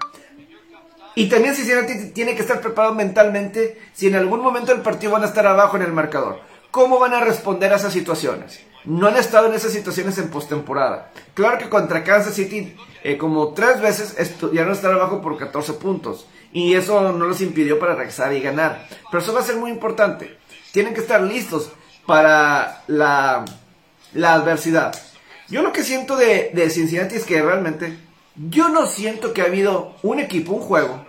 Y 1.15 1.29
también 1.29 1.55
Cincinnati 1.55 2.09
tiene 2.11 2.35
que 2.35 2.41
estar 2.41 2.59
preparado 2.59 2.95
mentalmente 2.95 3.79
si 3.93 4.07
en 4.07 4.15
algún 4.15 4.41
momento 4.41 4.71
del 4.73 4.81
partido 4.81 5.13
van 5.13 5.23
a 5.23 5.27
estar 5.27 5.45
abajo 5.45 5.77
en 5.77 5.83
el 5.83 5.93
marcador. 5.93 6.39
¿Cómo 6.71 6.99
van 6.99 7.13
a 7.13 7.23
responder 7.23 7.71
a 7.71 7.75
esas 7.75 7.93
situaciones? 7.93 8.61
No 8.85 9.07
han 9.07 9.15
estado 9.15 9.47
en 9.47 9.53
esas 9.53 9.71
situaciones 9.71 10.17
en 10.17 10.29
postemporada. 10.29 11.11
Claro 11.35 11.59
que 11.59 11.69
contra 11.69 12.03
Kansas 12.03 12.33
City, 12.33 12.75
eh, 13.03 13.17
como 13.17 13.53
tres 13.53 13.79
veces, 13.79 14.15
ya 14.51 14.65
no 14.65 14.73
estar 14.73 14.91
abajo 14.91 15.21
por 15.21 15.37
14 15.37 15.73
puntos. 15.73 16.27
Y 16.51 16.73
eso 16.73 17.11
no 17.13 17.25
los 17.25 17.41
impidió 17.41 17.79
para 17.79 17.95
regresar 17.95 18.33
y 18.33 18.41
ganar. 18.41 18.87
Pero 19.11 19.23
eso 19.23 19.33
va 19.33 19.41
a 19.41 19.43
ser 19.43 19.57
muy 19.57 19.69
importante. 19.69 20.37
Tienen 20.71 20.93
que 20.93 21.01
estar 21.01 21.21
listos 21.21 21.71
para 22.05 22.83
la, 22.87 23.45
adversidad. 24.15 24.95
Yo 25.49 25.61
lo 25.61 25.71
que 25.71 25.83
siento 25.83 26.17
de, 26.17 26.51
de 26.53 26.69
Cincinnati 26.69 27.15
es 27.15 27.25
que 27.25 27.41
realmente 27.41 27.97
yo 28.35 28.69
no 28.69 28.87
siento 28.87 29.33
que 29.33 29.43
ha 29.43 29.45
habido 29.45 29.95
un 30.01 30.19
equipo, 30.19 30.53
un 30.53 30.61
juego. 30.61 31.02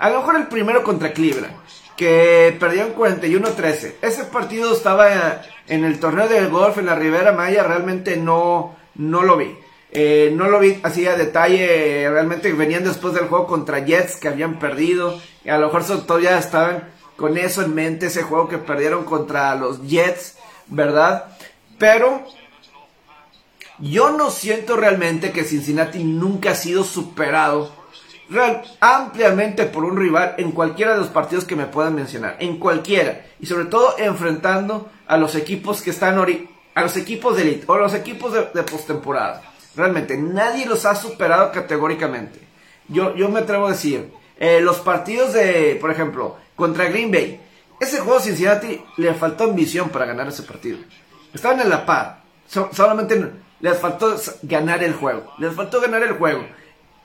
A 0.00 0.08
lo 0.08 0.20
mejor 0.20 0.36
el 0.36 0.46
primero 0.46 0.82
contra 0.82 1.12
Cleveland, 1.12 1.54
que 1.94 2.56
perdieron 2.58 2.94
41-13. 2.94 3.96
Ese 4.00 4.24
partido 4.24 4.72
estaba 4.72 5.42
en 5.68 5.84
el 5.84 6.00
torneo 6.00 6.26
del 6.26 6.48
golf 6.48 6.78
en 6.78 6.86
la 6.86 6.94
Ribera 6.94 7.32
Maya, 7.32 7.64
realmente 7.64 8.16
no, 8.16 8.74
no 8.94 9.22
lo 9.22 9.36
vi. 9.36 9.54
Eh, 9.92 10.32
no 10.34 10.48
lo 10.48 10.58
vi 10.58 10.80
así 10.82 11.06
a 11.06 11.16
detalle, 11.16 12.08
realmente 12.08 12.50
venían 12.54 12.82
después 12.82 13.12
del 13.12 13.28
juego 13.28 13.46
contra 13.46 13.84
Jets 13.84 14.16
que 14.16 14.28
habían 14.28 14.58
perdido. 14.58 15.20
Y 15.44 15.50
a 15.50 15.58
lo 15.58 15.66
mejor 15.66 15.84
todavía 16.06 16.38
estaban 16.38 16.88
con 17.16 17.36
eso 17.36 17.60
en 17.60 17.74
mente, 17.74 18.06
ese 18.06 18.22
juego 18.22 18.48
que 18.48 18.56
perdieron 18.56 19.04
contra 19.04 19.54
los 19.54 19.86
Jets, 19.86 20.38
¿verdad? 20.68 21.36
Pero 21.78 22.24
yo 23.80 24.12
no 24.12 24.30
siento 24.30 24.76
realmente 24.76 25.30
que 25.30 25.44
Cincinnati 25.44 26.04
nunca 26.04 26.52
ha 26.52 26.54
sido 26.54 26.84
superado 26.84 27.79
ampliamente 28.80 29.64
por 29.64 29.84
un 29.84 29.96
rival 29.96 30.34
en 30.38 30.52
cualquiera 30.52 30.92
de 30.92 30.98
los 30.98 31.08
partidos 31.08 31.44
que 31.44 31.56
me 31.56 31.66
puedan 31.66 31.94
mencionar, 31.94 32.36
en 32.38 32.58
cualquiera, 32.58 33.26
y 33.40 33.46
sobre 33.46 33.64
todo 33.66 33.96
enfrentando 33.98 34.90
a 35.06 35.16
los 35.16 35.34
equipos 35.34 35.82
que 35.82 35.90
están 35.90 36.18
a 36.74 36.82
los 36.82 36.96
equipos 36.96 37.36
de 37.36 37.42
elite 37.42 37.64
o 37.66 37.76
los 37.76 37.94
equipos 37.94 38.32
de, 38.32 38.62
postemporada. 38.62 39.42
Realmente 39.74 40.16
nadie 40.16 40.66
los 40.66 40.86
ha 40.86 40.94
superado 40.94 41.52
categóricamente. 41.52 42.38
Yo, 42.88 43.14
yo 43.14 43.28
me 43.28 43.40
atrevo 43.40 43.66
a 43.66 43.72
decir, 43.72 44.12
eh, 44.38 44.60
los 44.60 44.78
partidos 44.78 45.32
de, 45.32 45.76
por 45.80 45.90
ejemplo, 45.90 46.36
contra 46.56 46.86
Green 46.86 47.10
Bay, 47.10 47.40
ese 47.80 48.00
juego 48.00 48.20
Cincinnati 48.20 48.82
le 48.96 49.14
faltó 49.14 49.44
ambición 49.44 49.88
para 49.88 50.06
ganar 50.06 50.28
ese 50.28 50.42
partido. 50.42 50.78
Estaban 51.32 51.60
en 51.60 51.70
la 51.70 51.86
par, 51.86 52.22
solamente 52.72 53.32
les 53.60 53.78
faltó 53.78 54.16
ganar 54.42 54.82
el 54.82 54.94
juego. 54.94 55.32
Les 55.38 55.54
faltó 55.54 55.80
ganar 55.80 56.02
el 56.02 56.12
juego. 56.12 56.44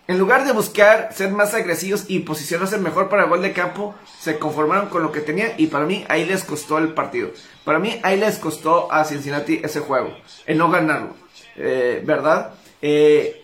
En 0.08 0.20
lugar 0.20 0.46
de 0.46 0.52
buscar 0.52 1.10
ser 1.14 1.32
más 1.32 1.56
agresivos 1.56 2.06
y 2.08 2.20
posicionarse 2.20 2.78
mejor 2.78 3.10
para 3.10 3.24
el 3.24 3.30
gol 3.30 3.42
de 3.42 3.54
campo, 3.54 3.96
se 4.20 4.38
conformaron 4.38 4.90
con 4.90 5.02
lo 5.02 5.12
que 5.12 5.22
tenían 5.22 5.54
y 5.58 5.68
para 5.68 5.86
mí 5.86 6.06
ahí 6.08 6.26
les 6.26 6.44
costó 6.44 6.78
el 6.78 6.94
partido. 6.94 7.32
Para 7.64 7.80
mí 7.80 8.00
ahí 8.04 8.20
les 8.20 8.38
costó 8.38 8.92
a 8.92 9.04
Cincinnati 9.04 9.62
ese 9.64 9.80
juego, 9.80 10.16
el 10.46 10.60
no 10.60 10.70
ganarlo. 10.70 11.16
Eh, 11.56 12.04
¿Verdad? 12.06 12.54
Eh, 12.84 13.44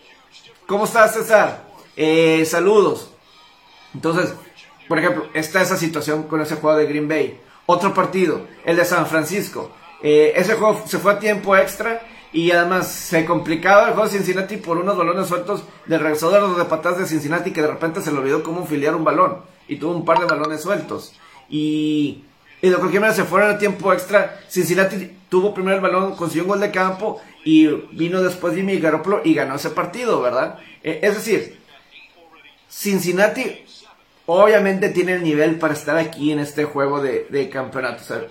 ¿Cómo 0.68 0.84
estás, 0.84 1.14
César? 1.14 1.64
Eh, 1.96 2.44
saludos. 2.46 3.10
Entonces, 3.92 4.32
por 4.86 5.00
ejemplo, 5.00 5.26
está 5.34 5.62
esa 5.62 5.76
situación 5.76 6.22
con 6.24 6.40
ese 6.42 6.54
juego 6.54 6.76
de 6.76 6.86
Green 6.86 7.08
Bay. 7.08 7.40
Otro 7.66 7.92
partido, 7.92 8.46
el 8.64 8.76
de 8.76 8.84
San 8.84 9.06
Francisco. 9.06 9.72
ese 10.00 10.54
juego 10.54 10.80
se 10.86 10.98
fue 10.98 11.12
a 11.12 11.18
tiempo 11.18 11.56
extra 11.56 12.02
y 12.32 12.50
además 12.50 12.90
se 12.90 13.26
complicaba 13.26 13.88
el 13.88 13.94
juego 13.94 14.08
de 14.08 14.16
Cincinnati 14.16 14.56
por 14.56 14.78
unos 14.78 14.96
balones 14.96 15.26
sueltos 15.26 15.64
del 15.86 16.00
regresador 16.00 16.56
de 16.56 16.64
patadas 16.64 16.98
de 16.98 17.06
Cincinnati 17.06 17.52
que 17.52 17.60
de 17.60 17.68
repente 17.68 18.00
se 18.00 18.10
le 18.10 18.18
olvidó 18.18 18.42
cómo 18.42 18.66
filiar 18.66 18.94
un 18.94 19.04
balón. 19.04 19.38
Y 19.68 19.76
tuvo 19.76 19.94
un 19.94 20.04
par 20.04 20.18
de 20.18 20.26
balones 20.26 20.62
sueltos. 20.62 21.12
Y, 21.50 22.24
y 22.62 22.68
de 22.70 22.76
cualquier 22.76 23.02
manera 23.02 23.14
se 23.14 23.24
fueron 23.24 23.50
a 23.50 23.58
tiempo 23.58 23.92
extra. 23.92 24.40
Cincinnati 24.48 25.10
tuvo 25.28 25.52
primero 25.52 25.76
el 25.76 25.82
balón, 25.82 26.16
consiguió 26.16 26.44
un 26.44 26.48
gol 26.50 26.60
de 26.60 26.70
campo. 26.70 27.20
Y 27.44 27.66
vino 27.66 28.22
después 28.22 28.54
Jimmy 28.54 28.78
Garoppolo 28.78 29.20
y 29.24 29.34
ganó 29.34 29.56
ese 29.56 29.70
partido, 29.70 30.22
¿verdad? 30.22 30.58
Eh, 30.82 31.00
es 31.02 31.14
decir, 31.14 31.58
Cincinnati 32.70 33.64
obviamente 34.24 34.88
tiene 34.88 35.14
el 35.14 35.22
nivel 35.22 35.58
para 35.58 35.74
estar 35.74 35.98
aquí 35.98 36.32
en 36.32 36.38
este 36.38 36.64
juego 36.64 37.02
de, 37.02 37.26
de 37.28 37.50
campeonato. 37.50 38.02
O 38.02 38.06
sea, 38.06 38.22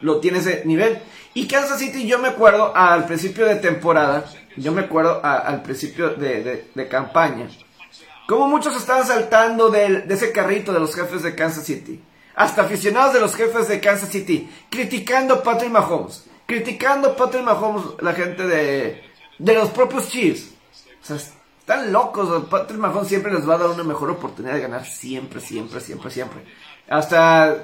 lo 0.00 0.20
tiene 0.20 0.38
ese 0.38 0.62
nivel. 0.64 0.98
Y 1.34 1.48
Kansas 1.48 1.80
City, 1.80 2.06
yo 2.06 2.20
me 2.20 2.28
acuerdo 2.28 2.74
al 2.76 3.06
principio 3.06 3.44
de 3.44 3.56
temporada, 3.56 4.24
yo 4.56 4.70
me 4.70 4.82
acuerdo 4.82 5.20
al 5.24 5.62
principio 5.62 6.10
de, 6.10 6.88
campaña, 6.88 7.48
como 8.28 8.46
muchos 8.46 8.76
estaban 8.76 9.04
saltando 9.04 9.68
de, 9.68 10.04
ese 10.08 10.30
carrito 10.30 10.72
de 10.72 10.78
los 10.78 10.94
jefes 10.94 11.24
de 11.24 11.34
Kansas 11.34 11.64
City. 11.64 12.00
Hasta 12.36 12.62
aficionados 12.62 13.14
de 13.14 13.20
los 13.20 13.34
jefes 13.34 13.68
de 13.68 13.80
Kansas 13.80 14.08
City, 14.08 14.48
criticando 14.70 15.34
a 15.34 15.42
Patrick 15.42 15.70
Mahomes, 15.70 16.24
criticando 16.46 17.10
a 17.10 17.16
Patrick 17.16 17.44
Mahomes, 17.44 17.84
la 18.00 18.12
gente 18.12 18.44
de, 18.44 19.02
de 19.38 19.54
los 19.54 19.70
propios 19.70 20.08
Chiefs. 20.08 20.52
O 21.02 21.06
sea, 21.06 21.16
están 21.16 21.92
locos. 21.92 22.44
Patrick 22.48 22.78
Mahomes 22.78 23.08
siempre 23.08 23.32
les 23.32 23.48
va 23.48 23.54
a 23.54 23.58
dar 23.58 23.70
una 23.70 23.84
mejor 23.84 24.10
oportunidad 24.10 24.54
de 24.54 24.62
ganar. 24.62 24.84
Siempre, 24.84 25.40
siempre, 25.40 25.80
siempre, 25.80 26.10
siempre. 26.10 26.44
Hasta 26.88 27.56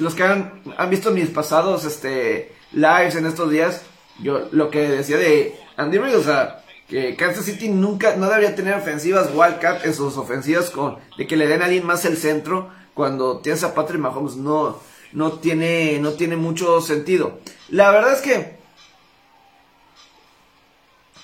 los 0.00 0.14
que 0.14 0.24
han 0.24 0.90
visto 0.90 1.12
mis 1.12 1.30
pasados 1.30 1.84
este, 1.84 2.57
lives 2.72 3.14
en 3.16 3.26
estos 3.26 3.50
días, 3.50 3.82
yo 4.20 4.48
lo 4.52 4.70
que 4.70 4.88
decía 4.88 5.16
de 5.16 5.58
Andy 5.76 5.98
Reid, 5.98 6.16
o 6.16 6.22
sea, 6.22 6.62
que 6.88 7.16
Kansas 7.16 7.44
City 7.44 7.68
nunca, 7.68 8.16
no 8.16 8.26
debería 8.26 8.54
tener 8.54 8.74
ofensivas 8.74 9.30
wildcat 9.34 9.84
en 9.84 9.94
sus 9.94 10.16
ofensivas 10.16 10.70
con, 10.70 10.98
de 11.16 11.26
que 11.26 11.36
le 11.36 11.46
den 11.46 11.62
a 11.62 11.66
alguien 11.66 11.86
más 11.86 12.04
el 12.04 12.16
centro 12.16 12.70
cuando 12.94 13.38
tienes 13.38 13.62
a 13.62 13.74
Patrick 13.74 14.00
Mahomes, 14.00 14.36
no, 14.36 14.80
no 15.12 15.32
tiene, 15.32 15.98
no 16.00 16.12
tiene 16.12 16.36
mucho 16.36 16.80
sentido. 16.80 17.38
La 17.68 17.90
verdad 17.90 18.14
es 18.14 18.20
que 18.22 18.58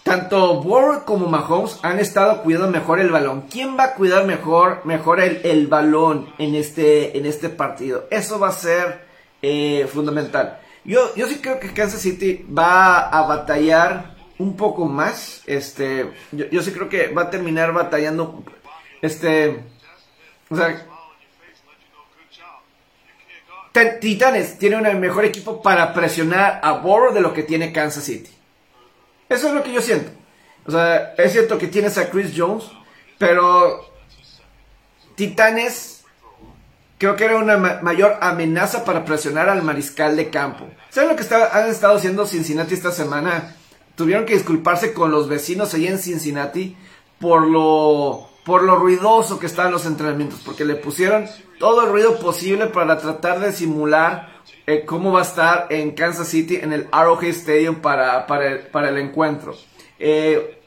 tanto 0.05 0.63
Burrow 0.63 1.05
como 1.05 1.27
Mahomes 1.27 1.79
han 1.83 1.99
estado 1.99 2.43
cuidando 2.43 2.71
mejor 2.71 3.01
el 3.01 3.11
balón. 3.11 3.47
¿Quién 3.51 3.77
va 3.77 3.85
a 3.85 3.95
cuidar 3.95 4.27
mejor, 4.27 4.83
mejor 4.85 5.19
el, 5.21 5.67
balón 5.67 6.29
en 6.39 6.55
este, 6.55 7.17
en 7.17 7.25
este 7.25 7.49
partido? 7.49 8.07
Eso 8.11 8.39
va 8.39 8.49
a 8.49 8.53
ser 8.53 9.07
eh, 9.41 9.89
fundamental. 9.93 10.61
Yo, 10.85 11.15
yo 11.15 11.27
sí 11.27 11.39
creo 11.41 11.59
que 11.59 11.73
Kansas 11.73 12.03
City 12.03 12.47
va 12.57 13.09
a 13.09 13.27
batallar 13.27 14.15
un 14.39 14.57
poco 14.57 14.85
más. 14.87 15.43
Este, 15.47 16.11
yo, 16.33 16.63
sí 16.63 16.73
creo 16.73 16.89
que 16.89 17.09
va 17.09 17.23
a 17.23 17.31
terminar 17.31 17.73
batallando. 17.73 18.45
Este, 19.01 19.65
o 20.51 20.57
sea, 20.57 20.87
Titanes 24.01 24.59
tiene 24.59 24.77
un 24.77 25.01
mejor 25.01 25.25
equipo 25.25 25.61
para 25.61 25.93
presionar 25.93 26.61
a 26.63 26.73
Burrow 26.73 27.13
de 27.13 27.21
lo 27.21 27.33
que 27.33 27.43
tiene 27.43 27.73
Kansas 27.73 28.05
City. 28.05 28.31
Eso 29.29 29.49
es 29.49 29.55
lo 29.55 29.63
que 29.63 29.73
yo 29.73 29.81
siento. 29.81 30.13
O 30.67 30.71
sea, 30.71 31.15
es 31.17 31.33
cierto 31.33 31.59
que 31.59 31.67
tienes 31.67 31.99
a 31.99 32.09
Chris 32.11 32.33
Jones, 32.37 32.65
pero 33.19 33.91
Titanes 35.15 35.94
creo 36.99 37.17
que 37.17 37.25
era 37.25 37.37
una 37.37 37.57
mayor 37.83 38.17
amenaza 38.21 38.85
para 38.85 39.05
presionar 39.05 39.49
al 39.49 39.63
mariscal 39.63 40.17
de 40.17 40.31
campo. 40.31 40.67
¿Saben 40.91 41.11
lo 41.11 41.17
que 41.17 41.35
han 41.35 41.69
estado 41.69 41.97
haciendo 41.97 42.27
Cincinnati 42.27 42.75
esta 42.75 42.93
semana? 42.93 43.57
Tuvieron 43.97 44.27
que 44.27 44.35
disculparse 44.35 44.93
con 44.93 45.11
los 45.11 45.29
vecinos 45.29 45.75
allí 45.75 45.87
en 45.87 45.99
Cincinnati 45.99 46.77
por 47.21 47.47
lo 47.47 48.29
por 48.45 48.63
lo 48.63 48.77
ruidoso 48.77 49.39
que 49.39 49.47
estaban 49.47 49.73
los 49.73 49.87
entrenamientos, 49.87 50.41
porque 50.45 50.65
le 50.67 50.75
pusieron 50.75 51.27
todo 51.59 51.85
el 51.85 51.91
ruido 51.91 52.19
posible 52.19 52.67
para 52.67 52.99
tratar 52.99 53.41
de 53.41 53.53
simular 53.53 54.35
eh, 54.67 54.85
cómo 54.85 55.13
va 55.13 55.21
a 55.21 55.23
estar 55.23 55.67
en 55.71 55.93
Kansas 55.93 56.29
City 56.29 56.57
en 56.57 56.73
el 56.73 56.87
Arrowhead 56.93 57.31
Stadium 57.31 57.77
para, 57.77 58.27
para, 58.27 58.89
el, 58.89 58.99
encuentro. 58.99 59.57
Eh, 59.99 60.63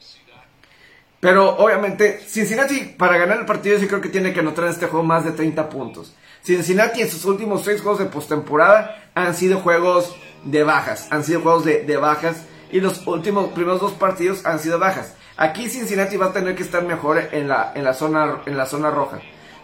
pero 1.20 1.56
obviamente 1.56 2.20
Cincinnati 2.26 2.94
para 2.96 3.18
ganar 3.18 3.38
el 3.38 3.46
partido 3.46 3.78
sí 3.78 3.86
creo 3.86 4.00
que 4.00 4.08
tiene 4.08 4.32
que 4.32 4.40
anotar 4.40 4.64
en 4.64 4.70
este 4.70 4.86
juego 4.86 5.04
más 5.04 5.24
de 5.24 5.32
30 5.32 5.68
puntos. 5.68 6.14
Cincinnati 6.42 7.02
en 7.02 7.10
sus 7.10 7.24
últimos 7.24 7.64
seis 7.64 7.80
juegos 7.80 7.98
de 7.98 8.06
postemporada 8.06 9.10
han 9.14 9.34
sido 9.34 9.60
juegos 9.60 10.14
de 10.44 10.62
bajas, 10.62 11.08
han 11.10 11.24
sido 11.24 11.40
juegos 11.40 11.64
de, 11.64 11.82
de 11.82 11.96
bajas 11.96 12.44
y 12.70 12.80
los 12.80 13.06
últimos 13.06 13.50
primeros 13.50 13.80
dos 13.80 13.92
partidos 13.92 14.46
han 14.46 14.58
sido 14.58 14.78
bajas. 14.78 15.14
Aquí 15.36 15.68
Cincinnati 15.68 16.16
va 16.16 16.26
a 16.26 16.32
tener 16.32 16.56
que 16.56 16.64
estar 16.64 16.82
mejor 16.82 17.28
en 17.32 17.46
la, 17.46 17.72
en 17.76 17.84
la, 17.84 17.94
zona, 17.94 18.42
en 18.44 18.56
la 18.56 18.66
zona 18.66 18.90
roja. 18.90 19.20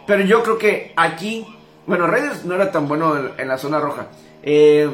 Pero 0.07 0.25
yo 0.25 0.43
creo 0.45 0.57
que 0.57 0.93
aquí, 0.97 1.47
bueno, 1.85 2.07
Raiders 2.07 2.45
no 2.45 2.55
era 2.55 2.71
tan 2.71 2.87
bueno 2.87 3.17
en, 3.37 3.49
la 3.49 3.59
zona 3.59 3.81
roja. 3.81 4.07
Eh, 4.43 4.89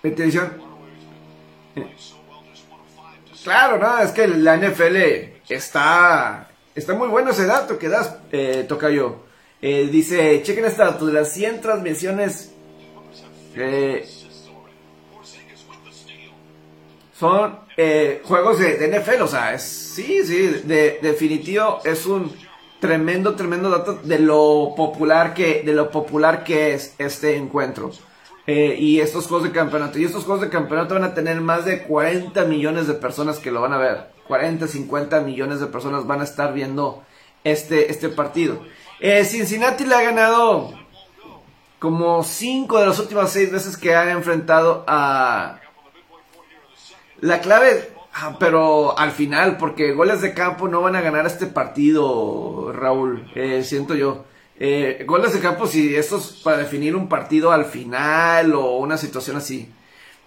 televisión. 0.00 0.52
Claro, 3.44 3.78
no, 3.78 3.98
es 3.98 4.10
que 4.12 4.26
la 4.26 4.56
NFL 4.56 4.96
está, 5.50 6.48
está 6.74 6.94
muy 6.94 7.08
bueno 7.08 7.30
ese 7.30 7.44
dato 7.44 7.78
que 7.78 7.90
das, 7.90 8.16
eh, 8.32 8.64
Tocayo. 8.66 9.16
Eh, 9.60 9.88
dice, 9.92 10.42
chequen 10.42 10.64
esta 10.64 10.86
dato, 10.86 11.06
de 11.06 11.12
las 11.12 11.30
100 11.32 11.60
transmisiones 11.60 12.52
eh, 13.54 14.06
son 17.18 17.60
eh, 17.76 18.22
juegos 18.24 18.58
de, 18.58 18.88
NFL, 18.88 19.22
o 19.22 19.28
sea, 19.28 19.54
es, 19.54 19.62
sí, 19.62 20.24
sí, 20.24 20.62
de, 20.64 20.98
definitivo 21.02 21.80
es 21.84 22.06
un 22.06 22.34
tremendo, 22.80 23.34
tremendo 23.36 23.70
dato 23.70 23.94
de 24.02 24.18
lo 24.18 24.72
popular 24.74 25.34
que, 25.34 25.62
de 25.62 25.72
lo 25.72 25.90
popular 25.90 26.44
que 26.44 26.74
es 26.74 26.94
este 26.98 27.36
encuentro. 27.36 27.92
Eh, 28.46 28.76
y 28.78 29.00
estos 29.00 29.26
juegos 29.26 29.48
de 29.48 29.52
campeonato. 29.52 29.98
Y 29.98 30.04
estos 30.04 30.24
juegos 30.24 30.42
de 30.42 30.50
campeonato 30.50 30.94
van 30.94 31.04
a 31.04 31.14
tener 31.14 31.40
más 31.40 31.64
de 31.64 31.84
40 31.84 32.44
millones 32.44 32.86
de 32.86 32.94
personas 32.94 33.38
que 33.38 33.50
lo 33.50 33.60
van 33.60 33.72
a 33.72 33.78
ver. 33.78 34.10
40, 34.28 34.66
50 34.66 35.20
millones 35.20 35.60
de 35.60 35.66
personas 35.66 36.06
van 36.06 36.20
a 36.20 36.24
estar 36.24 36.52
viendo 36.52 37.02
este, 37.42 37.90
este 37.90 38.08
partido. 38.08 38.60
Eh, 39.00 39.24
Cincinnati 39.24 39.84
le 39.84 39.94
ha 39.94 40.02
ganado 40.02 40.72
como 41.78 42.22
5 42.22 42.80
de 42.80 42.86
las 42.86 42.98
últimas 42.98 43.30
6 43.30 43.52
veces 43.52 43.76
que 43.76 43.94
ha 43.94 44.10
enfrentado 44.10 44.84
a, 44.86 45.58
la 47.20 47.40
clave, 47.40 47.90
ah, 48.12 48.36
pero 48.38 48.98
al 48.98 49.10
final, 49.10 49.56
porque 49.56 49.92
goles 49.92 50.20
de 50.20 50.34
campo 50.34 50.68
no 50.68 50.82
van 50.82 50.96
a 50.96 51.00
ganar 51.00 51.26
este 51.26 51.46
partido, 51.46 52.72
Raúl, 52.72 53.30
eh, 53.34 53.62
siento 53.64 53.94
yo. 53.94 54.24
Eh, 54.58 55.04
goles 55.06 55.32
de 55.32 55.40
campo, 55.40 55.66
si 55.66 55.94
esto 55.96 56.18
es 56.18 56.40
para 56.44 56.58
definir 56.58 56.94
un 56.94 57.08
partido 57.08 57.52
al 57.52 57.64
final 57.64 58.54
o 58.54 58.78
una 58.78 58.96
situación 58.96 59.36
así. 59.36 59.72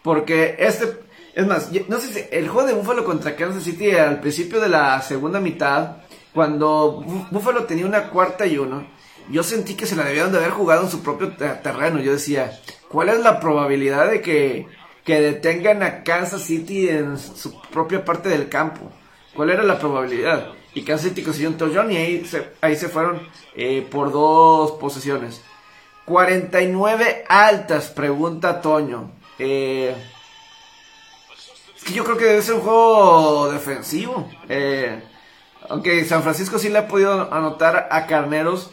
Porque 0.02 0.56
este, 0.60 1.00
es 1.34 1.48
más, 1.48 1.70
no 1.88 2.00
sé 2.00 2.14
si 2.14 2.26
el 2.32 2.48
juego 2.50 2.68
de 2.68 2.74
Buffalo 2.74 3.06
contra 3.06 3.36
Kansas 3.36 3.64
City 3.64 3.92
al 3.92 4.20
principio 4.20 4.60
de 4.60 4.70
la 4.70 5.02
segunda 5.02 5.40
mitad, 5.40 5.98
cuando 6.34 7.04
Buffalo 7.32 7.64
tenía 7.66 7.86
una 7.86 8.10
cuarta 8.10 8.46
y 8.46 8.58
uno, 8.58 8.88
yo 9.30 9.44
sentí 9.44 9.76
que 9.76 9.86
se 9.86 9.96
la 9.96 10.04
debieron 10.04 10.32
de 10.32 10.38
haber 10.38 10.52
jugado 10.52 10.84
en 10.84 10.92
su 10.92 11.02
propio 11.02 11.34
terreno. 11.36 12.00
Yo 12.00 12.14
decía, 12.14 12.52
¿cuál 12.90 13.10
es 13.10 13.20
la 13.20 13.40
probabilidad 13.40 14.10
de 14.10 14.22
que 14.22 14.68
que 15.08 15.22
detengan 15.22 15.84
a 15.84 16.04
Kansas 16.04 16.42
City 16.42 16.90
en 16.90 17.18
su 17.18 17.62
propia 17.72 18.04
parte 18.04 18.28
del 18.28 18.50
campo. 18.50 18.92
¿Cuál 19.34 19.52
era 19.52 19.64
la 19.64 19.80
probabilidad? 19.80 20.50
Y 20.78 20.84
Kansas 20.84 21.10
City 21.10 21.24
consiguió 21.24 21.50
un 21.50 21.58
touchdown 21.58 21.92
y 21.92 21.98
ahí 21.98 22.24
se, 22.24 22.52
ahí 22.62 22.76
se 22.76 22.88
fueron 22.88 23.20
eh, 23.56 23.88
por 23.90 24.12
dos 24.12 24.74
posesiones. 24.74 25.42
49 26.06 27.26
altas, 27.28 27.88
pregunta 27.88 28.62
Toño. 28.62 29.10
Eh, 29.40 29.96
es 31.76 31.84
que 31.84 31.94
yo 31.94 32.04
creo 32.04 32.16
que 32.16 32.26
debe 32.26 32.44
ser 32.44 32.54
un 32.54 32.62
juego 32.62 33.52
defensivo. 33.52 34.30
Eh, 34.50 35.02
aunque 35.68 36.06
San 36.06 36.22
Francisco 36.22 36.60
sí 36.60 36.70
le 36.70 36.78
ha 36.78 36.88
podido 36.88 37.34
anotar 37.34 37.88
a 37.90 38.06
Carneros. 38.06 38.70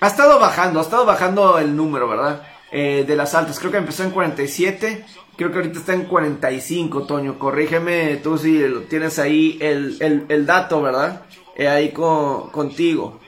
ha 0.00 0.06
estado 0.06 0.38
bajando, 0.38 0.78
ha 0.78 0.82
estado 0.84 1.04
bajando 1.04 1.58
el 1.58 1.76
número, 1.76 2.08
¿verdad? 2.08 2.40
Eh, 2.78 3.04
de 3.06 3.16
las 3.16 3.34
altas. 3.34 3.58
Creo 3.58 3.72
que 3.72 3.78
empezó 3.78 4.02
en 4.02 4.10
47. 4.10 5.02
Creo 5.34 5.50
que 5.50 5.56
ahorita 5.56 5.78
está 5.78 5.94
en 5.94 6.04
45, 6.04 7.06
Toño. 7.06 7.38
Corrígeme 7.38 8.16
tú 8.16 8.36
si 8.36 8.62
tienes 8.90 9.18
ahí 9.18 9.56
el, 9.62 10.44
dato, 10.44 10.82
¿verdad? 10.82 11.22
Eh, 11.56 11.68
ahí 11.68 11.90
con, 11.92 12.50
contigo. 12.50 13.18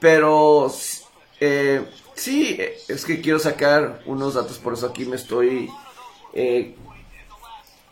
Pero 0.00 0.72
eh, 1.38 1.88
sí, 2.14 2.58
es 2.88 3.04
que 3.04 3.20
quiero 3.20 3.38
sacar 3.38 4.02
unos 4.06 4.34
datos, 4.34 4.58
por 4.58 4.72
eso 4.72 4.86
aquí 4.86 5.04
me 5.04 5.14
estoy... 5.14 5.70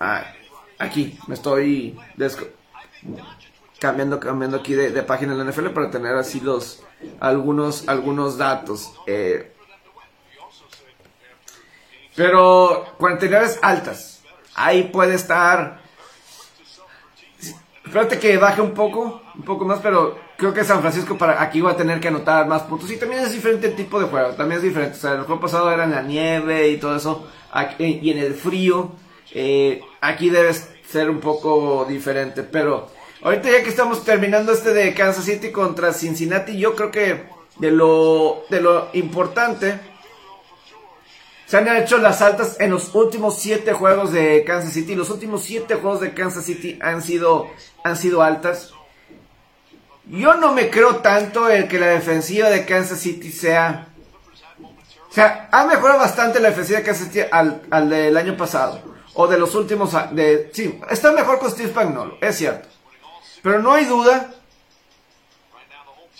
Ah, 0.00 0.24
aquí, 0.80 1.16
me 1.28 1.36
estoy 1.36 1.96
cambiando, 3.78 4.18
cambiando 4.18 4.56
aquí 4.56 4.74
de, 4.74 4.90
de, 4.90 5.02
página 5.04 5.32
en 5.32 5.38
la 5.38 5.44
NFL 5.44 5.68
para 5.68 5.92
tener 5.92 6.16
así 6.16 6.40
los 6.40 6.82
algunos, 7.20 7.86
algunos 7.88 8.36
datos. 8.36 8.92
Eh, 9.06 9.53
pero 12.14 12.86
49 12.98 13.46
altas. 13.62 14.22
Ahí 14.54 14.84
puede 14.84 15.14
estar. 15.14 15.82
Espérate 17.84 18.18
que 18.18 18.38
baje 18.38 18.60
un 18.60 18.72
poco, 18.72 19.22
un 19.34 19.42
poco 19.42 19.64
más, 19.64 19.80
pero 19.80 20.18
creo 20.36 20.54
que 20.54 20.64
San 20.64 20.80
Francisco 20.80 21.18
para 21.18 21.42
aquí 21.42 21.60
va 21.60 21.72
a 21.72 21.76
tener 21.76 22.00
que 22.00 22.08
anotar 22.08 22.46
más 22.46 22.62
puntos. 22.62 22.90
Y 22.90 22.96
también 22.96 23.22
es 23.22 23.32
diferente 23.32 23.66
el 23.66 23.76
tipo 23.76 24.00
de 24.00 24.06
juego, 24.06 24.30
también 24.30 24.58
es 24.58 24.64
diferente. 24.64 24.96
O 24.96 25.00
sea, 25.00 25.12
el 25.12 25.22
juego 25.22 25.40
pasado 25.40 25.70
era 25.70 25.84
en 25.84 25.90
la 25.90 26.02
nieve 26.02 26.68
y 26.68 26.78
todo 26.78 26.96
eso, 26.96 27.28
y 27.78 28.10
en 28.10 28.18
el 28.18 28.34
frío. 28.34 28.92
Eh, 29.32 29.80
aquí 30.00 30.30
debe 30.30 30.52
ser 30.54 31.10
un 31.10 31.20
poco 31.20 31.84
diferente, 31.88 32.42
pero 32.42 32.88
ahorita 33.22 33.50
ya 33.50 33.62
que 33.62 33.68
estamos 33.68 34.04
terminando 34.04 34.52
este 34.52 34.72
de 34.72 34.94
Kansas 34.94 35.24
City 35.24 35.50
contra 35.50 35.92
Cincinnati, 35.92 36.56
yo 36.56 36.76
creo 36.76 36.90
que 36.90 37.24
de 37.56 37.70
lo, 37.70 38.44
de 38.48 38.60
lo 38.60 38.88
importante 38.92 39.80
se 41.46 41.58
han 41.58 41.68
hecho 41.76 41.98
las 41.98 42.22
altas 42.22 42.56
en 42.58 42.70
los 42.70 42.94
últimos 42.94 43.38
siete 43.38 43.72
juegos 43.72 44.12
de 44.12 44.44
Kansas 44.44 44.72
City. 44.72 44.94
Los 44.94 45.10
últimos 45.10 45.44
siete 45.44 45.74
juegos 45.74 46.00
de 46.00 46.14
Kansas 46.14 46.44
City 46.44 46.78
han 46.80 47.02
sido, 47.02 47.50
han 47.82 47.96
sido 47.96 48.22
altas. 48.22 48.72
Yo 50.06 50.34
no 50.34 50.52
me 50.52 50.70
creo 50.70 50.96
tanto 50.96 51.48
el 51.48 51.68
que 51.68 51.78
la 51.78 51.88
defensiva 51.88 52.48
de 52.48 52.64
Kansas 52.64 52.98
City 53.00 53.30
sea... 53.30 53.88
O 55.10 55.14
sea, 55.14 55.48
ha 55.52 55.64
mejorado 55.66 56.00
bastante 56.00 56.40
la 56.40 56.48
defensiva 56.48 56.80
de 56.80 56.84
Kansas 56.84 57.06
City 57.06 57.20
al, 57.30 57.62
al 57.70 57.88
del 57.88 58.16
año 58.16 58.36
pasado. 58.36 58.80
O 59.14 59.26
de 59.26 59.38
los 59.38 59.54
últimos... 59.54 59.92
De, 60.12 60.50
sí, 60.52 60.80
está 60.90 61.12
mejor 61.12 61.38
con 61.38 61.50
Steve 61.50 61.70
Spagnolo, 61.70 62.18
es 62.20 62.36
cierto. 62.36 62.68
Pero 63.42 63.60
no 63.60 63.74
hay 63.74 63.84
duda 63.84 64.32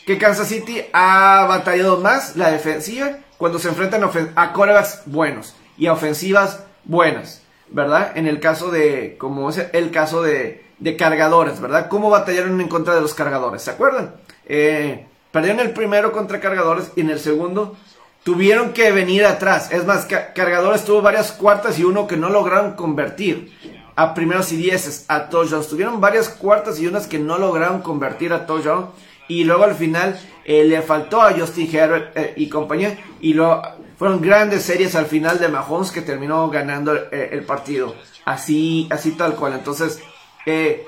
que 0.07 0.19
Kansas 0.19 0.49
City 0.49 0.85
ha 0.93 1.47
batallado 1.49 1.99
más 1.99 2.37
la 2.37 2.51
defensiva 2.51 3.19
cuando 3.38 3.59
se 3.59 3.68
enfrentan 3.68 4.03
a 4.37 4.53
corebacks 4.53 5.03
buenos 5.07 5.55
y 5.77 5.87
a 5.87 5.92
ofensivas 5.92 6.64
buenas, 6.85 7.42
¿verdad? 7.68 8.12
En 8.16 8.27
el 8.27 8.40
caso 8.40 8.70
de, 8.70 9.16
como 9.18 9.51
es 9.51 9.59
el 9.73 9.90
caso 9.90 10.23
de, 10.23 10.64
de 10.79 10.97
cargadores, 10.97 11.61
¿verdad? 11.61 11.88
¿Cómo 11.88 12.11
batallaron 12.11 12.61
en 12.61 12.68
contra 12.68 12.94
de 12.94 13.01
los 13.01 13.14
cargadores? 13.14 13.62
¿Se 13.62 13.70
acuerdan? 13.70 14.14
Eh, 14.47 15.07
perdieron 15.31 15.61
el 15.61 15.73
primero 15.73 16.12
contra 16.12 16.40
cargadores 16.40 16.92
y 16.97 17.01
en 17.01 17.11
el 17.11 17.18
segundo 17.18 17.77
tuvieron 18.23 18.73
que 18.73 18.92
venir 18.92 19.25
atrás. 19.25 19.70
Es 19.73 19.85
más, 19.85 20.07
cargadores 20.07 20.85
tuvo 20.85 21.03
varias 21.03 21.33
cuartas 21.33 21.79
y 21.79 21.85
uno 21.85 22.07
que 22.07 22.16
no 22.16 22.31
lograron 22.31 22.73
convertir 22.73 23.53
a 23.97 24.14
primeros 24.14 24.51
y 24.53 24.57
dieces, 24.57 25.05
a 25.09 25.29
touchdowns. 25.29 25.68
Tuvieron 25.68 26.01
varias 26.01 26.29
cuartas 26.29 26.81
y 26.81 26.87
unas 26.87 27.07
que 27.07 27.18
no 27.18 27.38
lograron 27.38 27.83
convertir 27.83 28.33
a 28.33 28.47
touchdown 28.47 28.90
y 29.29 29.45
luego 29.45 29.65
al 29.65 29.75
final 29.75 30.19
eh, 30.45 30.65
le 30.65 30.83
faltó 30.83 31.23
a 31.23 31.33
Justin 31.33 31.75
Herbert 31.75 32.17
eh, 32.17 32.35
y 32.37 32.49
compañía 32.49 32.99
y 33.21 33.35
lo 33.35 33.63
fueron 33.97 34.21
grandes 34.21 34.63
series 34.63 34.95
al 34.95 35.07
final 35.07 35.39
de 35.39 35.49
Mahomes 35.49 35.91
que 35.91 36.03
terminó 36.03 36.51
ganando 36.51 36.93
el, 37.11 37.45
partido. 37.45 37.95
Así, 38.25 38.89
así 38.91 39.13
tal 39.13 39.37
cual. 39.37 39.53
Entonces, 39.55 40.01
eh, 40.47 40.85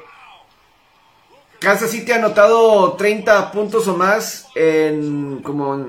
Kansas 1.59 1.91
City 1.91 2.13
ha 2.13 2.17
anotado 2.17 2.95
30 2.95 3.53
puntos 3.53 3.89
o 3.89 3.97
más 3.97 4.49
en 4.55 5.41
como 5.43 5.87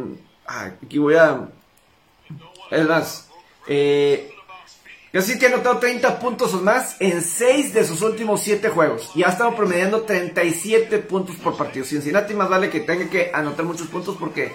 ah, 0.48 0.72
aquí 0.84 0.98
voy 0.98 1.16
a 1.16 1.50
es 2.72 2.88
más 2.88 3.30
eh, 3.68 4.32
Kansas 5.12 5.32
City 5.34 5.46
ha 5.46 5.50
anotado 5.50 5.78
30 5.78 6.20
puntos 6.20 6.54
o 6.54 6.62
más 6.62 6.98
en 7.00 7.22
6 7.22 7.74
de 7.74 7.86
sus 7.86 8.02
últimos 8.02 8.42
7 8.42 8.70
juegos 8.70 9.10
y 9.16 9.24
ha 9.24 9.30
estado 9.30 9.56
promediando 9.56 10.02
37 10.02 11.00
puntos 11.00 11.38
por 11.38 11.56
partido. 11.56 11.86
Cincinnati 11.86 12.34
más 12.34 12.50
vale 12.50 12.70
que 12.70 12.82
tenga 12.82 13.10
que 13.10 13.32
anotar 13.34 13.66
muchos 13.66 13.88
puntos 13.88 14.18
porque 14.20 14.52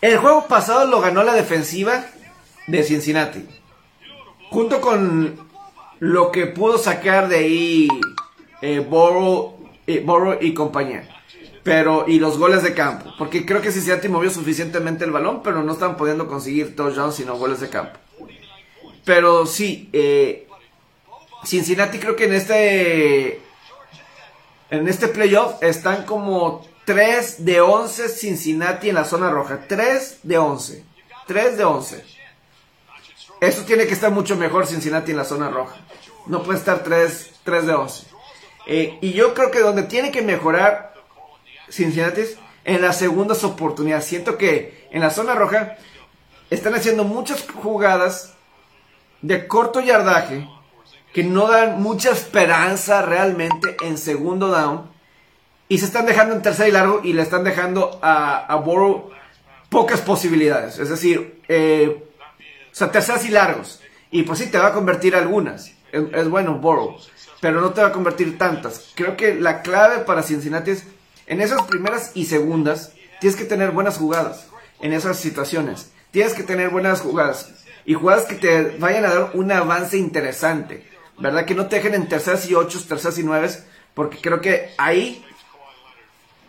el 0.00 0.18
juego 0.18 0.46
pasado 0.46 0.86
lo 0.86 1.00
ganó 1.00 1.22
la 1.22 1.34
defensiva 1.34 2.04
de 2.66 2.82
Cincinnati. 2.82 3.46
Junto 4.50 4.80
con 4.80 5.48
lo 6.00 6.32
que 6.32 6.46
pudo 6.46 6.76
sacar 6.76 7.28
de 7.28 7.36
ahí 7.36 7.88
eh, 8.62 8.80
Borrow, 8.80 9.58
y 9.86 10.54
compañía. 10.54 11.08
Pero, 11.62 12.04
y 12.08 12.18
los 12.18 12.36
goles 12.36 12.62
de 12.62 12.74
campo. 12.74 13.12
Porque 13.18 13.46
creo 13.46 13.60
que 13.60 13.70
Cincinnati 13.70 14.08
movió 14.08 14.30
suficientemente 14.30 15.04
el 15.04 15.12
balón, 15.12 15.42
pero 15.42 15.62
no 15.62 15.72
estaban 15.72 15.96
pudiendo 15.96 16.26
conseguir 16.26 16.74
touchdowns 16.74 17.14
sino 17.14 17.36
goles 17.36 17.60
de 17.60 17.68
campo. 17.68 17.98
Pero 19.04 19.46
sí, 19.46 19.88
eh, 19.92 20.46
Cincinnati 21.44 21.98
creo 21.98 22.16
que 22.16 22.24
en 22.24 22.34
este 22.34 23.40
en 24.70 24.88
este 24.88 25.08
playoff 25.08 25.62
están 25.62 26.04
como 26.04 26.64
3 26.84 27.44
de 27.44 27.60
11 27.60 28.08
Cincinnati 28.08 28.88
en 28.88 28.94
la 28.94 29.04
zona 29.04 29.30
roja. 29.30 29.60
3 29.66 30.20
de 30.22 30.38
11. 30.38 30.84
3 31.26 31.56
de 31.56 31.64
11. 31.64 32.04
Eso 33.40 33.64
tiene 33.64 33.86
que 33.86 33.94
estar 33.94 34.10
mucho 34.10 34.36
mejor 34.36 34.66
Cincinnati 34.66 35.10
en 35.10 35.16
la 35.16 35.24
zona 35.24 35.50
roja. 35.50 35.76
No 36.26 36.42
puede 36.42 36.58
estar 36.58 36.82
3, 36.82 37.30
3 37.42 37.66
de 37.66 37.72
11. 37.72 38.06
Eh, 38.66 38.98
y 39.00 39.12
yo 39.12 39.34
creo 39.34 39.50
que 39.50 39.60
donde 39.60 39.84
tiene 39.84 40.10
que 40.10 40.22
mejorar 40.22 40.94
Cincinnati 41.70 42.20
es 42.20 42.36
en 42.64 42.82
las 42.82 42.98
segundas 42.98 43.42
oportunidades. 43.44 44.04
Siento 44.04 44.36
que 44.36 44.86
en 44.90 45.00
la 45.00 45.10
zona 45.10 45.34
roja 45.34 45.76
están 46.50 46.74
haciendo 46.74 47.04
muchas 47.04 47.46
jugadas 47.50 48.34
de 49.22 49.46
corto 49.46 49.80
yardaje 49.80 50.48
que 51.12 51.24
no 51.24 51.48
dan 51.48 51.82
mucha 51.82 52.10
esperanza 52.10 53.02
realmente 53.02 53.76
en 53.82 53.98
segundo 53.98 54.48
down 54.48 54.90
y 55.68 55.78
se 55.78 55.86
están 55.86 56.06
dejando 56.06 56.34
en 56.34 56.42
tercer 56.42 56.68
y 56.68 56.72
largo 56.72 57.00
y 57.02 57.12
le 57.12 57.22
están 57.22 57.44
dejando 57.44 57.98
a, 58.02 58.46
a 58.46 58.56
Borough 58.56 59.10
pocas 59.70 60.00
posibilidades. 60.00 60.78
Es 60.78 60.90
decir, 60.90 61.40
eh, 61.48 62.04
o 62.70 62.74
sea, 62.74 62.90
terceras 62.90 63.24
y 63.24 63.30
largos. 63.30 63.80
Y 64.10 64.24
pues 64.24 64.40
sí, 64.40 64.50
te 64.50 64.58
va 64.58 64.68
a 64.68 64.72
convertir 64.72 65.14
algunas. 65.16 65.72
Es, 65.92 66.28
bueno 66.28 66.58
Borough, 66.58 67.00
pero 67.40 67.60
no 67.60 67.70
te 67.70 67.80
va 67.80 67.88
a 67.88 67.92
convertir 67.92 68.36
tantas. 68.38 68.92
Creo 68.94 69.16
que 69.16 69.34
la 69.34 69.62
clave 69.62 69.98
para 70.04 70.22
Cincinnati 70.22 70.72
es 70.72 70.84
en 71.26 71.40
esas 71.40 71.62
primeras 71.62 72.12
y 72.14 72.26
segundas, 72.26 72.92
tienes 73.20 73.38
que 73.38 73.44
tener 73.44 73.70
buenas 73.70 73.98
jugadas 73.98 74.48
en 74.80 74.92
esas 74.92 75.16
situaciones. 75.18 75.92
Tienes 76.10 76.34
que 76.34 76.42
tener 76.42 76.70
buenas 76.70 77.00
jugadas 77.00 77.59
y 77.84 77.94
jugadas 77.94 78.24
que 78.24 78.34
te 78.34 78.76
vayan 78.78 79.04
a 79.04 79.14
dar 79.14 79.30
un 79.34 79.50
avance 79.52 79.96
interesante. 79.96 80.86
¿Verdad? 81.18 81.44
Que 81.44 81.54
no 81.54 81.66
te 81.66 81.76
dejen 81.76 81.94
en 81.94 82.08
terceras 82.08 82.48
y 82.48 82.54
ocho, 82.54 82.82
terceras 82.88 83.18
y 83.18 83.22
nueve, 83.22 83.50
porque 83.92 84.18
creo 84.22 84.40
que 84.40 84.70
ahí 84.78 85.22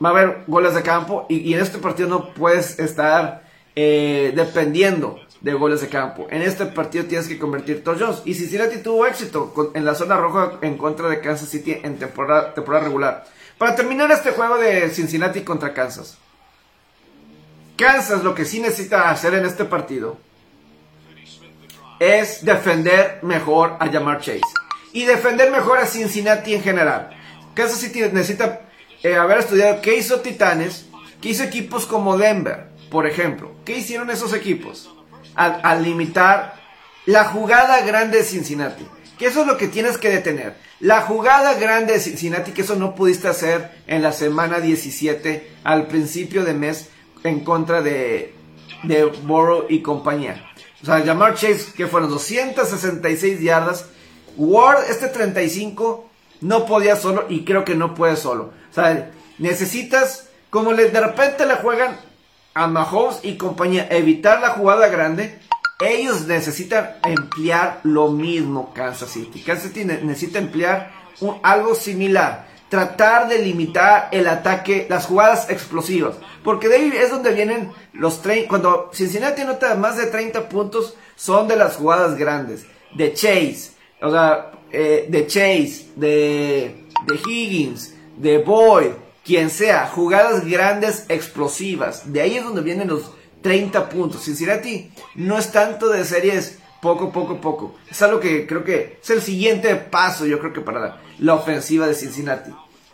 va 0.03 0.09
a 0.09 0.11
haber 0.13 0.43
goles 0.47 0.73
de 0.73 0.81
campo 0.81 1.25
y, 1.29 1.53
en 1.53 1.59
este 1.59 1.77
partido 1.77 2.07
no 2.07 2.33
puedes 2.33 2.79
estar 2.79 3.43
eh, 3.75 4.31
dependiendo 4.35 5.19
de 5.41 5.53
goles 5.53 5.81
de 5.81 5.89
campo. 5.89 6.27
En 6.29 6.41
este 6.41 6.65
partido 6.67 7.05
tienes 7.05 7.27
que 7.27 7.37
convertir 7.37 7.83
touchdowns. 7.83 8.21
Y 8.25 8.33
Cincinnati 8.33 8.77
tuvo 8.77 9.05
éxito 9.05 9.71
en 9.73 9.85
la 9.85 9.95
zona 9.95 10.17
roja 10.17 10.59
en 10.61 10.77
contra 10.77 11.09
de 11.09 11.19
Kansas 11.19 11.49
City 11.49 11.77
en 11.83 11.97
temporada, 11.97 12.53
temporada 12.53 12.85
regular. 12.85 13.25
Para 13.57 13.75
terminar 13.75 14.11
este 14.11 14.31
juego 14.31 14.57
de 14.57 14.89
Cincinnati 14.89 15.41
contra 15.41 15.73
Kansas. 15.73 16.17
Kansas 17.75 18.23
lo 18.23 18.35
que 18.35 18.45
sí 18.45 18.59
necesita 18.59 19.09
hacer 19.09 19.33
en 19.33 19.45
este 19.45 19.65
partido 19.65 20.17
es 22.01 22.43
defender 22.43 23.19
mejor 23.21 23.77
a 23.79 23.87
Jamar 23.87 24.21
Chase. 24.21 24.41
Y 24.91 25.05
defender 25.05 25.51
mejor 25.51 25.77
a 25.77 25.85
Cincinnati 25.85 26.55
en 26.55 26.63
general. 26.63 27.11
Kansas 27.53 27.79
City 27.79 28.01
necesita 28.11 28.61
eh, 29.03 29.15
haber 29.15 29.37
estudiado 29.37 29.81
qué 29.81 29.97
hizo 29.97 30.19
Titanes, 30.21 30.87
qué 31.21 31.29
hizo 31.29 31.43
equipos 31.43 31.85
como 31.85 32.17
Denver, 32.17 32.69
por 32.89 33.05
ejemplo. 33.05 33.51
¿Qué 33.65 33.77
hicieron 33.77 34.09
esos 34.09 34.33
equipos? 34.33 34.91
Al, 35.35 35.83
limitar 35.83 36.55
la 37.05 37.25
jugada 37.25 37.81
grande 37.81 38.17
de 38.17 38.23
Cincinnati. 38.23 38.87
Que 39.19 39.27
eso 39.27 39.41
es 39.41 39.47
lo 39.47 39.57
que 39.57 39.67
tienes 39.67 39.99
que 39.99 40.09
detener. 40.09 40.55
La 40.79 41.01
jugada 41.01 41.53
grande 41.53 41.93
de 41.93 41.99
Cincinnati, 41.99 42.51
que 42.51 42.63
eso 42.63 42.75
no 42.75 42.95
pudiste 42.95 43.27
hacer 43.27 43.69
en 43.85 44.01
la 44.01 44.11
semana 44.11 44.59
17 44.59 45.51
al 45.63 45.85
principio 45.85 46.45
de 46.45 46.55
mes 46.55 46.89
en 47.23 47.41
contra 47.41 47.83
de, 47.83 48.33
de 48.81 49.11
y 49.69 49.81
compañía. 49.83 50.50
O 50.81 50.85
sea, 50.85 51.03
Jamar 51.05 51.35
Chase, 51.35 51.73
que 51.75 51.87
fueron 51.87 52.09
266 52.09 53.39
yardas. 53.41 53.85
Ward, 54.37 54.89
este 54.89 55.07
35, 55.07 56.09
no 56.41 56.65
podía 56.65 56.95
solo 56.95 57.25
y 57.29 57.45
creo 57.45 57.63
que 57.63 57.75
no 57.75 57.93
puede 57.93 58.15
solo. 58.15 58.53
O 58.69 58.73
sea, 58.73 59.11
necesitas, 59.37 60.29
como 60.49 60.73
de 60.73 60.89
repente 60.89 61.45
le 61.45 61.55
juegan 61.55 61.97
a 62.53 62.67
Mahomes 62.67 63.19
y 63.23 63.37
compañía, 63.37 63.87
evitar 63.91 64.41
la 64.41 64.49
jugada 64.49 64.87
grande. 64.87 65.39
Ellos 65.79 66.27
necesitan 66.27 66.97
emplear 67.03 67.79
lo 67.83 68.09
mismo 68.09 68.73
Kansas 68.73 69.11
City. 69.11 69.41
Kansas 69.41 69.71
City 69.71 69.85
necesita 69.85 70.39
emplear 70.39 70.91
algo 71.43 71.75
similar. 71.75 72.50
Tratar 72.71 73.27
de 73.27 73.37
limitar 73.37 74.09
el 74.11 74.27
ataque, 74.27 74.87
las 74.89 75.05
jugadas 75.05 75.51
explosivas. 75.51 76.15
Porque 76.43 76.69
de 76.69 76.77
ahí 76.77 76.93
es 76.95 77.11
donde 77.11 77.33
vienen 77.33 77.71
los 77.93 78.23
30. 78.23 78.49
Cuando 78.49 78.89
Cincinnati 78.91 79.43
nota 79.43 79.75
más 79.75 79.97
de 79.97 80.07
30 80.07 80.49
puntos, 80.49 80.95
son 81.15 81.47
de 81.47 81.55
las 81.55 81.75
jugadas 81.75 82.17
grandes. 82.17 82.65
De 82.95 83.13
Chase. 83.13 83.73
O 84.01 84.09
sea, 84.09 84.53
eh, 84.71 85.05
de 85.07 85.27
Chase. 85.27 85.91
De 85.95 86.87
Higgins 87.27 87.93
de 88.21 88.37
Boyd, 88.37 88.91
quien 89.25 89.49
sea, 89.49 89.87
jugadas 89.87 90.45
grandes, 90.45 91.05
explosivas. 91.09 92.11
De 92.11 92.21
ahí 92.21 92.37
es 92.37 92.43
donde 92.43 92.61
vienen 92.61 92.87
los 92.87 93.11
30 93.41 93.89
puntos. 93.89 94.23
Cincinnati 94.23 94.91
no 95.15 95.37
es 95.37 95.51
tanto 95.51 95.89
de 95.89 96.05
series 96.05 96.59
poco, 96.81 97.11
poco, 97.11 97.39
poco. 97.39 97.75
Es 97.89 98.01
algo 98.01 98.19
que 98.19 98.47
creo 98.47 98.63
que 98.63 98.99
es 99.01 99.09
el 99.09 99.21
siguiente 99.21 99.75
paso, 99.75 100.25
yo 100.25 100.39
creo 100.39 100.53
que 100.53 100.61
para 100.61 100.99
la, 101.19 101.33
ofensiva 101.33 101.87
de 101.87 101.93
Cincinnati. 101.93 102.51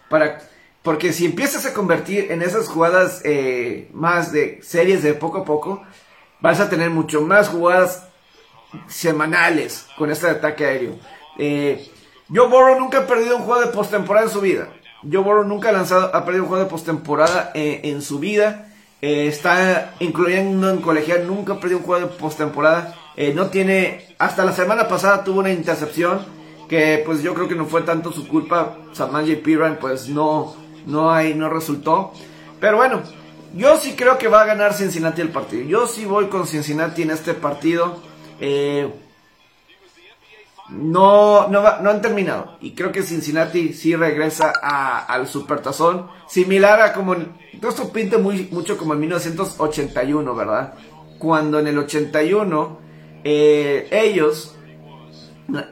Para, 0.10 0.40
porque 0.84 1.14
si 1.14 1.26
empiezas 1.26 1.66
a 1.66 1.74
convertir 1.74 2.32
en 2.32 2.42
esas 2.42 2.68
jugadas 2.68 3.22
eh, 3.24 3.90
más 3.94 4.32
de 4.32 4.60
series 4.62 5.04
de 5.04 5.14
poco 5.14 5.40
a 5.40 5.46
poco, 5.46 5.84
vas 6.40 6.60
a 6.60 6.70
tener 6.70 6.90
mucho 6.90 7.22
más 7.22 7.50
jugadas 7.50 8.08
semanales 8.88 9.88
con 9.98 10.12
este 10.12 10.28
ataque 10.28 10.66
aéreo. 10.66 11.00
Eh, 11.38 11.90
Joe 12.34 12.48
Burrow 12.48 12.80
nunca 12.80 13.00
ha 13.00 13.08
perdido 13.08 13.38
un 13.38 13.44
juego 13.44 13.62
de 13.62 13.68
postemporada 13.68 14.26
en 14.26 14.32
su 14.32 14.42
vida. 14.42 14.70
Joe 15.02 15.24
Burrow 15.24 15.46
nunca 15.46 15.70
ha 15.70 15.72
lanzado, 15.72 16.14
ha 16.14 16.26
perdido 16.26 16.44
un 16.44 16.50
juego 16.50 16.64
de 16.64 16.70
postemporada 16.70 17.52
eh, 17.54 17.82
en 17.84 18.02
su 18.02 18.20
vida. 18.20 18.70
Eh, 19.02 19.28
está 19.28 19.94
incluyendo 20.00 20.70
en 20.72 20.82
colegial, 20.82 21.28
nunca 21.28 21.54
ha 21.54 21.60
perdido 21.60 21.80
un 21.80 21.86
juego 21.86 22.08
de 22.08 22.14
postemporada. 22.16 22.96
Eh, 23.18 23.34
no 23.34 23.48
tiene, 23.48 24.06
hasta 24.20 24.46
la 24.46 24.54
semana 24.54 24.88
pasada 24.88 25.24
tuvo 25.24 25.40
una 25.40 25.52
intercepción 25.52 26.20
que 26.70 27.02
pues 27.04 27.24
yo 27.24 27.34
creo 27.34 27.48
que 27.48 27.56
no 27.56 27.66
fue 27.66 27.82
tanto 27.82 28.12
su 28.12 28.28
culpa. 28.28 28.78
Samanji 28.94 29.38
Piran 29.38 29.80
pues 29.82 30.08
no, 30.08 30.56
no 30.86 31.12
hay, 31.12 31.34
no 31.34 31.50
resultó. 31.50 32.14
Pero 32.60 32.78
bueno, 32.78 33.02
yo 33.56 33.78
sí 33.78 33.96
creo 33.96 34.20
que 34.20 34.28
va 34.28 34.44
a 34.44 34.46
ganar 34.46 34.76
Cincinnati 34.76 35.22
el 35.22 35.30
partido. 35.30 35.64
Yo 35.64 35.88
sí 35.88 36.06
voy 36.06 36.28
con 36.28 36.46
Cincinnati 36.46 37.02
en 37.02 37.10
este 37.10 37.34
partido. 37.34 37.98
Eh, 38.40 38.88
no, 40.70 41.48
no, 41.48 41.80
no 41.82 41.90
han 41.90 42.02
terminado. 42.04 42.58
Y 42.62 42.76
creo 42.76 42.92
que 42.92 43.02
Cincinnati 43.02 43.74
sí 43.74 43.96
regresa 43.96 44.54
a, 44.62 45.06
al 45.06 45.28
Supertazón. 45.28 46.08
Similar 46.28 46.82
a 46.82 46.94
como. 46.94 47.16
Esto 47.16 47.92
pinta 47.92 48.20
muy, 48.20 48.48
mucho 48.52 48.78
como 48.78 48.94
en 48.94 49.00
1981, 49.00 50.36
¿verdad? 50.36 50.76
Cuando 51.18 51.58
en 51.58 51.66
el 51.66 51.80
81 51.80 52.87
eh, 53.30 53.88
ellos 53.92 54.56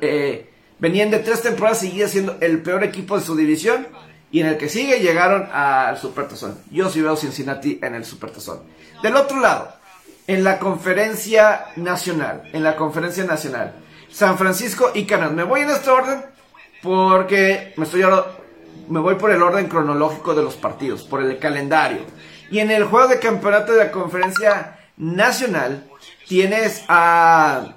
eh, 0.02 0.50
venían 0.78 1.10
de 1.10 1.20
tres 1.20 1.42
temporadas 1.42 1.80
seguidas 1.80 2.12
siendo 2.12 2.36
el 2.42 2.62
peor 2.62 2.84
equipo 2.84 3.18
de 3.18 3.26
su 3.26 3.34
división. 3.34 3.88
Y 4.30 4.42
en 4.42 4.48
el 4.48 4.58
que 4.58 4.68
sigue 4.68 5.00
llegaron 5.00 5.48
al 5.54 5.98
Supertazón. 5.98 6.60
Yo 6.70 6.90
sí 6.90 7.00
veo 7.00 7.16
Cincinnati 7.16 7.80
en 7.82 7.96
el 7.96 8.04
Supertazón. 8.04 8.64
Del 9.02 9.16
otro 9.16 9.40
lado, 9.40 9.74
en 10.28 10.44
la 10.44 10.60
conferencia 10.60 11.68
nacional. 11.78 12.44
En 12.52 12.62
la 12.62 12.76
conferencia 12.76 13.24
nacional. 13.24 13.76
San 14.12 14.38
Francisco 14.38 14.92
y 14.94 15.06
Canadá. 15.06 15.32
Me 15.32 15.44
voy 15.44 15.62
en 15.62 15.70
este 15.70 15.90
orden 15.90 16.26
porque 16.84 17.74
me 17.78 17.86
estoy 17.86 18.04
me 18.90 19.00
voy 19.00 19.16
por 19.16 19.32
el 19.32 19.42
orden 19.42 19.68
cronológico 19.68 20.36
de 20.36 20.44
los 20.44 20.56
partidos, 20.56 21.04
por 21.04 21.24
el 21.24 21.40
calendario. 21.40 22.00
Y 22.52 22.60
en 22.60 22.70
el 22.70 22.84
juego 22.84 23.08
de 23.08 23.20
campeonato 23.20 23.72
de 23.72 23.86
la 23.86 23.92
conferencia 23.92 24.78
nacional, 24.98 25.86
tienes 26.28 26.84
a 26.88 27.76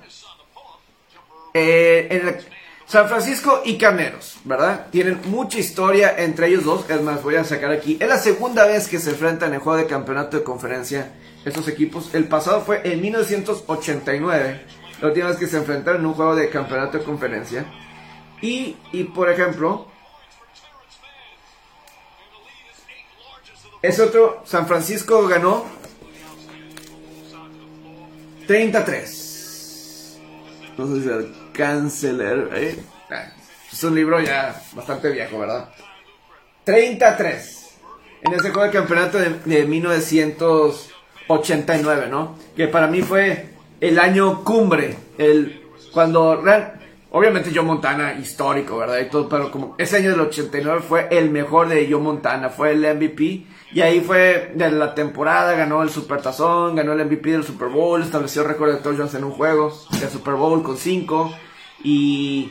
eh, 1.55 2.41
San 2.87 3.09
Francisco 3.09 3.63
y 3.65 3.77
Carneros, 3.77 4.39
¿verdad? 4.45 4.87
Tienen 4.91 5.21
mucha 5.27 5.59
historia 5.59 6.15
entre 6.17 6.49
ellos 6.49 6.65
dos. 6.65 6.89
Es 6.89 7.03
más, 7.03 7.23
voy 7.23 7.37
a 7.37 7.45
sacar 7.45 7.71
aquí. 7.71 7.99
Es 8.01 8.09
la 8.09 8.19
segunda 8.19 8.67
vez 8.67 8.89
que 8.89 8.99
se 8.99 9.11
enfrentan 9.11 9.53
en 9.53 9.61
juego 9.61 9.79
de 9.79 9.87
campeonato 9.87 10.39
de 10.39 10.43
conferencia 10.43 11.13
estos 11.45 11.69
equipos. 11.69 12.15
El 12.15 12.29
pasado 12.29 12.63
fue 12.63 12.81
en 12.85 13.01
1989, 13.01 14.61
la 15.01 15.09
última 15.09 15.29
vez 15.29 15.37
que 15.37 15.47
se 15.47 15.59
enfrentaron 15.59 16.01
en 16.01 16.07
un 16.07 16.15
juego 16.15 16.35
de 16.35 16.49
campeonato 16.49 16.99
de 16.99 17.05
conferencia. 17.05 17.67
Y, 18.41 18.77
y 18.93 19.05
por 19.05 19.29
ejemplo, 19.29 19.87
es 23.83 24.01
otro, 24.01 24.43
San 24.45 24.67
Francisco 24.67 25.27
ganó 25.27 25.67
33. 28.49 30.19
No 30.79 30.89
sé 30.89 31.03
si 31.03 31.11
alcance 31.11 32.13
leer. 32.15 32.49
¿eh? 32.55 32.79
Es 33.71 33.85
un 33.85 33.95
libro 33.95 34.19
ya 34.21 34.59
bastante 34.73 35.11
viejo, 35.11 35.39
¿verdad? 35.39 35.69
33. 36.65 37.77
En 38.23 38.33
ese 38.33 38.49
juego 38.49 38.65
de 38.65 38.71
campeonato 38.71 39.19
de, 39.19 39.39
de 39.45 39.67
1989, 39.67 42.07
¿no? 42.11 42.39
Que 42.57 42.69
para 42.69 42.87
mí 42.87 43.03
fue 43.03 43.51
el 43.83 43.99
año 43.99 44.43
cumbre. 44.43 44.97
El, 45.19 45.61
cuando 45.93 46.43
obviamente 47.11 47.51
Joe 47.55 47.65
Montana 47.65 48.15
histórico, 48.15 48.79
¿verdad? 48.79 49.01
Y 49.01 49.11
todo, 49.11 49.29
pero 49.29 49.51
como 49.51 49.75
ese 49.77 49.99
año 49.99 50.13
del 50.13 50.21
89 50.21 50.81
fue 50.89 51.09
el 51.11 51.29
mejor 51.31 51.69
de 51.69 51.87
Joe 51.91 52.01
Montana, 52.01 52.49
fue 52.49 52.73
el 52.73 52.81
MVP 52.81 53.45
y 53.72 53.81
ahí 53.81 54.00
fue 54.00 54.52
de 54.54 54.70
la 54.70 54.94
temporada, 54.94 55.52
ganó 55.54 55.83
el 55.83 55.90
Super 55.90 56.22
Tazón, 56.22 56.76
ganó 56.76 56.92
el 56.92 57.04
MVP 57.04 57.31
del 57.31 57.44
Super 57.44 57.68
Bowl, 57.68 58.02
estableció 58.02 58.44
récord 58.44 58.72
de 58.72 58.78
touchdowns 58.78 59.14
en 59.14 59.24
un 59.24 59.33
juego, 59.33 59.72
el 60.00 60.09
Super 60.09 60.35
Bowl 60.35 60.62
con 60.62 60.76
5 60.76 61.33
y 61.85 62.50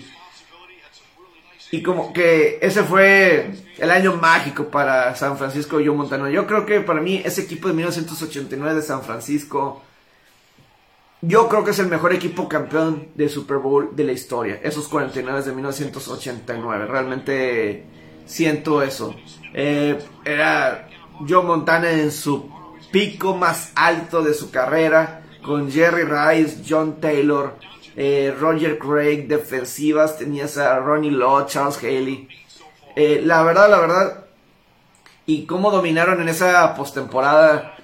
y 1.70 1.84
como 1.84 2.14
que 2.14 2.60
ese 2.62 2.84
fue 2.84 3.52
el 3.78 3.92
año 3.92 4.16
mágico 4.16 4.70
para 4.70 5.14
San 5.16 5.38
Francisco 5.38 5.82
y 5.82 5.88
Joe 5.88 5.96
Montana. 5.96 6.30
Yo 6.30 6.48
creo 6.48 6.66
que 6.66 6.80
para 6.80 7.02
mí 7.02 7.22
ese 7.26 7.42
equipo 7.42 7.68
de 7.68 7.74
1989 7.74 8.76
de 8.76 8.82
San 8.82 9.02
Francisco 9.02 9.82
yo 11.22 11.50
creo 11.50 11.64
que 11.64 11.72
es 11.72 11.80
el 11.80 11.88
mejor 11.88 12.14
equipo 12.14 12.48
campeón 12.48 13.10
de 13.16 13.28
Super 13.28 13.58
Bowl 13.58 13.96
de 13.96 14.04
la 14.04 14.12
historia. 14.12 14.60
Esos 14.64 14.88
49 14.88 15.42
de 15.42 15.52
1989. 15.52 16.86
Realmente 16.86 17.86
siento 18.26 18.84
eso. 18.84 19.16
Eh, 19.54 19.98
era 20.24 20.88
Joe 21.28 21.44
Montana 21.44 21.92
en 21.92 22.12
su 22.12 22.50
pico 22.92 23.36
más 23.36 23.72
alto 23.76 24.24
de 24.24 24.34
su 24.34 24.52
carrera. 24.52 25.24
Con 25.44 25.72
Jerry 25.72 26.04
Rice, 26.04 26.64
John 26.68 27.00
Taylor, 27.00 27.56
eh, 27.96 28.36
Roger 28.38 28.78
Craig, 28.78 29.28
defensivas. 29.28 30.18
Tenías 30.18 30.58
a 30.58 30.80
Ronnie 30.80 31.12
Law, 31.12 31.46
Charles 31.46 31.78
Haley. 31.78 32.28
Eh, 32.96 33.22
la 33.24 33.44
verdad, 33.44 33.70
la 33.70 33.80
verdad. 33.80 34.26
Y 35.26 35.46
cómo 35.46 35.72
dominaron 35.72 36.22
en 36.22 36.30
esa 36.30 36.76
postemporada. 36.76 37.76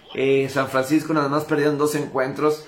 San 0.50 0.68
Francisco 0.68 1.14
nada 1.14 1.28
más 1.28 1.46
perdieron 1.46 1.78
dos 1.78 1.96
encuentros. 1.96 2.66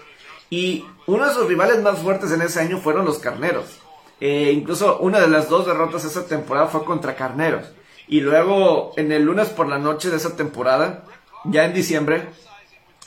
Y 0.50 0.86
uno 1.08 1.28
de 1.28 1.34
sus 1.34 1.48
rivales 1.48 1.82
más 1.82 2.00
fuertes 2.00 2.32
en 2.32 2.42
ese 2.42 2.60
año 2.60 2.80
fueron 2.80 3.06
los 3.06 3.20
Carneros. 3.20 3.80
Eh, 4.22 4.52
incluso 4.56 5.00
una 5.00 5.20
de 5.20 5.28
las 5.28 5.50
dos 5.50 5.66
derrotas 5.66 6.06
esa 6.06 6.26
temporada 6.26 6.68
fue 6.68 6.86
contra 6.86 7.16
Carneros. 7.16 7.66
Y 8.08 8.22
luego, 8.22 8.94
en 8.98 9.12
el 9.12 9.24
lunes 9.24 9.50
por 9.50 9.68
la 9.68 9.80
noche 9.80 10.10
de 10.10 10.18
esa 10.18 10.36
temporada, 10.36 11.04
ya 11.46 11.66
en 11.66 11.74
diciembre, 11.74 12.24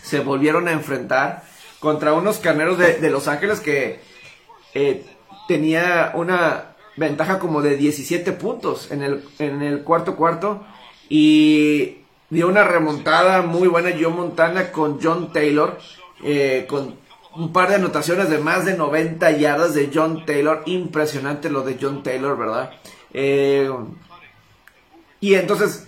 se 0.03 0.21
volvieron 0.21 0.69
a 0.69 0.73
enfrentar 0.73 1.45
contra 1.81 2.13
unos 2.13 2.39
Carneros 2.39 2.79
de, 2.79 3.11
Los 3.11 3.29
Ángeles 3.29 3.61
que 3.61 4.01
eh, 4.75 5.05
tenía 5.47 6.13
una 6.15 6.77
ventaja 6.97 7.39
como 7.39 7.63
de 7.63 7.77
17 7.77 8.33
puntos 8.33 8.91
en 8.91 9.03
el, 9.03 9.25
en 9.39 9.63
el 9.63 9.83
cuarto 9.83 10.17
cuarto. 10.17 10.65
Y 11.09 11.99
dio 12.31 12.49
una 12.49 12.65
remontada 12.65 13.43
muy 13.43 13.69
buena 13.69 13.91
John 13.99 14.17
Montana 14.17 14.73
con 14.73 15.01
John 15.03 15.33
Taylor. 15.33 15.79
Eh, 16.25 16.67
con 16.69 16.97
un 17.37 17.53
par 17.53 17.69
de 17.69 17.77
anotaciones 17.77 18.29
de 18.29 18.39
más 18.39 18.65
de 18.65 18.77
90 18.77 19.31
yardas 19.33 19.75
de 19.75 19.91
John 19.95 20.27
Taylor. 20.27 20.63
Impresionante 20.67 21.51
lo 21.51 21.63
de 21.63 21.79
John 21.81 22.03
Taylor, 22.03 22.37
¿verdad? 22.37 22.73
Eh, 23.13 23.71
y 25.21 25.35
entonces, 25.35 25.87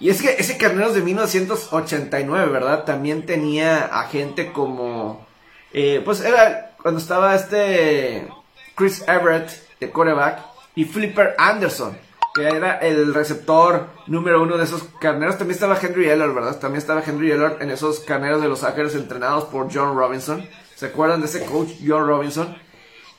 y 0.00 0.10
es 0.10 0.22
que 0.22 0.36
ese 0.38 0.56
Carneros 0.56 0.94
de 0.94 1.02
1989, 1.02 2.52
¿verdad? 2.52 2.84
También 2.84 3.26
tenía 3.26 3.84
a 3.84 4.04
gente 4.04 4.52
como, 4.52 5.26
eh, 5.72 6.02
pues 6.04 6.20
era 6.20 6.76
cuando 6.82 7.00
estaba 7.00 7.34
este 7.34 8.28
Chris 8.74 9.04
Everett 9.08 9.50
de 9.80 9.90
quarterback 9.90 10.40
y 10.74 10.84
Flipper 10.84 11.34
Anderson, 11.38 11.98
que 12.34 12.46
era 12.46 12.78
el 12.78 13.12
receptor 13.12 13.88
número 14.06 14.42
uno 14.42 14.56
de 14.56 14.64
esos 14.64 14.84
carneros. 15.00 15.38
También 15.38 15.56
estaba 15.56 15.78
Henry 15.80 16.08
Eller, 16.08 16.30
¿verdad? 16.30 16.58
También 16.58 16.78
estaba 16.78 17.02
Henry 17.04 17.32
Eller 17.32 17.56
en 17.60 17.70
esos 17.70 18.00
carneros 18.00 18.40
de 18.40 18.48
los 18.48 18.62
Ángeles 18.62 18.94
entrenados 18.94 19.44
por 19.44 19.72
John 19.72 19.96
Robinson. 19.96 20.46
¿Se 20.76 20.86
acuerdan 20.86 21.20
de 21.20 21.26
ese 21.26 21.44
coach 21.44 21.70
John 21.84 22.06
Robinson? 22.06 22.56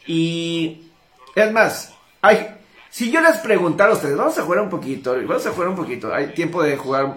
Y 0.07 0.89
es 1.35 1.51
más, 1.51 1.93
hay, 2.21 2.58
si 2.89 3.11
yo 3.11 3.21
les 3.21 3.37
preguntara 3.37 3.91
a 3.91 3.95
ustedes, 3.95 4.17
vamos 4.17 4.37
a 4.37 4.43
jugar 4.43 4.61
un 4.61 4.69
poquito, 4.69 5.13
vamos 5.13 5.45
a 5.45 5.51
jugar 5.51 5.69
un 5.69 5.75
poquito, 5.75 6.13
hay 6.13 6.33
tiempo 6.33 6.63
de 6.63 6.77
jugar. 6.77 7.15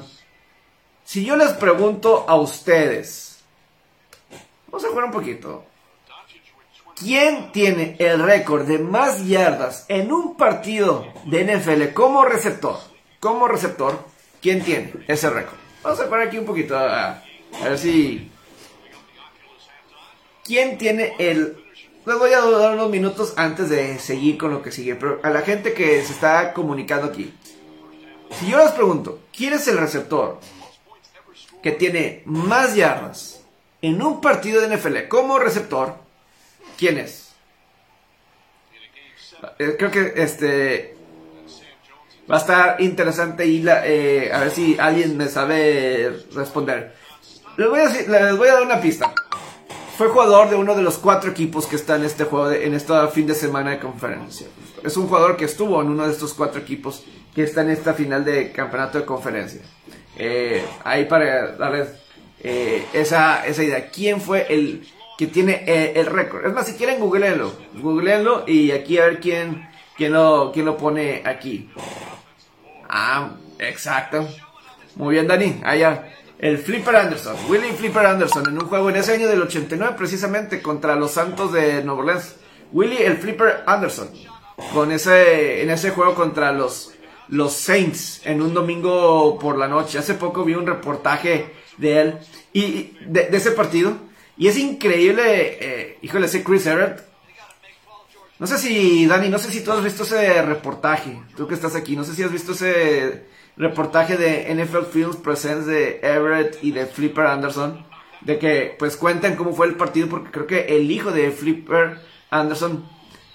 Si 1.04 1.24
yo 1.24 1.36
les 1.36 1.52
pregunto 1.52 2.24
a 2.28 2.36
ustedes, 2.36 3.40
vamos 4.68 4.84
a 4.84 4.88
jugar 4.88 5.04
un 5.06 5.12
poquito. 5.12 5.64
¿Quién 6.94 7.50
tiene 7.52 7.96
el 7.98 8.22
récord 8.22 8.66
de 8.66 8.78
más 8.78 9.26
yardas 9.26 9.86
en 9.88 10.12
un 10.12 10.36
partido 10.36 11.06
de 11.24 11.44
NFL 11.44 11.94
como 11.94 12.24
receptor? 12.24 12.76
Como 13.18 13.48
receptor, 13.48 13.98
¿quién 14.40 14.62
tiene 14.62 14.92
ese 15.08 15.30
récord? 15.30 15.56
Vamos 15.82 16.00
a 16.00 16.04
jugar 16.04 16.20
aquí 16.20 16.38
un 16.38 16.44
poquito, 16.44 16.78
a 16.78 17.22
ver 17.64 17.78
si 17.78 18.30
¿Quién 20.44 20.76
tiene 20.76 21.14
el... 21.18 21.61
Les 22.04 22.18
voy 22.18 22.32
a 22.32 22.40
dar 22.40 22.74
unos 22.74 22.90
minutos 22.90 23.32
antes 23.36 23.68
de 23.68 23.96
seguir 24.00 24.36
con 24.36 24.50
lo 24.50 24.60
que 24.60 24.72
sigue, 24.72 24.96
pero 24.96 25.20
a 25.22 25.30
la 25.30 25.42
gente 25.42 25.72
que 25.72 26.02
se 26.04 26.12
está 26.12 26.52
comunicando 26.52 27.06
aquí. 27.06 27.32
Si 28.40 28.48
yo 28.50 28.58
les 28.58 28.72
pregunto, 28.72 29.20
¿quién 29.32 29.52
es 29.52 29.68
el 29.68 29.78
receptor 29.78 30.40
que 31.62 31.70
tiene 31.70 32.22
más 32.24 32.74
yardas 32.74 33.44
en 33.80 34.02
un 34.02 34.20
partido 34.20 34.60
de 34.60 34.76
NFL 34.76 35.06
como 35.06 35.38
receptor? 35.38 35.94
¿Quién 36.76 36.98
es? 36.98 37.34
Eh, 39.60 39.76
creo 39.78 39.90
que 39.92 40.12
este 40.16 40.96
va 42.28 42.36
a 42.36 42.40
estar 42.40 42.80
interesante 42.80 43.46
y 43.46 43.64
eh, 43.64 44.28
a 44.32 44.40
ver 44.40 44.50
si 44.50 44.76
alguien 44.76 45.16
me 45.16 45.28
sabe 45.28 46.24
responder. 46.34 46.96
Les 47.56 47.68
voy 48.36 48.48
a 48.48 48.54
dar 48.54 48.62
una 48.62 48.80
pista 48.80 49.14
fue 49.96 50.08
jugador 50.08 50.50
de 50.50 50.56
uno 50.56 50.74
de 50.74 50.82
los 50.82 50.98
cuatro 50.98 51.30
equipos 51.30 51.66
que 51.66 51.76
está 51.76 51.96
en 51.96 52.04
este 52.04 52.24
juego, 52.24 52.50
en 52.50 52.74
este 52.74 52.94
fin 53.08 53.26
de 53.26 53.34
semana 53.34 53.70
de 53.70 53.78
conferencia. 53.78 54.46
Es 54.82 54.96
un 54.96 55.06
jugador 55.06 55.36
que 55.36 55.44
estuvo 55.44 55.80
en 55.80 55.88
uno 55.88 56.06
de 56.06 56.12
estos 56.12 56.34
cuatro 56.34 56.60
equipos 56.60 57.02
que 57.34 57.44
está 57.44 57.60
en 57.62 57.70
esta 57.70 57.94
final 57.94 58.24
de 58.24 58.52
campeonato 58.52 58.98
de 58.98 59.04
conferencia. 59.04 59.60
Eh, 60.16 60.64
ahí 60.84 61.04
para 61.04 61.52
darles 61.56 61.88
eh, 62.40 62.84
esa, 62.92 63.46
esa 63.46 63.62
idea. 63.62 63.90
¿Quién 63.90 64.20
fue 64.20 64.46
el 64.48 64.86
que 65.18 65.26
tiene 65.26 65.62
eh, 65.66 65.92
el 65.96 66.06
récord? 66.06 66.46
Es 66.46 66.52
más, 66.52 66.66
si 66.66 66.74
quieren, 66.74 66.98
googleenlo. 66.98 67.52
Googleenlo 67.74 68.44
y 68.46 68.70
aquí 68.72 68.98
a 68.98 69.04
ver 69.04 69.20
quién, 69.20 69.68
quién, 69.96 70.12
lo, 70.12 70.50
quién 70.52 70.66
lo 70.66 70.76
pone 70.76 71.22
aquí. 71.24 71.70
Ah, 72.88 73.32
exacto. 73.58 74.26
Muy 74.96 75.14
bien, 75.14 75.26
Dani. 75.26 75.60
Allá 75.64 76.08
el 76.42 76.58
Flipper 76.58 76.96
Anderson, 76.96 77.36
Willie 77.48 77.72
Flipper 77.72 78.04
Anderson, 78.04 78.48
en 78.48 78.60
un 78.60 78.68
juego 78.68 78.90
en 78.90 78.96
ese 78.96 79.12
año 79.12 79.28
del 79.28 79.42
89 79.42 79.94
precisamente 79.96 80.60
contra 80.60 80.96
los 80.96 81.12
Santos 81.12 81.52
de 81.52 81.84
Nueva 81.84 82.00
Orleans. 82.00 82.34
Willie 82.72 83.06
el 83.06 83.16
Flipper 83.18 83.62
Anderson, 83.64 84.10
con 84.74 84.90
ese, 84.90 85.62
en 85.62 85.70
ese 85.70 85.90
juego 85.90 86.16
contra 86.16 86.50
los, 86.50 86.94
los 87.28 87.52
Saints 87.52 88.22
en 88.24 88.42
un 88.42 88.54
domingo 88.54 89.38
por 89.38 89.56
la 89.56 89.68
noche. 89.68 89.98
Hace 89.98 90.14
poco 90.14 90.44
vi 90.44 90.54
un 90.54 90.66
reportaje 90.66 91.46
de 91.76 92.00
él 92.00 92.18
y 92.52 92.96
de, 93.06 93.28
ese 93.30 93.52
partido 93.52 93.96
y 94.36 94.48
es 94.48 94.58
increíble, 94.58 95.58
eh, 95.60 95.98
híjole, 96.02 96.26
ese 96.26 96.42
Chris 96.42 96.66
Everett. 96.66 97.04
No 98.40 98.48
sé 98.48 98.58
si, 98.58 99.06
Dani, 99.06 99.28
no 99.28 99.38
sé 99.38 99.52
si 99.52 99.62
tú 99.62 99.70
has 99.70 99.84
visto 99.84 100.02
ese 100.02 100.42
reportaje, 100.42 101.22
tú 101.36 101.46
que 101.46 101.54
estás 101.54 101.76
aquí, 101.76 101.94
no 101.94 102.02
sé 102.02 102.16
si 102.16 102.24
has 102.24 102.32
visto 102.32 102.50
ese 102.50 103.30
reportaje 103.56 104.16
de 104.16 104.54
NFL 104.54 104.84
Films 104.90 105.16
Presents 105.16 105.66
de 105.66 106.00
Everett 106.02 106.58
y 106.62 106.72
de 106.72 106.86
Flipper 106.86 107.26
Anderson, 107.26 107.84
de 108.20 108.38
que 108.38 108.76
pues 108.78 108.96
cuentan 108.96 109.36
cómo 109.36 109.52
fue 109.54 109.66
el 109.66 109.74
partido, 109.74 110.08
porque 110.08 110.30
creo 110.30 110.46
que 110.46 110.76
el 110.76 110.90
hijo 110.90 111.10
de 111.10 111.30
Flipper 111.30 111.98
Anderson, 112.30 112.84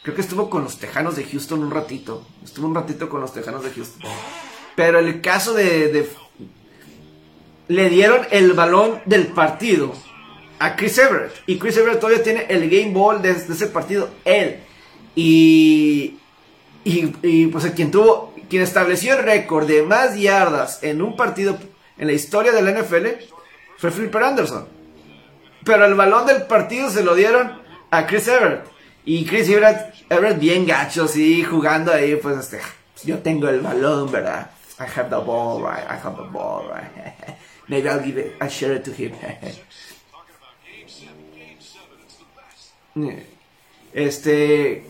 creo 0.03 0.15
que 0.15 0.21
estuvo 0.21 0.49
con 0.49 0.63
los 0.63 0.79
Tejanos 0.79 1.15
de 1.15 1.23
Houston 1.23 1.61
un 1.61 1.71
ratito, 1.71 2.25
estuvo 2.43 2.67
un 2.67 2.75
ratito 2.75 3.09
con 3.09 3.21
los 3.21 3.33
Tejanos 3.33 3.63
de 3.63 3.71
Houston. 3.71 4.01
Pero 4.75 4.99
el 4.99 5.21
caso 5.21 5.53
de, 5.53 6.07
le 7.67 7.89
dieron 7.89 8.21
el 8.31 8.53
balón 8.53 9.01
del 9.05 9.27
partido 9.27 9.93
a 10.59 10.75
Chris 10.75 10.97
Everett. 10.97 11.33
Y 11.45 11.57
Chris 11.57 11.77
Everett 11.77 11.99
todavía 11.99 12.23
tiene 12.23 12.45
el 12.49 12.69
game 12.69 12.91
ball 12.91 13.21
de, 13.21 13.31
ese 13.31 13.67
partido, 13.67 14.09
él. 14.25 14.59
Y, 15.15 16.17
y, 16.83 17.47
pues 17.47 17.65
quien 17.71 17.91
tuvo, 17.91 18.33
quien 18.49 18.63
estableció 18.63 19.13
el 19.15 19.23
récord 19.23 19.67
de 19.67 19.83
más 19.83 20.17
yardas 20.17 20.83
en 20.83 21.01
un 21.01 21.15
partido 21.15 21.57
en 21.97 22.07
la 22.07 22.13
historia 22.13 22.51
de 22.51 22.61
la 22.61 22.71
NFL 22.71 23.07
fue 23.77 23.91
Flipper 23.91 24.23
Anderson. 24.23 24.67
Pero 25.63 25.85
el 25.85 25.95
balón 25.95 26.25
del 26.25 26.43
partido 26.43 26.89
se 26.89 27.03
lo 27.03 27.15
dieron 27.15 27.61
a 27.91 28.05
Chris 28.05 28.27
Everett. 28.27 28.65
Y 29.05 29.25
Chris 29.25 29.49
Everett, 29.49 29.93
Everett 30.09 30.39
bien 30.39 30.65
gacho, 30.65 31.07
sí, 31.07 31.43
jugando 31.43 31.93
ahí, 31.93 32.15
pues 32.15 32.37
este, 32.37 32.61
yo 33.03 33.19
tengo 33.19 33.47
el 33.49 33.61
balón, 33.61 34.11
¿verdad? 34.11 34.51
I 34.79 34.83
have 34.83 35.09
the 35.09 35.15
ball, 35.15 35.61
right? 35.61 35.85
I 35.89 35.95
have 35.95 36.15
the 36.15 36.29
ball, 36.31 36.67
right? 36.69 36.91
Maybe 37.67 37.89
I'll 37.89 38.03
give 38.03 38.17
it, 38.17 38.35
I'll 38.39 38.49
share 38.49 38.75
it 38.75 38.83
to 38.83 38.91
him. 38.91 39.13
este, 43.93 44.85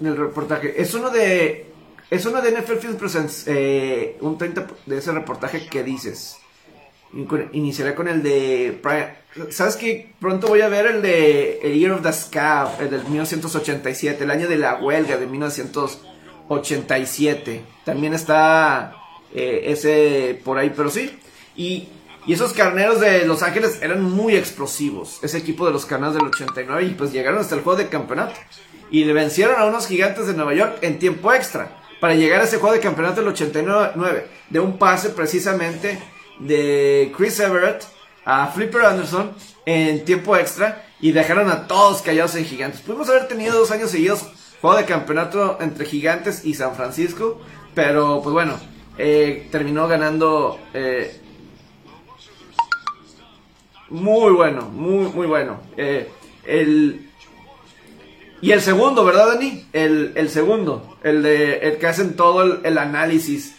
el 0.00 0.16
reportaje, 0.16 0.80
es 0.80 0.94
uno 0.94 1.10
de, 1.10 1.66
es 2.08 2.24
uno 2.24 2.40
de 2.40 2.52
NFL 2.52 2.76
Film 2.76 2.94
Presents, 2.96 3.44
eh, 3.46 4.16
un 4.20 4.38
30 4.38 4.66
de 4.86 4.98
ese 4.98 5.10
reportaje 5.12 5.66
que 5.66 5.82
dices. 5.82 6.36
Iniciaré 7.52 7.94
con 7.94 8.08
el 8.08 8.22
de. 8.22 8.80
¿Sabes 9.50 9.76
qué? 9.76 10.12
Pronto 10.20 10.48
voy 10.48 10.60
a 10.60 10.68
ver 10.68 10.86
el 10.86 11.00
de 11.02 11.60
el 11.62 11.78
Year 11.78 11.92
of 11.92 12.02
the 12.02 12.12
Scab, 12.12 12.80
el 12.80 12.90
del 12.90 13.04
1987, 13.04 14.24
el 14.24 14.30
año 14.30 14.48
de 14.48 14.58
la 14.58 14.76
huelga 14.76 15.16
de 15.16 15.26
1987. 15.26 17.62
También 17.84 18.12
está 18.14 18.94
eh, 19.34 19.64
ese 19.66 20.40
por 20.44 20.58
ahí, 20.58 20.72
pero 20.76 20.90
sí. 20.90 21.18
Y, 21.56 21.88
y, 22.26 22.34
esos 22.34 22.52
carneros 22.52 23.00
de 23.00 23.26
Los 23.26 23.42
Ángeles 23.42 23.78
eran 23.82 24.02
muy 24.02 24.36
explosivos. 24.36 25.18
Ese 25.22 25.38
equipo 25.38 25.66
de 25.66 25.72
los 25.72 25.86
carneros 25.86 26.14
del 26.14 26.26
89 26.26 26.84
y 26.84 26.90
pues 26.90 27.12
llegaron 27.12 27.40
hasta 27.40 27.54
el 27.54 27.62
juego 27.62 27.78
de 27.78 27.88
campeonato. 27.88 28.34
Y 28.90 29.04
le 29.04 29.12
vencieron 29.12 29.58
a 29.58 29.64
unos 29.64 29.88
gigantes 29.88 30.26
de 30.26 30.34
Nueva 30.34 30.54
York 30.54 30.78
en 30.82 30.98
tiempo 30.98 31.32
extra 31.32 31.85
para 32.00 32.14
llegar 32.14 32.40
a 32.40 32.44
ese 32.44 32.58
juego 32.58 32.74
de 32.74 32.80
campeonato 32.80 33.20
del 33.20 33.28
89 33.28 34.26
de 34.50 34.60
un 34.60 34.78
pase 34.78 35.10
precisamente 35.10 35.98
de 36.38 37.12
Chris 37.16 37.40
Everett 37.40 37.84
a 38.24 38.48
Flipper 38.48 38.82
Anderson 38.82 39.32
en 39.64 40.04
tiempo 40.04 40.36
extra 40.36 40.84
y 41.00 41.12
dejaron 41.12 41.50
a 41.50 41.66
todos 41.66 42.02
callados 42.02 42.34
en 42.36 42.44
Gigantes. 42.44 42.80
Pudimos 42.80 43.08
haber 43.08 43.28
tenido 43.28 43.58
dos 43.58 43.70
años 43.70 43.90
seguidos 43.90 44.26
juego 44.60 44.76
de 44.76 44.84
campeonato 44.84 45.58
entre 45.60 45.86
Gigantes 45.86 46.44
y 46.44 46.54
San 46.54 46.74
Francisco, 46.74 47.40
pero 47.74 48.20
pues 48.22 48.32
bueno, 48.32 48.58
eh, 48.98 49.48
terminó 49.50 49.86
ganando 49.86 50.58
eh, 50.72 51.20
muy 53.90 54.32
bueno, 54.32 54.62
muy 54.62 55.08
muy 55.12 55.26
bueno. 55.26 55.60
Eh, 55.76 56.08
el, 56.44 57.05
y 58.42 58.52
el 58.52 58.60
segundo, 58.60 59.04
¿verdad, 59.04 59.28
Dani? 59.28 59.66
El, 59.72 60.12
el 60.14 60.28
segundo, 60.30 60.96
el, 61.02 61.22
de, 61.22 61.58
el 61.58 61.78
que 61.78 61.86
hacen 61.86 62.16
todo 62.16 62.62
el 62.62 62.78
análisis 62.78 63.56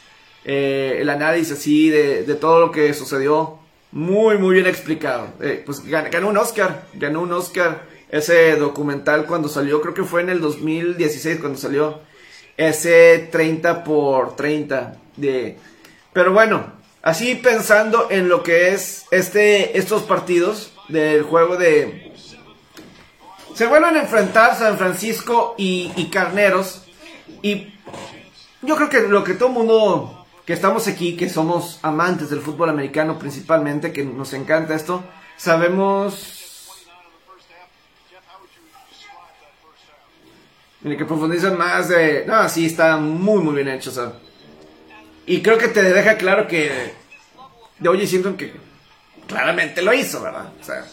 eh, 0.49 0.99
el 1.01 1.09
análisis 1.09 1.51
así 1.51 1.89
de, 1.89 2.23
todo 2.35 2.61
lo 2.61 2.71
que 2.71 2.93
sucedió. 2.93 3.59
Muy, 3.91 4.37
muy 4.37 4.53
bien 4.53 4.65
explicado. 4.65 5.27
Eh, 5.41 5.61
pues 5.65 5.83
ganó, 5.85 6.29
un 6.29 6.37
Oscar, 6.37 6.87
ganó 6.93 7.21
un 7.21 7.33
Oscar 7.33 7.83
ese 8.09 8.55
documental 8.55 9.25
cuando 9.25 9.49
salió, 9.49 9.81
creo 9.81 9.93
que 9.93 10.03
fue 10.03 10.21
en 10.21 10.29
el 10.29 10.39
2016 10.39 11.39
cuando 11.39 11.59
salió 11.59 11.99
ese 12.55 13.27
30 13.29 13.83
por 13.83 14.37
30 14.37 14.97
de... 15.17 15.57
Pero 16.13 16.31
bueno, 16.31 16.71
así 17.01 17.35
pensando 17.35 18.07
en 18.09 18.29
lo 18.29 18.41
que 18.41 18.69
es 18.69 19.05
este, 19.11 19.77
estos 19.77 20.03
partidos 20.03 20.71
del 20.87 21.23
juego 21.23 21.57
de... 21.57 22.13
Se 23.57 23.65
vuelven 23.65 23.95
a 23.95 24.01
enfrentar 24.01 24.55
San 24.55 24.77
Francisco 24.77 25.55
y, 25.57 25.91
y 25.95 26.11
Carneros 26.11 26.83
y 27.41 27.73
yo 28.61 28.75
creo 28.75 28.87
que 28.87 29.01
lo 29.01 29.23
que 29.23 29.33
todo 29.33 29.47
el 29.47 29.55
mundo 29.55 30.27
que 30.45 30.53
estamos 30.53 30.87
aquí, 30.87 31.17
que 31.17 31.27
somos 31.27 31.79
amantes 31.81 32.29
del 32.29 32.41
fútbol 32.41 32.69
americano 32.69 33.17
principalmente, 33.17 33.91
que 33.91 34.05
nos 34.05 34.31
encanta 34.33 34.75
esto, 34.75 35.03
sabemos... 35.37 36.85
El 40.83 40.95
que 40.95 41.05
profundizan 41.05 41.57
más 41.57 41.89
de... 41.89 42.25
No, 42.27 42.47
sí, 42.49 42.67
está 42.67 42.97
muy, 42.97 43.41
muy 43.41 43.55
bien 43.55 43.69
hecho, 43.69 43.89
o 43.89 44.13
Y 45.25 45.41
creo 45.41 45.57
que 45.57 45.69
te 45.69 45.81
deja 45.81 46.15
claro 46.17 46.47
que... 46.47 46.93
De 47.79 47.89
oye, 47.89 48.05
siento 48.05 48.37
que 48.37 48.53
claramente 49.27 49.81
lo 49.81 49.95
hizo, 49.95 50.21
¿verdad? 50.21 50.53
O 50.61 50.63
sea, 50.63 50.85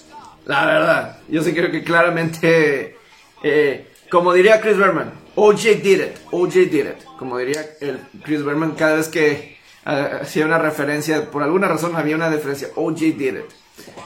la 0.47 0.67
verdad. 0.67 1.19
Yo 1.29 1.43
sí 1.43 1.53
creo 1.53 1.71
que 1.71 1.83
claramente... 1.83 2.97
Eh, 3.43 3.89
como 4.11 4.33
diría 4.33 4.61
Chris 4.61 4.77
Berman, 4.77 5.13
OJ 5.35 5.83
did 5.83 6.01
it, 6.01 6.17
OJ 6.31 6.55
did 6.71 6.87
it. 6.87 7.05
Como 7.19 7.37
diría 7.39 7.67
el 7.81 7.99
Chris 8.23 8.45
Berman 8.45 8.73
cada 8.73 8.95
vez 8.95 9.09
que 9.09 9.57
uh, 9.87 10.23
hacía 10.23 10.47
una 10.47 10.59
referencia, 10.59 11.31
por 11.31 11.43
alguna 11.43 11.69
razón 11.69 11.97
había 11.97 12.15
una 12.15 12.31
diferencia, 12.31 12.69
OJ 12.77 12.99
did 12.99 13.39
it. 13.39 13.45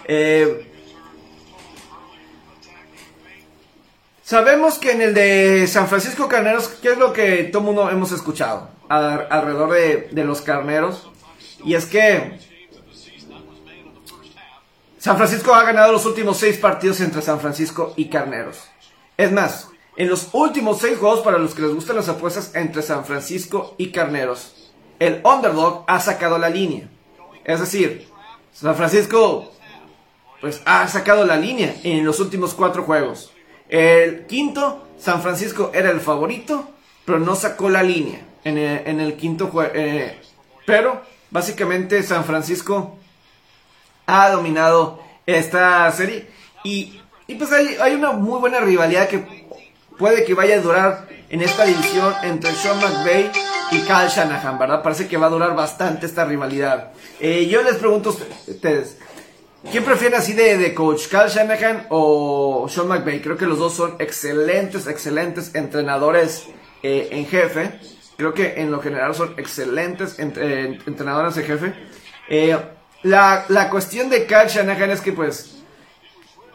Eh, 0.07 0.73
sabemos 4.23 4.79
que 4.79 4.93
en 4.93 5.03
el 5.03 5.15
de 5.15 5.67
San 5.67 5.89
Francisco 5.89 6.29
Carneros, 6.29 6.69
¿qué 6.69 6.93
es 6.93 6.99
lo 6.99 7.13
que 7.13 7.45
todo 7.45 7.63
mundo 7.63 7.91
hemos 7.91 8.11
escuchado 8.13 8.71
alrededor 8.89 9.73
de, 9.73 10.09
de 10.11 10.25
los 10.25 10.41
carneros? 10.41 11.11
Y 11.65 11.75
es 11.75 11.85
que 11.85 12.39
San 15.09 15.17
Francisco 15.17 15.55
ha 15.55 15.63
ganado 15.63 15.91
los 15.91 16.05
últimos 16.05 16.37
seis 16.37 16.59
partidos 16.59 17.01
entre 17.01 17.23
San 17.23 17.41
Francisco 17.41 17.95
y 17.97 18.11
Carneros. 18.11 18.65
Es 19.17 19.33
más, 19.33 19.71
en 19.97 20.11
los 20.11 20.29
últimos 20.35 20.81
seis 20.81 20.99
juegos 20.99 21.21
para 21.21 21.39
los 21.39 21.55
que 21.55 21.63
les 21.63 21.75
gustan 21.75 21.97
las 21.97 22.11
apuestas 22.11 22.55
entre 22.55 22.83
San 22.83 23.07
Francisco 23.07 23.75
y 23.79 23.91
Carneros, 23.91 24.71
el 24.99 25.23
underdog 25.25 25.85
ha 25.87 25.99
sacado 26.01 26.37
la 26.37 26.51
línea. 26.51 26.91
Es 27.47 27.59
decir, 27.59 28.07
San 28.53 28.77
Francisco 28.77 29.51
pues 30.43 30.61
ha 30.67 30.87
sacado 30.89 31.25
la 31.25 31.39
línea 31.39 31.75
en 31.85 32.05
los 32.05 32.21
últimos 32.21 32.53
cuatro 32.53 32.83
juegos. 32.83 33.33
El 33.71 34.27
quinto, 34.27 34.89
San 34.99 35.23
Francisco 35.23 35.71
era 35.73 35.91
el 35.91 36.03
favorito, 36.03 36.69
pero 37.07 37.19
no 37.19 37.35
sacó 37.35 37.71
la 37.71 37.83
línea 37.83 38.21
en 38.45 38.59
el, 38.59 39.17
quinto 39.17 39.47
juego. 39.47 39.73
Eh, 39.75 40.21
pero 40.67 41.01
básicamente 41.31 42.03
San 42.03 42.27
Francisco 42.27 42.98
ha 44.09 44.31
dominado 44.31 45.01
esta 45.27 45.91
serie 45.93 46.27
y, 46.65 47.01
pues 47.39 47.53
hay, 47.53 47.77
hay, 47.81 47.95
una 47.95 48.13
muy 48.13 48.41
buena 48.41 48.59
rivalidad 48.59 49.07
que 49.07 49.47
puede 49.99 50.25
que 50.25 50.35
vaya 50.35 50.57
a 50.57 50.61
durar 50.61 51.09
en 51.29 51.43
esta 51.43 51.65
división 51.65 52.15
entre 52.23 52.53
Sean 52.53 52.79
McVay 52.79 53.31
y 53.71 53.81
Kyle 53.81 54.09
Shanahan, 54.09 54.59
¿verdad? 54.59 54.83
Parece 54.83 55.07
que 55.07 55.19
va 55.19 55.27
a 55.27 55.31
durar 55.31 55.55
bastante 55.55 56.07
esta 56.07 56.25
rivalidad. 56.25 56.93
Eh, 57.21 57.47
yo 57.49 57.63
les 57.63 57.77
pregunto 57.77 58.11
a 58.11 58.51
ustedes, 58.51 58.97
¿quién 59.71 59.85
prefiere 59.85 60.17
así 60.17 60.33
de, 60.33 60.75
coach, 60.75 61.09
Kyle 61.09 61.29
Shanahan 61.29 61.87
o 61.91 62.67
Sean 62.71 62.89
McVay? 62.89 63.21
Creo 63.21 63.37
que 63.37 63.45
los 63.45 63.59
dos 63.59 63.75
son 63.75 63.97
excelentes, 63.99 64.87
excelentes 64.87 65.55
entrenadores 65.55 66.47
eh, 66.83 67.09
en 67.13 67.27
jefe. 67.27 67.79
Creo 68.17 68.33
que 68.33 68.55
en 68.57 68.71
lo 68.71 68.81
general 68.81 69.15
son 69.15 69.35
excelentes 69.37 70.19
eh, 70.19 70.79
entrenadores 70.87 71.37
en 71.37 71.45
jefe. 71.45 71.75
La, 73.03 73.45
la 73.49 73.71
cuestión 73.71 74.11
de 74.11 74.27
Kyle 74.27 74.49
Shanahan 74.49 74.91
es 74.91 75.01
que 75.01 75.13
pues 75.13 75.59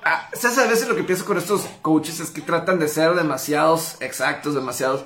Ah, 0.06 0.30
¿Sabes? 0.34 0.58
A 0.58 0.68
veces 0.68 0.88
lo 0.88 0.96
que 0.96 1.04
pienso 1.04 1.26
con 1.26 1.38
estos 1.38 1.62
coaches 1.82 2.20
es 2.20 2.30
que 2.30 2.42
tratan 2.42 2.78
de 2.78 2.90
ser 2.90 3.14
demasiados 3.14 3.96
exactos, 4.02 4.54
demasiados. 4.54 5.06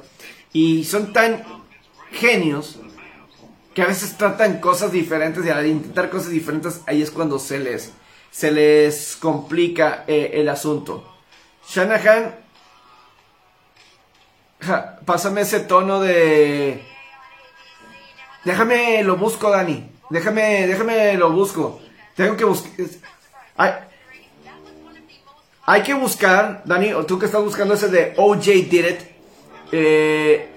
Y 0.54 0.86
son 0.86 1.14
tan 1.14 1.44
genios 2.12 2.80
que 3.76 3.84
a 3.84 3.88
veces 3.88 4.18
tratan 4.18 4.60
cosas 4.60 4.92
diferentes 4.92 5.46
y 5.46 5.50
al 5.50 5.68
intentar 5.68 6.10
cosas 6.10 6.32
diferentes 6.32 6.82
ahí 6.88 7.04
es 7.04 7.12
cuando 7.12 7.38
se 7.38 7.60
les, 7.60 7.92
se 8.32 8.50
les 8.50 9.16
complica 9.18 10.04
eh, 10.08 10.32
el 10.34 10.50
asunto. 10.50 11.08
Shanahan, 11.70 12.36
pásame 15.06 15.42
ese 15.42 15.60
tono 15.60 16.00
de... 16.00 16.84
Déjame 18.46 19.04
lo 19.04 19.18
busco, 19.18 19.52
Dani. 19.52 19.92
Déjame, 20.10 20.68
déjame 20.68 21.16
lo 21.16 21.32
busco. 21.32 21.80
Tengo 22.16 22.36
que 22.36 22.46
buscar... 22.46 23.88
Hay 25.70 25.84
que 25.84 25.94
buscar, 25.94 26.62
Dani, 26.64 26.94
o 26.94 27.06
tú 27.06 27.20
que 27.20 27.26
estás 27.26 27.44
buscando 27.44 27.74
ese 27.74 27.90
de 27.90 28.14
OJ 28.16 28.46
Did 28.46 28.86
It, 28.86 29.00
eh, 29.74 30.50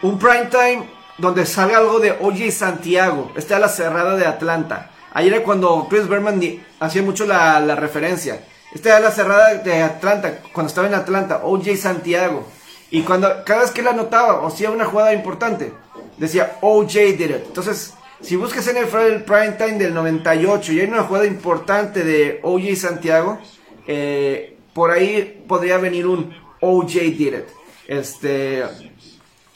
un 0.00 0.18
prime 0.18 0.46
time 0.46 0.88
donde 1.18 1.44
salga 1.44 1.76
algo 1.76 2.00
de 2.00 2.12
OJ 2.12 2.50
Santiago, 2.50 3.32
esta 3.36 3.56
es 3.56 3.60
la 3.60 3.68
cerrada 3.68 4.16
de 4.16 4.24
Atlanta. 4.24 4.90
Ayer 5.12 5.34
era 5.34 5.44
cuando 5.44 5.86
Chris 5.90 6.08
Berman 6.08 6.40
hacía 6.80 7.02
mucho 7.02 7.26
la, 7.26 7.76
referencia. 7.76 8.40
Esta 8.74 8.96
es 8.96 9.02
la 9.02 9.10
cerrada 9.10 9.56
de 9.56 9.82
Atlanta, 9.82 10.38
cuando 10.54 10.68
estaba 10.68 10.88
en 10.88 10.94
Atlanta, 10.94 11.42
OJ 11.44 11.76
Santiago. 11.76 12.46
Y 12.90 13.02
cuando 13.02 13.44
cada 13.44 13.60
vez 13.60 13.72
que 13.72 13.82
la 13.82 13.90
anotaba 13.90 14.40
o 14.40 14.46
hacía 14.46 14.70
una 14.70 14.86
jugada 14.86 15.12
importante, 15.12 15.70
decía 16.16 16.56
OJ 16.62 16.94
did 16.94 17.30
it. 17.30 17.44
Entonces, 17.46 17.92
Si 18.20 18.36
buscas 18.36 18.66
NFL 18.66 18.98
el 18.98 19.24
prime 19.24 19.52
time 19.52 19.78
del 19.78 19.94
98 19.94 20.72
y 20.72 20.80
hay 20.80 20.86
una 20.86 21.02
jugada 21.02 21.26
importante 21.26 22.04
de 22.04 22.40
OJ 22.42 22.76
Santiago, 22.76 23.38
eh, 23.86 24.56
por 24.72 24.90
ahí 24.90 25.44
podría 25.46 25.78
venir 25.78 26.06
un 26.06 26.34
OJ 26.60 26.92
did 26.92 27.34
it. 27.34 27.44
Este, 27.86 28.64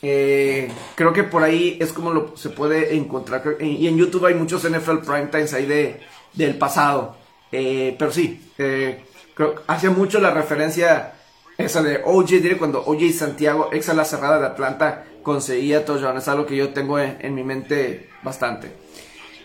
eh, 0.02 0.70
creo 0.94 1.12
que 1.12 1.24
por 1.24 1.42
ahí 1.42 1.78
es 1.80 1.92
como 1.92 2.12
lo 2.12 2.36
se 2.36 2.50
puede 2.50 2.94
encontrar. 2.94 3.56
Y 3.61 3.86
en 3.86 3.96
YouTube 3.96 4.26
hay 4.26 4.34
muchos 4.34 4.68
NFL 4.68 4.98
prime 4.98 5.26
times 5.26 5.54
ahí 5.54 5.66
de, 5.66 6.00
del 6.34 6.59
pasado. 6.59 7.16
Eh, 7.50 7.96
pero 7.98 8.12
sí, 8.12 8.52
creo, 8.56 9.54
hace 9.66 9.88
mucho 9.88 10.20
la 10.20 10.32
referencia 10.32 11.14
esa 11.59 11.82
de 11.82 12.00
OJ 12.04 12.40
Did 12.40 12.56
cuando 12.56 12.84
OJ 12.86 13.12
Santiago, 13.12 13.70
ex 13.72 13.88
a 13.88 13.94
la 13.94 14.04
cerrada 14.04 14.38
de 14.38 14.46
Atlanta, 14.46 15.04
conseguía 15.24 15.84
touchdown. 15.84 16.16
Es 16.16 16.28
algo 16.28 16.46
que 16.46 16.56
yo 16.56 16.72
tengo 16.72 17.00
en, 17.00 17.34
mi 17.34 17.42
mente 17.42 18.11
bastante. 18.22 18.72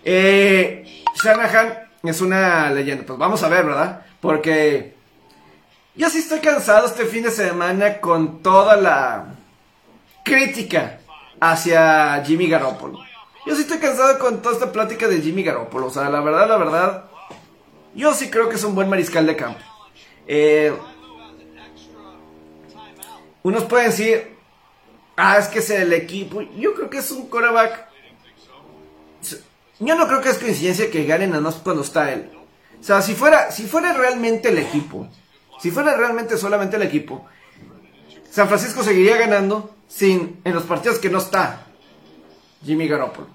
Eh, 0.05 1.03
Shanahan 1.15 1.89
es 2.03 2.21
una 2.21 2.69
leyenda. 2.69 3.03
Pues 3.03 3.17
vamos 3.17 3.41
a 3.41 3.49
ver, 3.49 3.65
¿verdad? 3.65 4.05
Porque 4.21 4.93
yo 5.95 6.07
sí 6.11 6.19
estoy 6.19 6.39
cansado 6.39 6.85
este 6.85 7.05
fin 7.05 7.23
de 7.23 7.31
semana 7.31 7.99
con 7.99 8.43
toda 8.43 8.77
la 8.77 9.33
crítica 10.23 10.99
hacia 11.39 12.23
Jimmy 12.23 12.47
Garoppolo. 12.47 12.99
Yo 13.47 13.55
sí 13.55 13.63
estoy 13.63 13.79
cansado 13.79 14.19
con 14.19 14.39
toda 14.43 14.53
esta 14.53 14.71
plática 14.71 15.07
de 15.07 15.19
Jimmy 15.19 15.41
Garoppolo. 15.41 15.87
O 15.87 15.89
sea, 15.89 16.07
la 16.09 16.21
verdad, 16.21 16.47
la 16.47 16.57
verdad, 16.57 17.05
yo 17.95 18.13
sí 18.13 18.29
creo 18.29 18.49
que 18.49 18.55
es 18.57 18.63
un 18.63 18.75
buen 18.75 18.87
mariscal 18.87 19.25
de 19.25 19.35
campo. 19.35 19.59
Eh, 20.27 20.71
unos 23.43 23.65
pueden 23.65 23.91
decir, 23.91 24.35
ah, 25.15 25.37
es 25.37 25.47
que 25.47 25.59
es 25.59 25.69
el 25.69 25.93
equipo. 25.93 26.41
Yo 26.41 26.73
creo 26.73 26.89
que 26.89 26.97
es 26.99 27.11
un 27.11 27.27
coreback. 27.29 27.87
Yo 29.79 29.95
no 29.95 30.07
creo 30.07 30.21
que 30.21 30.29
es 30.29 30.37
coincidencia 30.37 30.89
que 30.89 31.05
ganen 31.05 31.31
nada 31.31 31.41
más 31.41 31.55
cuando 31.55 31.81
está 31.81 32.11
él. 32.11 32.31
O 32.79 32.83
sea, 32.83 33.01
si 33.01 33.15
fuera, 33.15 33.51
si 33.51 33.67
fuera 33.67 33.93
realmente 33.93 34.49
el 34.49 34.57
equipo, 34.57 35.07
si 35.59 35.71
fuera 35.71 35.95
realmente 35.95 36.37
solamente 36.37 36.75
el 36.77 36.83
equipo, 36.83 37.25
San 38.29 38.47
Francisco 38.47 38.83
seguiría 38.83 39.17
ganando 39.17 39.75
sin 39.87 40.41
en 40.43 40.53
los 40.53 40.63
partidos 40.63 40.99
que 40.99 41.09
no 41.09 41.19
está 41.19 41.67
Jimmy 42.63 42.87
Garoppolo. 42.87 43.27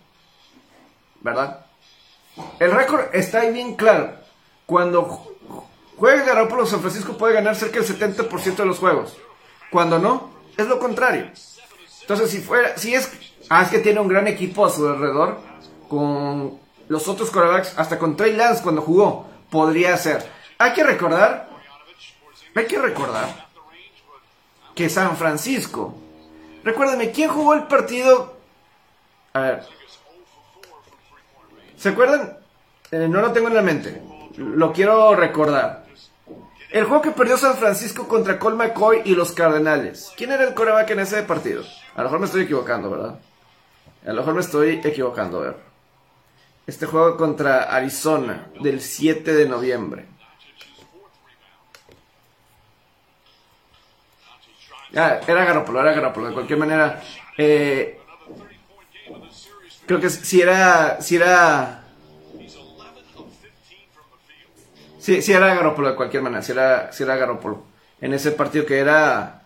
¿Verdad? 1.20 1.66
El 2.58 2.72
récord 2.72 3.06
está 3.12 3.40
ahí 3.40 3.52
bien 3.52 3.74
claro. 3.74 4.12
Cuando 4.66 5.36
juega 5.96 6.24
Garoppolo, 6.24 6.66
San 6.66 6.80
Francisco 6.80 7.16
puede 7.16 7.34
ganar 7.34 7.56
cerca 7.56 7.80
del 7.80 7.88
70% 7.88 8.56
de 8.56 8.66
los 8.66 8.78
juegos. 8.78 9.16
Cuando 9.70 9.98
no, 9.98 10.30
es 10.56 10.66
lo 10.66 10.78
contrario. 10.78 11.30
Entonces, 12.02 12.30
si 12.30 12.40
fuera, 12.40 12.76
si 12.76 12.94
es, 12.94 13.10
ah, 13.50 13.62
es 13.62 13.68
que 13.68 13.78
tiene 13.78 14.00
un 14.00 14.08
gran 14.08 14.26
equipo 14.26 14.64
a 14.64 14.70
su 14.70 14.86
alrededor, 14.88 15.38
con 15.88 16.58
los 16.88 17.08
otros 17.08 17.30
quarterbacks, 17.30 17.78
hasta 17.78 17.98
con 17.98 18.16
Trey 18.16 18.32
Lance 18.34 18.62
cuando 18.62 18.82
jugó, 18.82 19.26
podría 19.50 19.96
ser. 19.96 20.24
Hay 20.58 20.72
que 20.72 20.84
recordar, 20.84 21.48
hay 22.54 22.66
que 22.66 22.78
recordar 22.78 23.46
que 24.74 24.88
San 24.88 25.16
Francisco, 25.16 25.94
recuérdenme, 26.64 27.10
¿quién 27.10 27.30
jugó 27.30 27.54
el 27.54 27.64
partido? 27.64 28.36
A 29.34 29.40
ver, 29.40 29.66
¿se 31.76 31.90
acuerdan? 31.90 32.38
Eh, 32.90 33.06
no 33.08 33.20
lo 33.20 33.32
tengo 33.32 33.48
en 33.48 33.54
la 33.54 33.62
mente, 33.62 34.02
lo 34.36 34.72
quiero 34.72 35.14
recordar. 35.14 35.87
El 36.70 36.84
juego 36.84 37.02
que 37.02 37.10
perdió 37.12 37.36
San 37.38 37.56
Francisco 37.56 38.06
contra 38.06 38.38
Cole 38.38 38.56
McCoy 38.56 39.00
y 39.04 39.14
los 39.14 39.32
Cardenales. 39.32 40.12
¿Quién 40.16 40.32
era 40.32 40.44
el 40.44 40.54
coreback 40.54 40.90
en 40.90 41.00
ese 41.00 41.22
partido? 41.22 41.64
A 41.94 41.98
lo 41.98 42.04
mejor 42.04 42.20
me 42.20 42.26
estoy 42.26 42.42
equivocando, 42.42 42.90
¿verdad? 42.90 43.18
A 44.04 44.12
lo 44.12 44.16
mejor 44.16 44.34
me 44.34 44.40
estoy 44.40 44.80
equivocando, 44.84 45.38
a 45.38 45.44
ver. 45.44 45.56
Este 46.66 46.84
juego 46.84 47.16
contra 47.16 47.62
Arizona 47.74 48.48
del 48.60 48.82
7 48.82 49.32
de 49.32 49.48
noviembre. 49.48 50.06
Ah, 54.94 55.20
era 55.26 55.44
Garoppolo, 55.44 55.80
era 55.80 55.92
Garoppolo. 55.92 56.28
De 56.28 56.34
cualquier 56.34 56.58
manera, 56.58 57.02
eh, 57.38 57.98
creo 59.86 60.00
que 60.00 60.10
si 60.10 60.42
era, 60.42 61.00
si 61.00 61.16
era 61.16 61.87
Sí, 65.08 65.22
sí 65.22 65.32
era 65.32 65.54
Garoppolo 65.54 65.88
de 65.88 65.96
cualquier 65.96 66.22
manera, 66.22 66.42
sí 66.42 66.52
era, 66.52 66.92
sí 66.92 67.02
era. 67.02 67.16
En 68.02 68.12
ese 68.12 68.30
partido 68.32 68.66
que 68.66 68.78
era... 68.78 69.40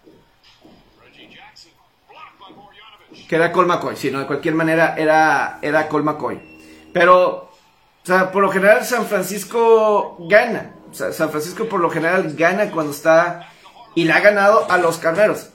Que 3.29 3.37
era 3.37 3.53
Col 3.53 3.67
McCoy, 3.67 3.95
sí, 3.95 4.11
no, 4.11 4.19
de 4.19 4.27
cualquier 4.27 4.57
manera 4.57 4.97
era, 4.99 5.61
era 5.63 5.87
Col. 5.87 6.43
Pero, 6.93 7.29
o 7.29 7.51
sea, 8.03 8.33
por 8.33 8.43
lo 8.43 8.51
general 8.51 8.85
San 8.85 9.07
Francisco 9.07 10.17
gana. 10.29 10.75
O 10.91 10.95
sea, 10.95 11.13
San 11.13 11.31
Francisco 11.31 11.67
por 11.67 11.79
lo 11.79 11.91
general 11.91 12.35
gana 12.35 12.69
cuando 12.73 12.91
está... 12.91 13.49
Y 13.95 14.03
le 14.03 14.15
ha 14.15 14.21
ganado 14.21 14.69
a 14.69 14.79
los 14.79 14.99
carneros. 14.99 15.51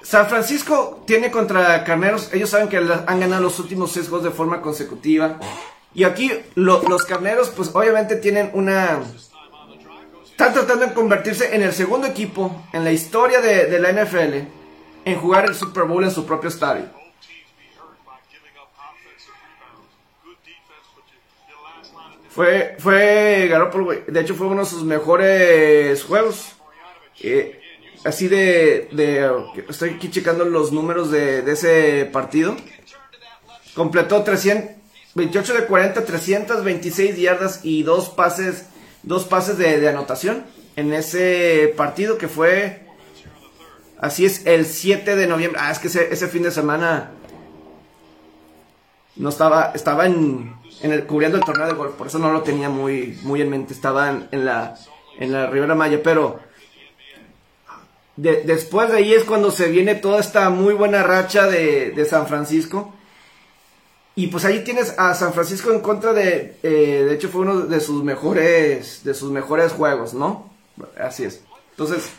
San 0.00 0.28
Francisco 0.28 1.02
tiene 1.08 1.32
contra 1.32 1.82
Carneros, 1.82 2.32
ellos 2.32 2.50
saben 2.50 2.68
que 2.68 2.76
han 2.76 3.18
ganado 3.18 3.42
los 3.42 3.58
últimos 3.58 3.90
seis 3.90 4.08
juegos 4.08 4.26
de 4.26 4.30
forma 4.30 4.60
consecutiva. 4.60 5.40
Y 5.94 6.04
aquí 6.04 6.32
los 6.54 7.04
carneros, 7.04 7.50
pues 7.50 7.70
obviamente 7.74 8.16
tienen 8.16 8.50
una... 8.54 9.02
Están 10.24 10.54
tratando 10.54 10.86
de 10.86 10.94
convertirse 10.94 11.54
en 11.54 11.62
el 11.62 11.72
segundo 11.72 12.06
equipo 12.06 12.64
en 12.72 12.84
la 12.84 12.90
historia 12.90 13.40
de, 13.40 13.78
la 13.78 13.92
NFL 13.92 14.48
en 15.04 15.20
jugar 15.20 15.44
el 15.44 15.54
Super 15.54 15.84
Bowl 15.84 16.02
en 16.02 16.10
su 16.10 16.24
propio 16.24 16.48
estadio. 16.48 16.86
Fue, 22.30 22.76
fue 22.78 23.46
Garoppolo, 23.50 23.92
de 24.06 24.20
hecho 24.20 24.34
fue 24.34 24.46
uno 24.46 24.60
de 24.60 24.70
sus 24.70 24.84
mejores 24.84 26.02
juegos. 26.02 26.56
Eh, 27.20 27.60
así 28.04 28.26
de, 28.26 28.88
estoy 29.68 29.90
aquí 29.90 30.10
checando 30.10 30.46
los 30.46 30.72
números 30.72 31.10
de 31.10 31.52
ese 31.52 32.08
partido. 32.10 32.56
Completó 33.74 34.22
300, 34.22 34.81
28 35.14 35.54
de 35.54 35.66
40, 35.66 36.04
326 36.04 37.16
yardas 37.18 37.60
y 37.62 37.82
dos 37.82 38.08
pases, 38.08 38.66
dos 39.02 39.24
pases 39.24 39.58
de, 39.58 39.88
anotación 39.88 40.44
en 40.76 40.92
ese 40.92 41.72
partido 41.76 42.16
que 42.16 42.28
fue, 42.28 42.86
así 43.98 44.24
es, 44.24 44.46
el 44.46 44.64
7 44.64 45.16
de 45.16 45.26
noviembre. 45.26 45.60
Ah, 45.62 45.70
es 45.70 45.78
que 45.78 45.88
ese, 45.88 46.28
fin 46.28 46.42
de 46.42 46.50
semana 46.50 47.10
no 49.16 49.28
estaba, 49.28 49.72
estaba 49.74 50.06
en, 50.06 50.54
en, 50.80 50.92
el, 50.92 51.04
cubriendo 51.04 51.36
el 51.36 51.44
torneo 51.44 51.66
de 51.66 51.74
golf, 51.74 51.92
por 51.92 52.06
eso 52.06 52.18
no 52.18 52.32
lo 52.32 52.42
tenía 52.42 52.70
muy, 52.70 53.18
muy 53.22 53.42
en 53.42 53.50
mente, 53.50 53.74
estaba 53.74 54.08
en, 54.30 54.44
la, 54.46 54.76
en 55.18 55.32
la 55.32 55.46
Ribera 55.46 55.74
Maya, 55.74 56.00
pero 56.02 56.40
después 58.16 58.90
de 58.90 58.96
ahí 58.96 59.12
es 59.12 59.24
cuando 59.24 59.50
se 59.50 59.68
viene 59.68 59.94
toda 59.94 60.20
esta 60.20 60.48
muy 60.48 60.72
buena 60.72 61.02
racha 61.02 61.46
de, 61.48 61.90
de 61.90 62.04
San 62.06 62.26
Francisco 62.26 62.94
y 64.14 64.26
pues 64.26 64.44
ahí 64.44 64.62
tienes 64.62 64.94
a 64.98 65.14
San 65.14 65.32
Francisco 65.32 65.72
en 65.72 65.80
contra 65.80 66.12
de, 66.12 66.58
eh, 66.62 67.04
de 67.08 67.14
hecho 67.14 67.28
fue 67.28 67.42
uno 67.42 67.62
de 67.62 67.80
sus 67.80 68.04
mejores, 68.04 69.04
de 69.04 69.14
sus 69.14 69.30
mejores 69.30 69.72
juegos, 69.72 70.12
¿no? 70.12 70.50
Así 70.98 71.24
es. 71.24 71.42
Entonces, 71.70 72.10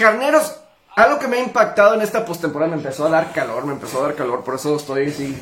Carneros, 0.00 0.56
algo 0.96 1.18
que 1.18 1.28
me 1.28 1.36
ha 1.36 1.42
impactado 1.42 1.94
en 1.94 2.00
esta 2.00 2.24
postemporada, 2.24 2.70
me 2.70 2.78
empezó 2.78 3.06
a 3.06 3.10
dar 3.10 3.32
calor, 3.32 3.66
me 3.66 3.74
empezó 3.74 4.00
a 4.00 4.08
dar 4.08 4.16
calor, 4.16 4.42
por 4.42 4.54
eso 4.54 4.76
estoy 4.76 5.08
así. 5.08 5.36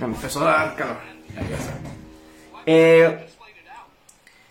Me 0.00 0.06
empezó 0.06 0.40
a 0.40 0.44
dar 0.50 0.74
calor. 0.74 0.96
Eh, 2.66 3.28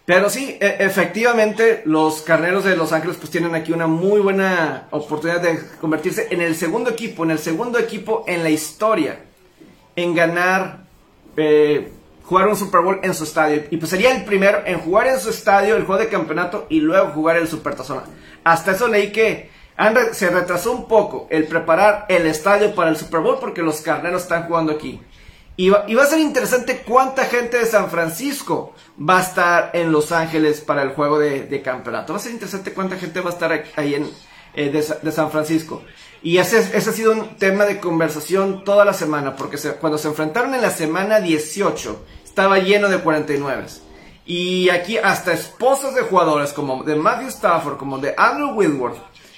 pero 0.06 0.30
sí, 0.30 0.58
e, 0.60 0.78
efectivamente, 0.80 1.82
los 1.86 2.22
carneros 2.22 2.64
de 2.64 2.76
Los 2.76 2.92
Ángeles 2.92 3.18
pues 3.18 3.32
tienen 3.32 3.56
aquí 3.56 3.72
una 3.72 3.88
muy 3.88 4.22
buena 4.22 4.88
oportunidad 4.92 5.42
de 5.42 5.60
convertirse 5.82 6.28
en 6.30 6.42
el 6.42 6.56
segundo 6.56 6.92
equipo, 6.92 7.24
en 7.24 7.32
el 7.32 7.40
segundo 7.40 7.80
equipo 7.80 8.24
en 8.28 8.44
la 8.44 8.52
historia, 8.52 9.20
en 9.96 10.14
ganar, 10.14 10.86
eh, 11.38 11.92
jugar 12.24 12.48
un 12.48 12.56
Super 12.56 12.82
Bowl 12.82 13.00
en 13.02 13.16
su 13.16 13.24
estadio. 13.24 13.64
Y 13.72 13.78
pues 13.78 13.90
sería 13.90 14.16
el 14.16 14.26
primero 14.26 14.62
en 14.66 14.80
jugar 14.80 15.08
en 15.08 15.20
su 15.20 15.32
estadio 15.32 15.76
el 15.76 15.86
juego 15.86 16.02
de 16.02 16.10
campeonato 16.10 16.68
y 16.70 16.82
luego 16.82 17.10
jugar 17.10 17.38
el 17.38 17.48
Super 17.48 17.74
Tazón. 17.74 18.04
Hasta 18.44 18.74
eso 18.74 18.88
leí 18.88 19.12
que 19.12 19.50
se 20.14 20.30
retrasó 20.30 20.72
un 20.72 20.88
poco 20.88 21.28
el 21.32 21.46
preparar 21.48 22.06
el 22.10 22.28
estadio 22.28 22.74
para 22.76 22.92
el 22.92 22.98
Super 22.98 23.22
Bowl 23.22 23.40
porque 23.40 23.64
los 23.64 23.82
carneros 23.82 24.22
están 24.24 24.44
jugando 24.44 24.72
aquí. 24.72 25.02
Y 25.58 25.70
va, 25.70 25.86
a 25.86 26.06
ser 26.06 26.20
interesante 26.20 26.84
cuánta 26.86 27.26
gente 27.26 27.58
de 27.58 27.66
San 27.66 27.90
Francisco 27.90 28.74
va 29.00 29.20
a 29.20 29.22
estar 29.22 29.72
en 29.74 29.92
Los 29.92 30.12
Ángeles 30.12 30.60
para 30.60 30.82
el 30.82 30.90
juego 30.90 31.18
de, 31.18 31.62
campeonato. 31.64 32.12
Va 32.12 32.20
a 32.20 32.22
ser 32.22 32.34
interesante 32.34 32.74
cuánta 32.74 32.98
gente 32.98 33.22
va 33.22 33.30
a 33.30 33.34
estar 33.34 33.64
ahí 33.78 33.96
en, 33.96 34.10
eh, 34.54 34.70
de, 34.70 35.12
San 35.12 35.32
Francisco. 35.32 35.84
Y 36.22 36.38
ese, 36.40 36.58
ha 36.58 36.82
sido 36.82 37.14
un 37.14 37.38
tema 37.38 37.66
de 37.66 37.80
conversación 37.80 38.66
toda 38.66 38.84
la 38.84 38.94
semana, 38.94 39.36
porque 39.36 39.58
cuando 39.80 39.98
se 39.98 40.10
enfrentaron 40.10 40.54
en 40.56 40.62
la 40.62 40.72
semana 40.72 41.22
18, 41.22 42.06
estaba 42.26 42.60
lleno 42.60 42.90
de 42.90 42.98
49. 42.98 43.66
Y 44.26 44.70
aquí 44.70 44.98
hasta 44.98 45.32
esposas 45.32 45.96
de 45.96 46.02
jugadores 46.02 46.52
como 46.52 46.84
de 46.84 46.96
Matthew 46.96 47.30
Stafford, 47.30 47.78
como 47.78 48.00
de 48.00 48.14
Andrew 48.18 48.56
Whitworth, 48.56 48.98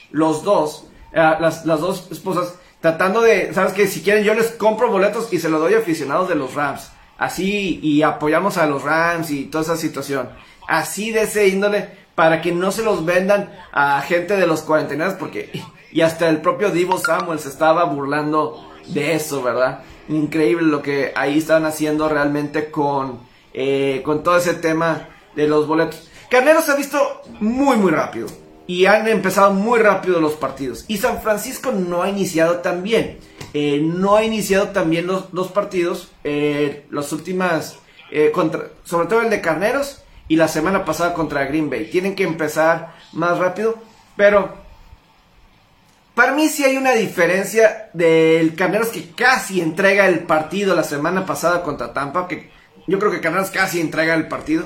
los 0.09 0.43
dos, 0.43 0.85
eh, 1.11 1.35
las 1.39 1.63
dos 1.63 2.07
esposas, 2.09 2.55
tratando 2.81 3.21
de, 3.21 3.53
¿sabes 3.53 3.73
que 3.73 3.87
Si 3.87 4.01
quieren 4.01 4.23
yo 4.23 4.33
les 4.33 4.51
compro 4.51 4.91
boletos 4.91 5.31
y 5.33 5.39
se 5.39 5.49
los 5.49 5.59
doy 5.59 5.73
a 5.73 5.79
aficionados 5.79 6.29
de 6.29 6.35
los 6.35 6.53
Rams. 6.53 6.91
Así, 7.17 7.79
y 7.81 8.03
apoyamos 8.03 8.57
a 8.57 8.67
los 8.67 8.83
Rams 8.83 9.31
y 9.31 9.45
toda 9.45 9.63
esa 9.63 9.77
situación. 9.77 10.29
Así 10.67 11.11
de 11.11 11.23
ese 11.23 11.47
índole, 11.47 11.89
para 12.13 12.41
que 12.41 12.51
no 12.51 12.71
se 12.71 12.83
los 12.83 13.05
vendan 13.05 13.51
a 13.71 14.01
gente 14.01 14.35
de 14.35 14.47
los 14.47 14.61
49 14.61 15.15
porque, 15.19 15.51
y 15.91 16.01
hasta 16.01 16.29
el 16.29 16.41
propio 16.41 16.69
Divo 16.69 16.97
Samuel 16.97 17.39
se 17.39 17.49
estaba 17.49 17.85
burlando 17.85 18.71
de 18.87 19.13
eso, 19.13 19.41
¿verdad? 19.41 19.83
Increíble 20.09 20.67
lo 20.67 20.81
que 20.81 21.11
ahí 21.15 21.39
están 21.39 21.65
haciendo 21.65 22.07
realmente 22.09 22.69
con, 22.69 23.19
eh, 23.53 24.01
con 24.05 24.23
todo 24.23 24.37
ese 24.37 24.53
tema 24.53 25.09
de 25.35 25.47
los 25.47 25.67
boletos. 25.67 26.09
Carneros 26.29 26.65
se 26.65 26.71
ha 26.71 26.75
visto 26.75 27.21
muy, 27.39 27.77
muy 27.77 27.91
rápido. 27.91 28.27
Y 28.67 28.85
han 28.85 29.07
empezado 29.07 29.53
muy 29.53 29.79
rápido 29.79 30.19
los 30.19 30.33
partidos. 30.33 30.85
Y 30.87 30.97
San 30.97 31.21
Francisco 31.21 31.71
no 31.71 32.03
ha 32.03 32.09
iniciado 32.09 32.57
tan 32.57 32.83
bien. 32.83 33.17
Eh, 33.53 33.81
no 33.81 34.15
ha 34.15 34.23
iniciado 34.23 34.69
tan 34.69 34.89
bien 34.89 35.07
los, 35.07 35.33
los 35.33 35.47
partidos. 35.47 36.11
Eh, 36.23 36.85
las 36.91 37.11
últimas, 37.13 37.79
contra, 38.33 38.67
sobre 38.83 39.07
todo 39.07 39.21
el 39.21 39.29
de 39.29 39.41
Carneros 39.41 40.03
y 40.27 40.35
la 40.35 40.47
semana 40.47 40.83
pasada 40.83 41.13
contra 41.13 41.45
Green 41.45 41.69
Bay. 41.69 41.89
Tienen 41.89 42.15
que 42.15 42.23
empezar 42.23 42.93
más 43.13 43.37
rápido. 43.37 43.75
Pero 44.17 44.67
para 46.17 46.33
mí 46.33 46.49
sí 46.49 46.65
hay 46.65 46.77
una 46.77 46.93
diferencia 46.93 47.91
del 47.93 48.55
Carneros 48.55 48.87
que 48.87 49.11
casi 49.11 49.61
entrega 49.61 50.07
el 50.07 50.21
partido 50.21 50.75
la 50.75 50.83
semana 50.83 51.27
pasada 51.27 51.61
contra 51.61 51.93
Tampa, 51.93 52.27
que 52.27 52.49
yo 52.87 52.97
creo 52.97 53.11
que 53.11 53.21
Carneros 53.21 53.51
casi 53.51 53.79
entrega 53.79 54.15
el 54.15 54.27
partido, 54.27 54.65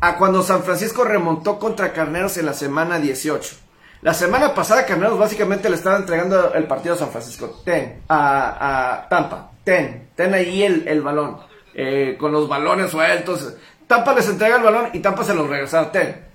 a 0.00 0.16
cuando 0.16 0.42
San 0.42 0.62
Francisco 0.62 1.04
remontó 1.04 1.58
contra 1.58 1.92
Carneros 1.92 2.36
en 2.38 2.46
la 2.46 2.54
semana 2.54 2.98
18. 2.98 3.56
La 4.02 4.14
semana 4.14 4.54
pasada 4.54 4.86
Carneros 4.86 5.18
básicamente 5.18 5.68
le 5.68 5.76
estaba 5.76 5.98
entregando 5.98 6.54
el 6.54 6.64
partido 6.64 6.94
a 6.94 6.98
San 6.98 7.10
Francisco. 7.10 7.60
Ten, 7.64 8.02
a, 8.08 9.06
Tampa. 9.10 9.50
Ten, 9.62 10.10
ten 10.16 10.32
ahí 10.32 10.62
el, 10.62 11.02
balón. 11.02 11.38
Eh, 11.74 12.16
con 12.18 12.32
los 12.32 12.48
balones 12.48 12.90
sueltos. 12.90 13.54
Tampa 13.86 14.14
les 14.14 14.28
entrega 14.28 14.56
el 14.56 14.62
balón 14.62 14.88
y 14.94 15.00
Tampa 15.00 15.22
se 15.22 15.34
los 15.34 15.48
regresa. 15.48 15.92
Ten. 15.92 16.28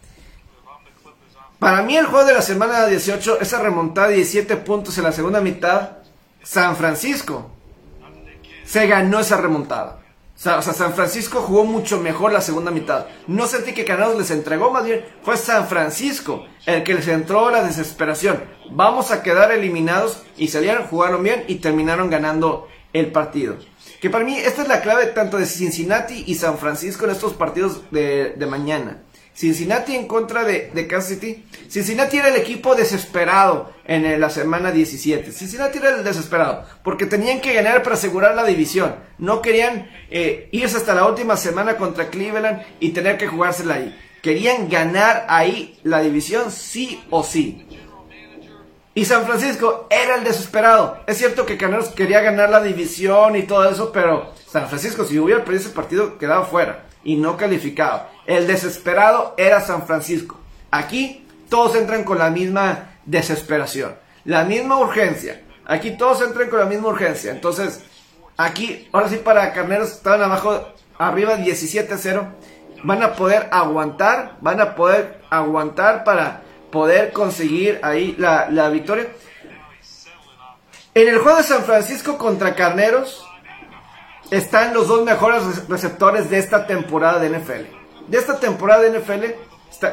Para 1.58 1.82
mí 1.82 1.98
el 1.98 2.06
juego 2.06 2.26
de 2.26 2.34
la 2.34 2.42
semana 2.42 2.86
18, 2.86 3.40
esa 3.42 3.62
remontada 3.62 4.10
de 4.10 4.16
17 4.16 4.58
puntos 4.58 4.98
en 4.98 5.06
la 5.06 5.12
segunda 5.12 5.42
mitad, 5.42 5.98
San 6.44 6.76
Francisco 6.76 7.50
se 8.66 8.86
ganó 8.86 9.20
esa 9.20 9.38
remontada. 9.38 10.05
O 10.36 10.38
sea, 10.38 10.62
San 10.62 10.94
Francisco 10.94 11.40
jugó 11.42 11.64
mucho 11.64 12.00
mejor 12.00 12.34
la 12.34 12.42
segunda 12.42 12.70
mitad. 12.70 13.06
No 13.26 13.48
sentí 13.48 13.74
que 13.74 13.86
Canados 13.86 14.18
les 14.18 14.32
entregó, 14.32 14.70
más 14.70 14.84
bien 14.84 15.06
fue 15.24 15.38
San 15.38 15.68
Francisco 15.68 16.46
el 16.66 16.84
que 16.84 16.94
les 16.94 17.08
entró 17.08 17.50
la 17.50 17.64
desesperación. 17.64 18.44
Vamos 18.70 19.12
a 19.12 19.24
quedar 19.24 19.52
eliminados 19.52 20.24
y 20.36 20.50
salieron, 20.50 20.88
jugaron 20.88 21.24
bien 21.24 21.46
y 21.48 21.56
terminaron 21.56 22.10
ganando 22.10 22.68
el 22.92 23.12
partido. 23.12 23.58
Que 24.02 24.10
para 24.10 24.26
mí 24.26 24.38
esta 24.38 24.64
es 24.64 24.68
la 24.68 24.82
clave 24.82 25.08
tanto 25.08 25.38
de 25.38 25.46
Cincinnati 25.46 26.26
y 26.28 26.36
San 26.36 26.58
Francisco 26.58 27.06
en 27.06 27.12
estos 27.12 27.34
partidos 27.34 27.84
de, 27.92 28.34
de 28.38 28.46
mañana. 28.46 29.05
Cincinnati 29.36 29.96
en 29.96 30.08
contra 30.08 30.46
de, 30.46 30.88
Kansas 30.88 31.10
City. 31.10 31.46
Cincinnati 31.68 32.18
era 32.18 32.30
el 32.30 32.38
equipo 32.38 32.74
desesperado 32.74 33.74
en 33.84 34.20
la 34.20 34.30
semana 34.30 34.72
17. 34.72 35.32
Cincinnati 35.32 35.78
era 35.78 35.90
el 35.90 36.04
desesperado 36.06 36.66
porque 36.84 37.06
tenían 37.06 37.42
que 37.42 37.54
ganar 37.54 37.84
para 37.84 37.96
asegurar 37.96 38.34
la 38.34 38.46
división. 38.46 38.96
No 39.18 39.42
querían 39.42 39.92
eh, 40.10 40.48
irse 40.54 40.78
hasta 40.78 40.96
la 40.96 41.06
última 41.06 41.36
semana 41.36 41.76
contra 41.76 42.10
Cleveland 42.10 42.62
y 42.80 42.92
tener 42.92 43.18
que 43.18 43.28
jugársela 43.28 43.76
ahí. 43.76 44.00
Querían 44.22 44.70
ganar 44.70 45.26
ahí 45.28 45.78
la 45.84 46.02
división 46.02 46.50
sí 46.50 47.04
o 47.10 47.22
sí. 47.22 47.68
Y 48.94 49.04
San 49.04 49.26
Francisco 49.26 49.88
era 49.90 50.16
el 50.16 50.24
desesperado. 50.24 51.02
Es 51.06 51.18
cierto 51.18 51.46
que 51.46 51.58
Caneros 51.58 51.90
quería 51.90 52.22
ganar 52.22 52.50
la 52.50 52.64
división 52.64 53.36
y 53.36 53.44
todo 53.44 53.70
eso, 53.70 53.92
pero 53.92 54.34
San 54.48 54.70
Francisco, 54.70 55.04
si 55.04 55.20
hubiera 55.20 55.44
perdido 55.44 55.66
ese 55.66 55.76
partido, 55.76 56.18
quedaba 56.18 56.46
fuera 56.46 56.86
y 57.04 57.18
no 57.18 57.36
calificado. 57.36 58.15
El 58.26 58.48
desesperado 58.48 59.34
era 59.38 59.62
San 59.62 59.86
Francisco. 59.86 60.40
Aquí 60.72 61.28
todos 61.50 61.76
entran 61.76 62.04
con 62.04 62.18
la 62.18 62.30
misma 62.30 62.98
desesperación, 63.06 63.96
la 64.24 64.44
misma 64.44 64.78
urgencia. 64.80 65.42
Aquí 65.66 65.92
todos 65.92 66.22
entran 66.22 66.50
con 66.50 66.60
la 66.60 66.66
misma 66.66 66.90
urgencia. 66.90 67.32
Entonces, 67.32 67.82
aquí, 68.38 68.88
ahora 68.92 69.10
sí 69.10 69.18
para 69.18 69.54
Carneros 69.54 69.92
estaban 69.92 70.24
abajo, 70.24 70.74
arriba 70.98 71.38
17-0. 71.38 72.28
Van 72.84 73.04
a 73.04 73.14
poder 73.14 73.48
aguantar, 73.52 74.38
van 74.42 74.62
a 74.62 74.76
poder 74.76 75.22
aguantar 75.30 76.04
para 76.04 76.42
poder 76.72 77.14
conseguir 77.14 77.80
ahí 77.84 78.16
la, 78.18 78.50
la 78.50 78.70
victoria. 78.70 79.08
En 80.94 81.08
el 81.08 81.20
juego 81.20 81.38
de 81.38 81.44
San 81.44 81.64
Francisco 81.64 82.18
contra 82.18 82.56
Carneros, 82.56 83.26
están 84.32 84.74
los 84.74 84.88
dos 84.88 85.04
mejores 85.04 85.68
receptores 85.68 86.30
de 86.30 86.40
esta 86.40 86.66
temporada 86.68 87.20
de 87.20 87.30
NFL. 87.30 87.85
De 88.08 88.18
esta 88.18 88.40
temporada 88.40 88.82
de 88.82 89.00
NFL 89.00 89.24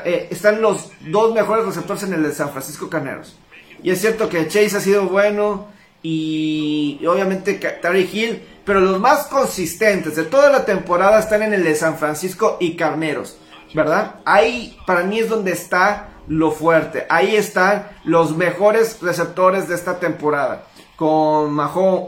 eh, 0.05 0.29
están 0.31 0.61
los 0.61 0.91
dos 1.01 1.35
mejores 1.35 1.65
receptores 1.65 2.03
en 2.05 2.15
el 2.15 2.23
de 2.23 2.33
San 2.33 2.51
Francisco 2.51 2.89
Carneros. 2.89 3.39
Y 3.83 3.91
es 3.91 4.01
cierto 4.01 4.29
que 4.29 4.47
Chase 4.47 4.77
ha 4.77 4.81
sido 4.81 5.09
bueno 5.09 5.69
y, 6.03 7.01
obviamente 7.07 7.55
Tari 7.55 8.09
Hill, 8.13 8.43
pero 8.65 8.81
los 8.81 9.01
más 9.01 9.27
consistentes 9.27 10.17
de 10.17 10.25
toda 10.25 10.51
la 10.51 10.65
temporada 10.65 11.19
están 11.19 11.43
en 11.43 11.55
el 11.55 11.65
de 11.65 11.75
San 11.75 11.97
Francisco 11.99 12.59
y 12.61 12.77
Carneros, 12.77 13.39
¿verdad? 13.75 14.17
Ahí 14.25 14.79
para 14.87 15.03
mí 15.03 15.19
es 15.19 15.29
donde 15.29 15.53
está 15.53 16.11
lo 16.29 16.53
fuerte. 16.53 17.07
Ahí 17.09 17.35
están 17.35 17.89
los 18.05 18.37
mejores 18.37 19.01
receptores 19.01 19.69
de 19.69 19.75
esta 19.75 19.99
temporada. 19.99 20.65
Con 20.97 21.57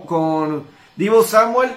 con 0.06 0.64
Divo 0.96 1.24
Samuel 1.24 1.70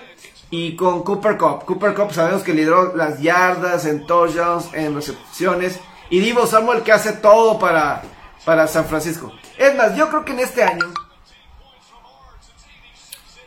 y 0.50 0.76
con 0.76 1.04
Cooper 1.04 1.38
Cup. 1.38 1.66
Cooper 1.66 1.93
Cup 1.93 2.14
sabemos 2.14 2.43
que 2.43 2.54
lideró 2.54 2.95
las 2.95 3.22
yardas 3.22 3.86
en 3.86 4.06
touchdowns, 4.06 4.74
en 4.74 4.95
recepciones. 4.95 5.80
Y 6.10 6.20
Divo 6.20 6.48
Samuel 6.48 6.84
que 6.84 6.91
hace 6.91 7.14
todo 7.14 7.60
para, 7.60 8.02
para 8.45 8.68
San 8.68 8.86
Francisco. 8.86 9.32
Es 9.58 9.76
más, 9.76 9.95
yo 9.95 10.10
creo 10.10 10.24
que 10.24 10.32
en 10.32 10.39
este 10.39 10.64
año, 10.64 10.86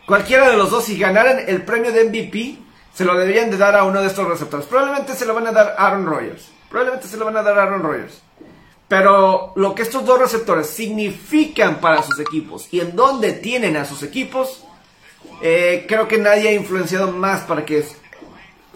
cualquiera 0.06 0.50
de 0.50 0.56
los 0.56 0.70
dos, 0.70 0.84
si 0.84 0.98
ganaran 0.98 1.38
el 1.46 1.62
premio 1.62 1.92
de 1.92 2.04
MVP, 2.04 2.58
se 2.92 3.04
lo 3.04 3.16
deberían 3.16 3.50
de 3.50 3.56
dar 3.56 3.76
a 3.76 3.84
uno 3.84 4.00
de 4.00 4.08
estos 4.08 4.28
receptores. 4.28 4.66
Probablemente 4.66 5.14
se 5.14 5.24
lo 5.24 5.34
van 5.34 5.46
a 5.46 5.52
dar 5.52 5.74
Aaron 5.78 6.04
Rodgers. 6.04 6.50
Probablemente 6.68 7.08
se 7.08 7.16
lo 7.16 7.24
van 7.24 7.36
a 7.36 7.42
dar 7.42 7.58
Aaron 7.58 7.82
Rodgers. 7.82 8.20
Pero 8.88 9.52
lo 9.54 9.74
que 9.74 9.82
estos 9.82 10.04
dos 10.04 10.18
receptores 10.18 10.68
significan 10.68 11.80
para 11.80 12.02
sus 12.02 12.18
equipos 12.18 12.66
y 12.72 12.80
en 12.80 12.96
dónde 12.96 13.32
tienen 13.32 13.76
a 13.76 13.84
sus 13.84 14.02
equipos, 14.02 14.64
eh, 15.42 15.86
creo 15.88 16.06
que 16.06 16.18
nadie 16.18 16.48
ha 16.48 16.52
influenciado 16.52 17.12
más 17.12 17.42
para 17.42 17.64
que 17.64 17.84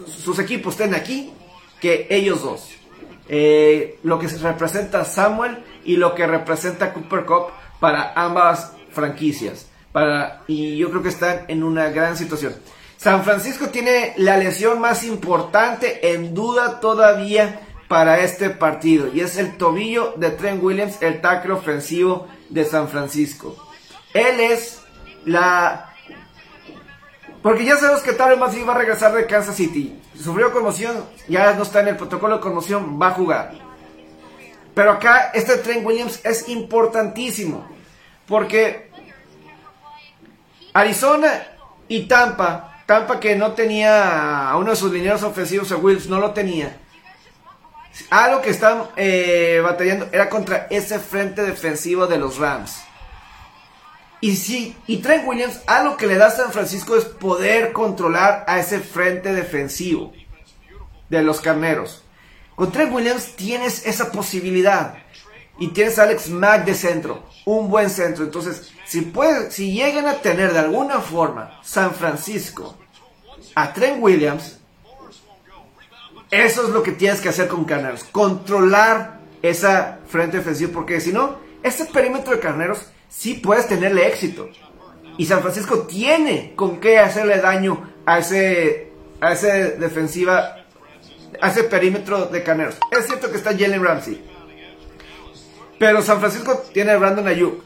sus 0.05 0.39
equipos 0.39 0.73
estén 0.73 0.93
aquí 0.95 1.31
que 1.79 2.07
ellos 2.09 2.41
dos. 2.43 2.71
Eh, 3.27 3.99
lo 4.03 4.19
que 4.19 4.27
representa 4.27 5.03
Samuel 5.03 5.63
y 5.83 5.97
lo 5.97 6.13
que 6.13 6.27
representa 6.27 6.93
Cooper 6.93 7.25
Cup 7.25 7.47
para 7.79 8.13
ambas 8.13 8.73
franquicias. 8.91 9.67
Para, 9.91 10.43
y 10.47 10.77
yo 10.77 10.89
creo 10.89 11.01
que 11.01 11.09
están 11.09 11.45
en 11.47 11.63
una 11.63 11.89
gran 11.89 12.17
situación. 12.17 12.55
San 12.97 13.23
Francisco 13.23 13.67
tiene 13.67 14.13
la 14.17 14.37
lesión 14.37 14.79
más 14.79 15.03
importante 15.03 16.13
en 16.13 16.33
duda 16.33 16.79
todavía 16.79 17.61
para 17.87 18.19
este 18.19 18.49
partido 18.49 19.13
y 19.13 19.19
es 19.19 19.37
el 19.37 19.57
tobillo 19.57 20.13
de 20.17 20.31
Trent 20.31 20.63
Williams, 20.63 21.01
el 21.01 21.21
tackle 21.21 21.53
ofensivo 21.53 22.27
de 22.49 22.65
San 22.65 22.89
Francisco. 22.89 23.55
Él 24.13 24.39
es 24.39 24.81
la 25.25 25.94
porque 27.45 27.63
ya 27.63 27.77
sabemos 27.77 28.01
que 28.01 28.13
Tyron 28.13 28.39
Matthew 28.39 28.65
va 28.65 28.73
a 28.73 28.77
regresar 28.79 29.13
de 29.13 29.27
Kansas 29.27 29.55
City. 29.55 30.01
Sufrió 30.19 30.51
conmoción, 30.51 31.05
ya 31.27 31.53
no 31.53 31.61
está 31.61 31.81
en 31.81 31.89
el 31.89 31.95
protocolo 31.95 32.37
de 32.37 32.41
conmoción, 32.41 32.99
va 32.99 33.09
a 33.09 33.11
jugar. 33.11 33.51
Pero 34.73 34.93
acá 34.93 35.29
este 35.31 35.57
Trent 35.57 35.85
Williams 35.85 36.21
es 36.23 36.49
importantísimo. 36.49 37.63
Porque 38.25 38.89
Arizona 40.73 41.45
y 41.87 42.07
Tampa, 42.07 42.81
Tampa 42.87 43.19
que 43.19 43.35
no 43.35 43.51
tenía 43.51 44.49
a 44.49 44.57
uno 44.57 44.71
de 44.71 44.75
sus 44.75 44.91
lineros 44.91 45.21
ofensivos, 45.21 45.71
a 45.71 45.77
Wills, 45.77 46.07
no 46.07 46.19
lo 46.19 46.31
tenía. 46.31 46.75
Algo 48.09 48.41
que 48.41 48.49
están 48.49 48.85
eh, 48.95 49.61
batallando 49.63 50.07
era 50.11 50.31
contra 50.31 50.65
ese 50.71 50.97
frente 50.97 51.43
defensivo 51.43 52.07
de 52.07 52.17
los 52.17 52.39
Rams. 52.39 52.81
Y 54.25 54.37
sí, 54.37 54.75
y 54.87 54.97
Trent 55.03 55.27
Williams, 55.27 55.59
algo 55.67 55.97
que 55.97 56.07
le 56.07 56.15
da 56.15 56.25
a 56.25 56.31
San 56.31 56.51
Francisco 56.51 56.95
es 56.95 57.05
poder 57.05 57.73
controlar 57.73 58.43
a 58.47 58.57
ese 58.57 58.79
frente 58.79 59.31
defensivo 59.35 60.13
de 61.09 61.21
los 61.21 61.41
carneros. 61.41 62.03
Con 62.55 62.71
Trent 62.71 62.91
Williams 62.91 63.35
tienes 63.35 63.85
esa 63.85 64.11
posibilidad. 64.11 64.95
Y 65.59 65.67
tienes 65.67 65.99
a 65.99 66.03
Alex 66.05 66.29
Mack 66.29 66.65
de 66.65 66.73
centro, 66.73 67.23
un 67.45 67.69
buen 67.69 67.91
centro. 67.91 68.23
Entonces, 68.23 68.71
si, 68.83 69.01
puede, 69.01 69.51
si 69.51 69.73
llegan 69.73 70.07
a 70.07 70.15
tener 70.15 70.53
de 70.53 70.59
alguna 70.59 71.01
forma 71.01 71.59
San 71.61 71.93
Francisco 71.93 72.75
a 73.53 73.73
Trent 73.73 74.01
Williams, 74.01 74.57
Eso 76.31 76.63
es 76.63 76.69
lo 76.69 76.81
que 76.81 76.93
tienes 76.93 77.21
que 77.21 77.29
hacer 77.29 77.47
con 77.47 77.63
Carneros. 77.65 78.03
Controlar 78.05 79.19
esa 79.43 79.99
frente 80.07 80.37
defensiva. 80.37 80.71
Porque 80.73 80.99
si 80.99 81.13
no, 81.13 81.37
este 81.61 81.85
perímetro 81.85 82.33
de 82.33 82.39
Carneros 82.39 82.87
sí 83.15 83.35
puedes 83.35 83.67
tenerle 83.67 84.07
éxito. 84.07 84.49
Y 85.17 85.25
San 85.25 85.41
Francisco 85.41 85.79
tiene 85.79 86.53
con 86.55 86.79
qué 86.79 86.99
hacerle 86.99 87.39
daño 87.39 87.89
a 88.05 88.19
ese, 88.19 88.91
a 89.21 89.31
ese 89.31 89.71
defensiva, 89.71 90.57
a 91.41 91.49
ese 91.49 91.63
perímetro 91.63 92.25
de 92.25 92.43
Carneros. 92.43 92.77
Es 92.91 93.07
cierto 93.07 93.31
que 93.31 93.37
está 93.37 93.51
Jalen 93.51 93.83
Ramsey. 93.83 94.21
Pero 95.79 96.01
San 96.01 96.19
Francisco 96.19 96.63
tiene 96.73 96.91
a 96.91 96.97
Brandon 96.97 97.27
Ayuk. 97.27 97.63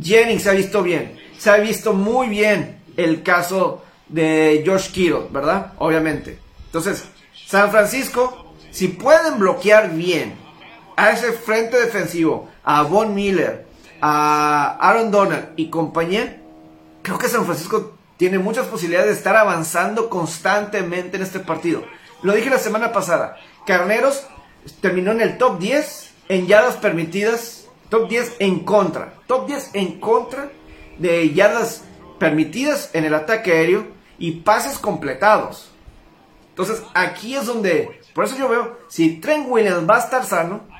Jennings 0.00 0.42
se 0.42 0.50
ha 0.50 0.54
visto 0.54 0.82
bien. 0.82 1.18
Se 1.38 1.50
ha 1.50 1.56
visto 1.56 1.94
muy 1.94 2.28
bien 2.28 2.78
el 2.96 3.22
caso 3.22 3.82
de 4.08 4.62
George 4.64 4.90
Kittle, 4.92 5.28
¿verdad? 5.30 5.72
Obviamente. 5.78 6.38
Entonces, 6.66 7.04
San 7.46 7.70
Francisco, 7.70 8.54
si 8.70 8.88
pueden 8.88 9.38
bloquear 9.38 9.90
bien 9.90 10.34
a 10.96 11.10
ese 11.10 11.32
frente 11.32 11.80
defensivo, 11.80 12.48
a 12.64 12.82
Von 12.82 13.14
Miller, 13.14 13.71
a 14.02 14.76
Aaron 14.80 15.12
Donald 15.12 15.50
y 15.56 15.70
compañía, 15.70 16.42
creo 17.02 17.18
que 17.18 17.28
San 17.28 17.46
Francisco 17.46 17.96
tiene 18.16 18.38
muchas 18.38 18.66
posibilidades 18.66 19.10
de 19.10 19.16
estar 19.16 19.36
avanzando 19.36 20.10
constantemente 20.10 21.16
en 21.16 21.22
este 21.22 21.38
partido. 21.38 21.84
Lo 22.22 22.34
dije 22.34 22.50
la 22.50 22.58
semana 22.58 22.92
pasada, 22.92 23.36
Carneros 23.64 24.26
terminó 24.80 25.12
en 25.12 25.20
el 25.20 25.38
top 25.38 25.58
10 25.60 26.10
en 26.28 26.46
yardas 26.48 26.76
permitidas, 26.76 27.68
top 27.88 28.08
10 28.08 28.36
en 28.40 28.60
contra, 28.60 29.14
top 29.28 29.46
10 29.46 29.70
en 29.74 30.00
contra 30.00 30.50
de 30.98 31.32
yardas 31.32 31.84
permitidas 32.18 32.90
en 32.94 33.04
el 33.04 33.14
ataque 33.14 33.52
aéreo 33.52 33.86
y 34.18 34.40
pases 34.40 34.78
completados. 34.78 35.70
Entonces 36.50 36.82
aquí 36.94 37.36
es 37.36 37.46
donde, 37.46 38.00
por 38.14 38.24
eso 38.24 38.36
yo 38.36 38.48
veo, 38.48 38.78
si 38.88 39.20
Trent 39.20 39.46
Williams 39.48 39.88
va 39.88 39.96
a 39.96 40.00
estar 40.00 40.24
sano, 40.24 40.71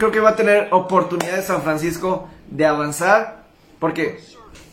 creo 0.00 0.10
que 0.10 0.20
va 0.20 0.30
a 0.30 0.36
tener 0.36 0.68
oportunidades 0.70 1.44
San 1.44 1.62
Francisco 1.62 2.26
de 2.48 2.64
avanzar, 2.64 3.44
porque 3.78 4.18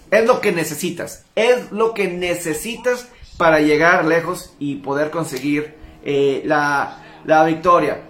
es 0.10 0.26
lo 0.26 0.40
que 0.40 0.54
necesitas. 0.54 1.26
Es 1.36 1.70
lo 1.74 1.94
que 1.94 2.08
necesitas 2.08 3.10
para 3.38 3.60
llegar 3.60 4.06
lejos 4.06 4.56
y 4.58 4.78
poder 4.78 5.12
conseguir 5.12 5.76
eh, 6.02 6.44
la, 6.46 7.04
la 7.26 7.44
victoria. 7.44 8.04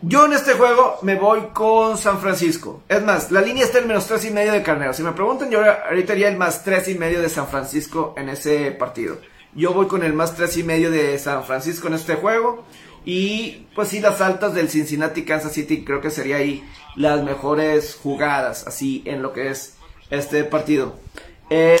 Yo 0.00 0.24
en 0.24 0.32
este 0.32 0.54
juego 0.54 0.96
me 1.02 1.16
voy 1.16 1.40
con 1.52 1.98
San 1.98 2.20
Francisco. 2.20 2.82
Es 2.88 3.02
más, 3.02 3.30
la 3.30 3.42
línea 3.42 3.64
está 3.64 3.80
en 3.80 3.88
menos 3.88 4.06
tres 4.06 4.24
y 4.24 4.30
medio 4.30 4.52
de 4.52 4.62
Carnero. 4.62 4.94
Si 4.94 5.02
me 5.02 5.12
preguntan, 5.12 5.50
yo 5.50 5.60
ahorita 5.60 6.14
haría 6.14 6.28
el 6.28 6.38
más 6.38 6.64
tres 6.64 6.88
y 6.88 6.94
medio 6.94 7.20
de 7.20 7.28
San 7.28 7.48
Francisco 7.48 8.14
en 8.16 8.30
ese 8.30 8.70
partido. 8.70 9.18
Yo 9.54 9.74
voy 9.74 9.86
con 9.86 10.02
el 10.02 10.14
más 10.14 10.34
tres 10.34 10.56
y 10.56 10.62
medio 10.62 10.90
de 10.90 11.18
San 11.18 11.44
Francisco 11.44 11.88
en 11.88 11.94
este 11.94 12.14
juego. 12.14 12.64
Y 13.10 13.66
pues 13.74 13.88
sí, 13.88 14.00
las 14.00 14.20
altas 14.20 14.52
del 14.52 14.68
Cincinnati 14.68 15.24
Kansas 15.24 15.54
City 15.54 15.82
creo 15.82 16.02
que 16.02 16.10
sería 16.10 16.36
ahí 16.36 16.62
las 16.94 17.24
mejores 17.24 17.94
jugadas, 17.94 18.66
así 18.66 19.02
en 19.06 19.22
lo 19.22 19.32
que 19.32 19.48
es 19.48 19.76
este 20.10 20.44
partido. 20.44 20.94
Eh, 21.48 21.80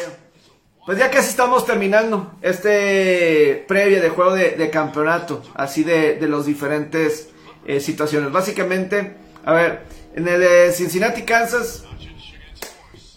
pues 0.86 0.96
ya 0.96 1.10
casi 1.10 1.28
estamos 1.28 1.66
terminando 1.66 2.32
este 2.40 3.62
previa 3.68 4.00
de 4.00 4.08
juego 4.08 4.32
de, 4.32 4.70
campeonato, 4.70 5.42
así 5.54 5.84
de, 5.84 6.14
de 6.14 6.28
los 6.28 6.46
diferentes 6.46 7.28
eh, 7.66 7.80
situaciones. 7.80 8.32
Básicamente, 8.32 9.18
a 9.44 9.52
ver, 9.52 9.82
en 10.14 10.26
el 10.26 10.40
de 10.40 10.72
Cincinnati, 10.72 11.24
Kansas, 11.24 11.84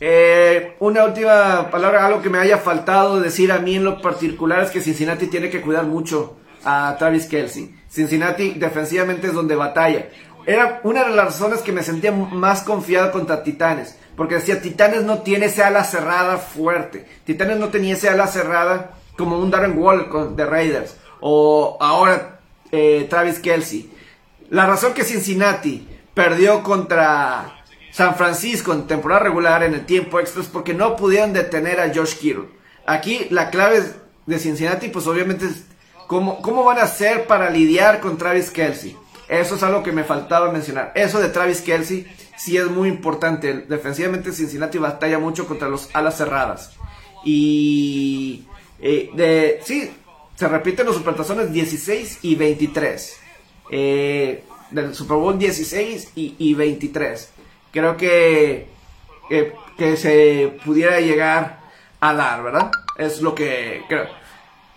eh, 0.01 0.75
una 0.81 1.05
última 1.05 1.71
palabra, 1.71 2.05
algo 2.05 2.21
que 2.21 2.29
me 2.29 2.39
haya 2.39 2.57
faltado 2.57 3.21
decir 3.21 3.53
a 3.53 3.59
mí 3.59 3.77
en 3.77 3.85
lo 3.85 4.01
particular 4.01 4.63
es 4.63 4.69
que 4.69 4.81
Cincinnati 4.81 5.27
tiene 5.27 5.49
que 5.49 5.61
cuidar 5.61 5.85
mucho 5.85 6.35
a 6.65 6.97
Travis 6.99 7.25
Kelsey. 7.27 7.79
Cincinnati 7.91 8.53
defensivamente 8.53 9.27
es 9.27 9.33
donde 9.33 9.55
batalla. 9.55 10.07
Era 10.45 10.79
una 10.83 11.03
de 11.03 11.15
las 11.15 11.25
razones 11.25 11.61
que 11.61 11.71
me 11.71 11.83
sentía 11.83 12.11
más 12.11 12.61
confiado 12.61 13.11
contra 13.11 13.43
Titanes. 13.43 13.97
Porque 14.15 14.35
decía, 14.35 14.61
Titanes 14.61 15.03
no 15.03 15.19
tiene 15.19 15.47
esa 15.47 15.67
ala 15.67 15.83
cerrada 15.83 16.37
fuerte. 16.37 17.05
Titanes 17.25 17.57
no 17.57 17.69
tenía 17.69 17.93
esa 17.93 18.13
ala 18.13 18.27
cerrada 18.27 18.91
como 19.17 19.37
un 19.37 19.51
Darren 19.51 19.77
Wall 19.77 20.35
de 20.35 20.45
Raiders. 20.45 20.95
O 21.19 21.77
ahora 21.79 22.39
eh, 22.71 23.07
Travis 23.09 23.39
Kelsey. 23.39 23.91
La 24.49 24.65
razón 24.65 24.93
que 24.93 25.03
Cincinnati 25.03 25.87
perdió 26.13 26.63
contra 26.63 27.63
San 27.91 28.15
Francisco 28.15 28.73
en 28.73 28.87
temporada 28.87 29.23
regular 29.23 29.63
en 29.63 29.73
el 29.73 29.85
tiempo 29.85 30.19
extra 30.19 30.41
es 30.41 30.47
porque 30.47 30.73
no 30.73 30.95
pudieron 30.95 31.33
detener 31.33 31.79
a 31.79 31.93
Josh 31.93 32.15
Kittle. 32.15 32.49
Aquí 32.85 33.27
la 33.29 33.49
clave 33.49 33.83
de 34.25 34.39
Cincinnati, 34.39 34.87
pues 34.89 35.07
obviamente 35.07 35.45
es 35.45 35.65
cómo, 36.11 36.41
cómo 36.41 36.65
van 36.65 36.77
a 36.77 36.83
hacer 36.83 37.25
para 37.25 37.49
lidiar 37.49 38.01
con 38.01 38.17
Travis 38.17 38.51
Kelsey. 38.51 38.97
Eso 39.29 39.55
es 39.55 39.63
algo 39.63 39.81
que 39.81 39.93
me 39.93 40.03
faltaba 40.03 40.51
mencionar. 40.51 40.91
Eso 40.93 41.21
de 41.21 41.29
Travis 41.29 41.61
Kelsey 41.61 42.05
sí 42.35 42.57
es 42.57 42.65
muy 42.67 42.89
importante. 42.89 43.53
Defensivamente 43.53 44.33
Cincinnati 44.33 44.77
batalla 44.77 45.19
mucho 45.19 45.47
contra 45.47 45.69
los 45.69 45.89
alas 45.93 46.17
cerradas. 46.17 46.73
Y 47.23 48.43
eh, 48.81 49.61
sí, 49.63 49.89
se 50.35 50.49
repiten 50.49 50.85
los 50.85 50.97
supertazones 50.97 51.53
16 51.53 52.19
y 52.23 52.35
23. 52.35 53.17
Eh, 53.71 54.43
del 54.69 54.93
Super 54.93 55.15
Bowl 55.15 55.39
16 55.39 56.11
y, 56.15 56.53
23. 56.53 57.29
Creo 57.71 57.95
que, 57.95 58.67
que 59.77 59.95
se 59.95 60.59
pudiera 60.65 60.99
llegar 60.99 61.61
a 62.01 62.13
dar, 62.13 62.43
¿verdad? 62.43 62.69
Es 62.97 63.21
lo 63.21 63.33
que 63.33 63.83
creo. 63.87 64.20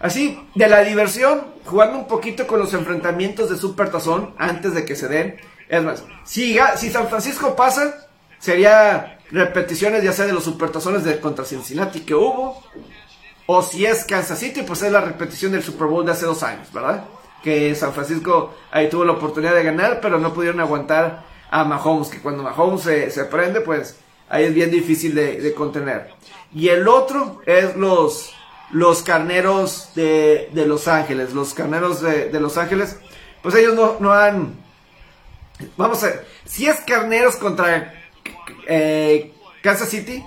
Así, 0.05 0.39
de 0.55 0.69
la 0.69 0.81
diversión, 0.81 1.47
jugando 1.65 1.97
un 1.97 2.07
poquito 2.07 2.47
con 2.47 2.59
los 2.59 2.75
enfrentamientos 2.75 3.49
de 3.49 3.57
Super 3.57 3.91
Tazón 3.91 4.35
antes 4.37 4.75
de 4.75 4.85
que 4.85 4.97
se 4.97 5.09
den. 5.09 5.37
Es 5.67 5.83
más, 5.83 6.05
si, 6.25 6.59
San 6.91 7.09
Francisco 7.09 7.57
pasa, 7.57 8.07
sería 8.39 9.19
repeticiones 9.31 10.05
ya 10.05 10.13
sea 10.13 10.27
de 10.27 10.35
los 10.35 10.45
Supertazones 10.45 11.05
de 11.05 11.19
contra 11.21 11.47
Cincinnati 11.47 12.01
que 12.01 12.15
hubo, 12.15 12.63
o 13.47 13.63
si 13.63 13.87
es 13.87 14.05
Kansas 14.05 14.39
City, 14.39 14.61
pues 14.61 14.83
es 14.83 14.93
la 14.93 15.01
repetición 15.01 15.53
del 15.53 15.63
Super 15.63 15.87
Bowl 15.87 16.05
de 16.05 16.13
hace 16.13 16.27
dos 16.27 16.43
años, 16.43 16.71
¿verdad? 16.71 17.05
Que 17.43 17.75
San 17.75 17.95
Francisco 17.95 18.53
ahí 18.73 18.91
tuvo 18.91 19.07
la 19.07 19.13
oportunidad 19.13 19.55
de 19.55 19.65
ganar, 19.65 20.01
pero 20.03 20.19
no 20.19 20.35
pudieron 20.35 20.61
aguantar 20.61 21.25
a 21.51 21.65
Mahomes, 21.65 22.09
que 22.09 22.21
cuando 22.21 22.43
Mahomes 22.43 22.83
se, 22.83 23.25
prende, 23.31 23.63
pues 23.63 23.97
ahí 24.29 24.45
es 24.45 24.53
bien 24.53 24.71
difícil 24.71 25.15
de, 25.15 25.55
contener. 25.55 26.11
Y 26.55 26.69
el 26.69 26.87
otro 26.89 27.41
es 27.47 27.75
los, 27.75 28.35
los 28.71 29.03
carneros 29.03 29.91
de, 29.95 30.49
Los 30.55 30.89
Ángeles. 30.89 31.33
Los 31.33 31.55
carneros 31.55 32.01
de, 32.01 32.41
Los 32.41 32.57
Ángeles, 32.57 32.99
pues 33.43 33.55
ellos 33.55 33.75
no, 33.75 33.97
no 34.01 34.13
han... 34.13 34.63
Vamos 35.77 36.03
a 36.03 36.07
ver, 36.07 36.27
si 36.45 36.67
es 36.67 36.81
carneros 36.81 37.37
contra 37.37 37.95
eh, 38.67 39.33
Kansas 39.63 39.89
City, 39.89 40.25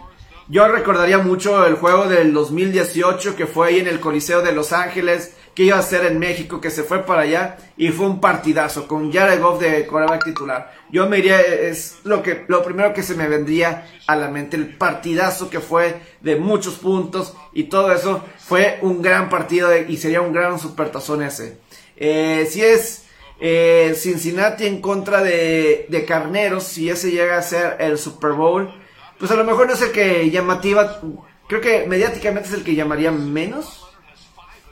yo 0.48 0.68
recordaría 0.68 1.18
mucho 1.18 1.66
el 1.66 1.76
juego 1.76 2.06
del 2.06 2.34
2018 2.34 3.36
que 3.36 3.46
fue 3.46 3.68
ahí 3.68 3.80
en 3.80 3.88
el 3.88 4.00
Coliseo 4.00 4.42
de 4.42 4.54
Los 4.54 4.72
Ángeles, 4.72 5.36
que 5.58 5.64
iba 5.64 5.80
a 5.80 5.82
ser 5.82 6.06
en 6.06 6.20
México, 6.20 6.62
que 6.62 6.70
se 6.70 6.84
fue 6.84 7.04
para 7.04 7.22
allá 7.22 7.58
y 7.78 7.90
fue 7.90 8.06
un 8.06 8.22
partidazo 8.22 8.88
con 8.88 9.12
Jared 9.12 9.42
Goff 9.42 9.60
de 9.60 9.88
quarterback 9.88 10.26
titular. 10.26 10.72
Yo 10.92 11.10
me 11.10 11.18
iría, 11.18 11.42
es 11.42 11.98
lo 12.04 12.22
que, 12.22 12.46
lo 12.48 12.62
primero 12.62 12.94
que 12.94 13.02
se 13.02 13.16
me 13.16 13.28
vendría 13.28 13.88
a 14.06 14.16
la 14.16 14.30
mente, 14.30 14.56
el 14.56 14.78
partidazo 14.78 15.50
que 15.50 15.60
fue 15.60 16.00
de 16.22 16.36
muchos 16.36 16.76
puntos 16.76 17.34
y 17.54 17.64
todo 17.64 17.92
eso 17.92 18.24
fue 18.38 18.78
un 18.84 19.02
gran 19.02 19.32
partido 19.32 19.76
y 19.76 19.98
sería 19.98 20.22
un 20.22 20.32
gran 20.32 20.60
supertazón 20.60 21.24
ese. 21.24 21.58
Eh, 21.96 22.48
si 22.48 22.62
es 22.62 23.06
eh, 23.40 23.96
Cincinnati 23.98 24.68
en 24.68 24.80
contra 24.80 25.24
de, 25.24 25.88
de 25.90 26.06
Carneros, 26.06 26.66
si 26.66 26.88
ese 26.88 27.10
llega 27.10 27.36
a 27.36 27.42
ser 27.42 27.78
el 27.80 27.98
Super 27.98 28.34
Bowl, 28.34 28.72
pues 29.18 29.32
a 29.32 29.36
lo 29.36 29.44
mejor 29.44 29.66
no 29.66 29.74
es 29.74 29.82
el 29.82 29.92
que 29.92 30.30
llamativa, 30.30 31.02
creo 31.48 31.62
que 31.62 31.88
mediáticamente 31.88 32.50
es 32.50 32.54
el 32.54 32.64
que 32.64 32.76
llamaría 32.76 33.12
menos, 33.12 33.87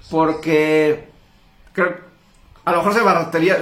porque 0.10 1.10
creo, 1.74 1.96
a 2.64 2.72
lo 2.72 2.78
mejor 2.78 2.94
se 2.94 3.02
barataría, 3.02 3.58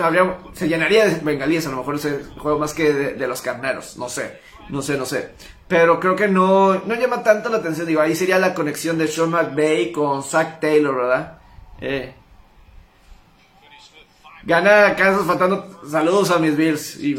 se 0.53 0.67
llenaría 0.67 1.05
de 1.05 1.19
bengalíes, 1.19 1.67
a 1.67 1.71
lo 1.71 1.77
mejor 1.77 1.95
ese 1.95 2.23
juego 2.37 2.59
más 2.59 2.73
que 2.73 2.93
de, 2.93 3.27
los 3.27 3.41
carneros, 3.41 3.97
no 3.97 4.09
sé, 4.09 4.39
no 4.69 4.81
sé, 4.81 4.97
no 4.97 5.05
sé. 5.05 5.31
Pero 5.67 5.99
creo 5.99 6.15
que 6.15 6.27
no, 6.27 6.75
no 6.75 6.95
llama 6.95 7.23
tanto 7.23 7.49
la 7.49 7.57
atención, 7.57 7.87
digo, 7.87 8.01
ahí 8.01 8.15
sería 8.15 8.39
la 8.39 8.53
conexión 8.53 8.97
de 8.97 9.07
Sean 9.07 9.29
McVay 9.31 9.91
con 9.91 10.23
Zach 10.23 10.59
Taylor, 10.59 10.95
¿verdad? 10.95 11.37
Eh. 11.81 12.13
Gana 14.43 14.95
Kansas 14.95 15.25
faltando 15.25 15.81
saludos 15.89 16.29
a 16.31 16.37
mis 16.37 16.55
Bills 16.55 16.97
y 16.99 17.15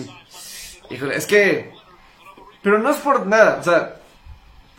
es 0.90 1.26
que 1.26 1.72
pero 2.64 2.78
no 2.78 2.90
es 2.90 2.96
por 2.96 3.26
nada, 3.26 3.58
o 3.60 3.62
sea, 3.62 3.96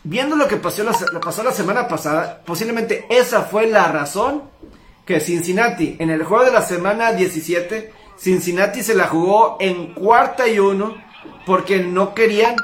viendo 0.06 0.36
lo 0.36 0.46
que 0.46 0.56
pasó 0.56 0.84
la, 0.84 0.92
pasó 1.20 1.42
la 1.42 1.52
semana 1.52 1.88
pasada, 1.88 2.42
posiblemente 2.46 3.06
esa 3.10 3.42
fue 3.42 3.66
la 3.66 3.90
razón 3.90 4.44
que 5.04 5.20
Cincinnati, 5.20 5.96
en 5.98 6.10
el 6.10 6.22
juego 6.22 6.44
de 6.44 6.52
la 6.52 6.62
semana 6.62 7.12
17, 7.12 7.92
Cincinnati 8.16 8.82
se 8.82 8.94
la 8.94 9.08
jugó 9.08 9.56
en 9.60 9.94
cuarta 9.94 10.48
y 10.48 10.58
uno 10.58 10.96
porque 11.44 11.80
no 11.80 12.14
querían 12.14 12.54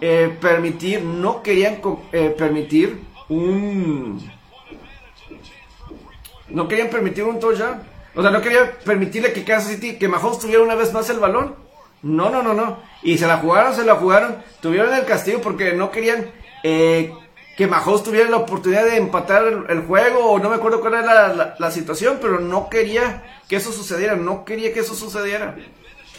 eh, 0.00 0.36
permitir, 0.40 1.02
no 1.02 1.42
querían 1.42 1.80
eh, 2.12 2.34
permitir 2.36 3.00
un... 3.28 4.30
No 6.48 6.66
querían 6.66 6.88
permitir 6.88 7.24
un 7.24 7.38
touchdown. 7.38 7.80
O 8.14 8.22
sea, 8.22 8.30
no 8.30 8.40
quería 8.40 8.78
permitirle 8.84 9.32
que 9.32 9.44
Kansas 9.44 9.72
City, 9.72 9.96
que 9.98 10.08
Mahomes 10.08 10.40
tuviera 10.40 10.62
una 10.62 10.74
vez 10.74 10.92
más 10.92 11.08
el 11.10 11.20
balón. 11.20 11.54
No, 12.02 12.28
no, 12.28 12.42
no, 12.42 12.54
no. 12.54 12.78
Y 13.02 13.18
se 13.18 13.26
la 13.26 13.36
jugaron, 13.36 13.74
se 13.74 13.84
la 13.84 13.94
jugaron. 13.94 14.36
Tuvieron 14.60 14.92
el 14.92 15.04
castigo 15.04 15.40
porque 15.40 15.74
no 15.74 15.92
querían 15.92 16.26
eh, 16.62 17.12
que 17.56 17.66
Mahomes 17.66 18.02
tuviera 18.02 18.30
la 18.30 18.38
oportunidad 18.38 18.84
de 18.84 18.96
empatar 18.96 19.44
el, 19.68 19.82
juego. 19.82 20.30
O 20.30 20.38
no 20.38 20.48
me 20.48 20.56
acuerdo 20.56 20.80
cuál 20.80 20.94
era 20.94 21.54
la, 21.58 21.70
situación, 21.70 22.18
pero 22.20 22.40
no 22.40 22.70
quería 22.70 23.22
que 23.48 23.56
eso 23.56 23.72
sucediera. 23.72 24.16
No 24.16 24.44
quería 24.44 24.72
que 24.72 24.80
eso 24.80 24.94
sucediera. 24.94 25.56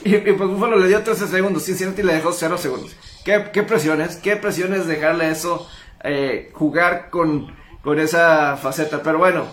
Y, 0.04 0.18
pues 0.18 0.50
Buffalo 0.50 0.78
le 0.78 0.88
dio 0.88 1.02
13 1.02 1.28
segundos. 1.28 1.64
Cincinnati 1.64 2.04
le 2.04 2.14
dejó 2.14 2.32
0 2.32 2.58
segundos. 2.58 2.96
¿Qué, 3.26 3.50
qué 3.52 3.64
presiones? 3.64 4.18
¿Qué 4.18 4.36
presiones 4.36 4.88
dejarle 4.88 5.32
eso? 5.32 5.68
Eh, 6.04 6.52
jugar 6.54 7.10
con, 7.10 7.56
con 7.84 8.00
esa 8.00 8.58
faceta. 8.58 9.02
Pero 9.02 9.18
bueno, 9.18 9.46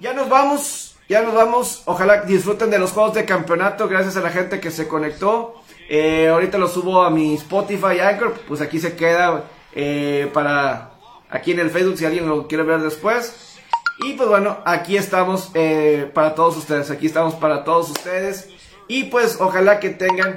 ya 0.00 0.12
nos 0.12 0.28
vamos. 0.28 0.96
Ya 1.08 1.22
nos 1.22 1.34
vamos. 1.34 1.82
Ojalá 1.86 2.22
disfruten 2.22 2.70
de 2.70 2.78
los 2.78 2.92
juegos 2.92 3.14
de 3.14 3.24
campeonato. 3.24 3.88
Gracias 3.88 4.16
a 4.16 4.20
la 4.20 4.30
gente 4.30 4.60
que 4.60 4.70
se 4.70 4.88
conectó. 4.88 5.62
Eh, 5.88 6.28
ahorita 6.28 6.58
lo 6.58 6.68
subo 6.68 7.02
a 7.02 7.10
mi 7.10 7.34
Spotify 7.34 8.00
Anchor. 8.00 8.34
Pues 8.46 8.60
aquí 8.60 8.78
se 8.78 8.96
queda 8.96 9.44
eh, 9.74 10.30
para 10.32 10.92
aquí 11.30 11.52
en 11.52 11.60
el 11.60 11.70
Facebook 11.70 11.98
si 11.98 12.04
alguien 12.04 12.28
lo 12.28 12.46
quiere 12.46 12.64
ver 12.64 12.80
después. 12.80 13.58
Y 14.04 14.14
pues 14.14 14.28
bueno, 14.28 14.58
aquí 14.64 14.96
estamos 14.96 15.50
eh, 15.54 16.10
para 16.12 16.34
todos 16.34 16.56
ustedes. 16.56 16.90
Aquí 16.90 17.06
estamos 17.06 17.34
para 17.34 17.64
todos 17.64 17.90
ustedes. 17.90 18.48
Y 18.88 19.04
pues 19.04 19.38
ojalá 19.40 19.80
que 19.80 19.90
tengan 19.90 20.34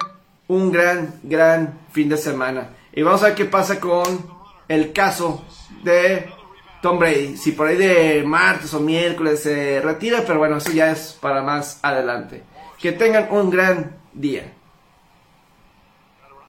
un 0.47 0.71
gran, 0.71 1.19
gran 1.23 1.79
fin 1.91 2.09
de 2.09 2.17
semana. 2.17 2.69
Y 2.93 3.01
vamos 3.01 3.23
a 3.23 3.27
ver 3.27 3.35
qué 3.35 3.45
pasa 3.45 3.79
con 3.79 4.03
el 4.67 4.93
caso 4.93 5.43
de 5.83 6.29
Tom 6.81 6.99
Brady. 6.99 7.37
Si 7.37 7.51
por 7.51 7.67
ahí 7.67 7.77
de 7.77 8.23
martes 8.23 8.73
o 8.73 8.79
miércoles 8.79 9.41
se 9.41 9.81
retira, 9.81 10.23
pero 10.25 10.39
bueno, 10.39 10.57
eso 10.57 10.71
ya 10.71 10.91
es 10.91 11.17
para 11.19 11.41
más 11.41 11.79
adelante. 11.81 12.43
Que 12.79 12.91
tengan 12.91 13.27
un 13.31 13.49
gran 13.49 13.97
día. 14.13 14.53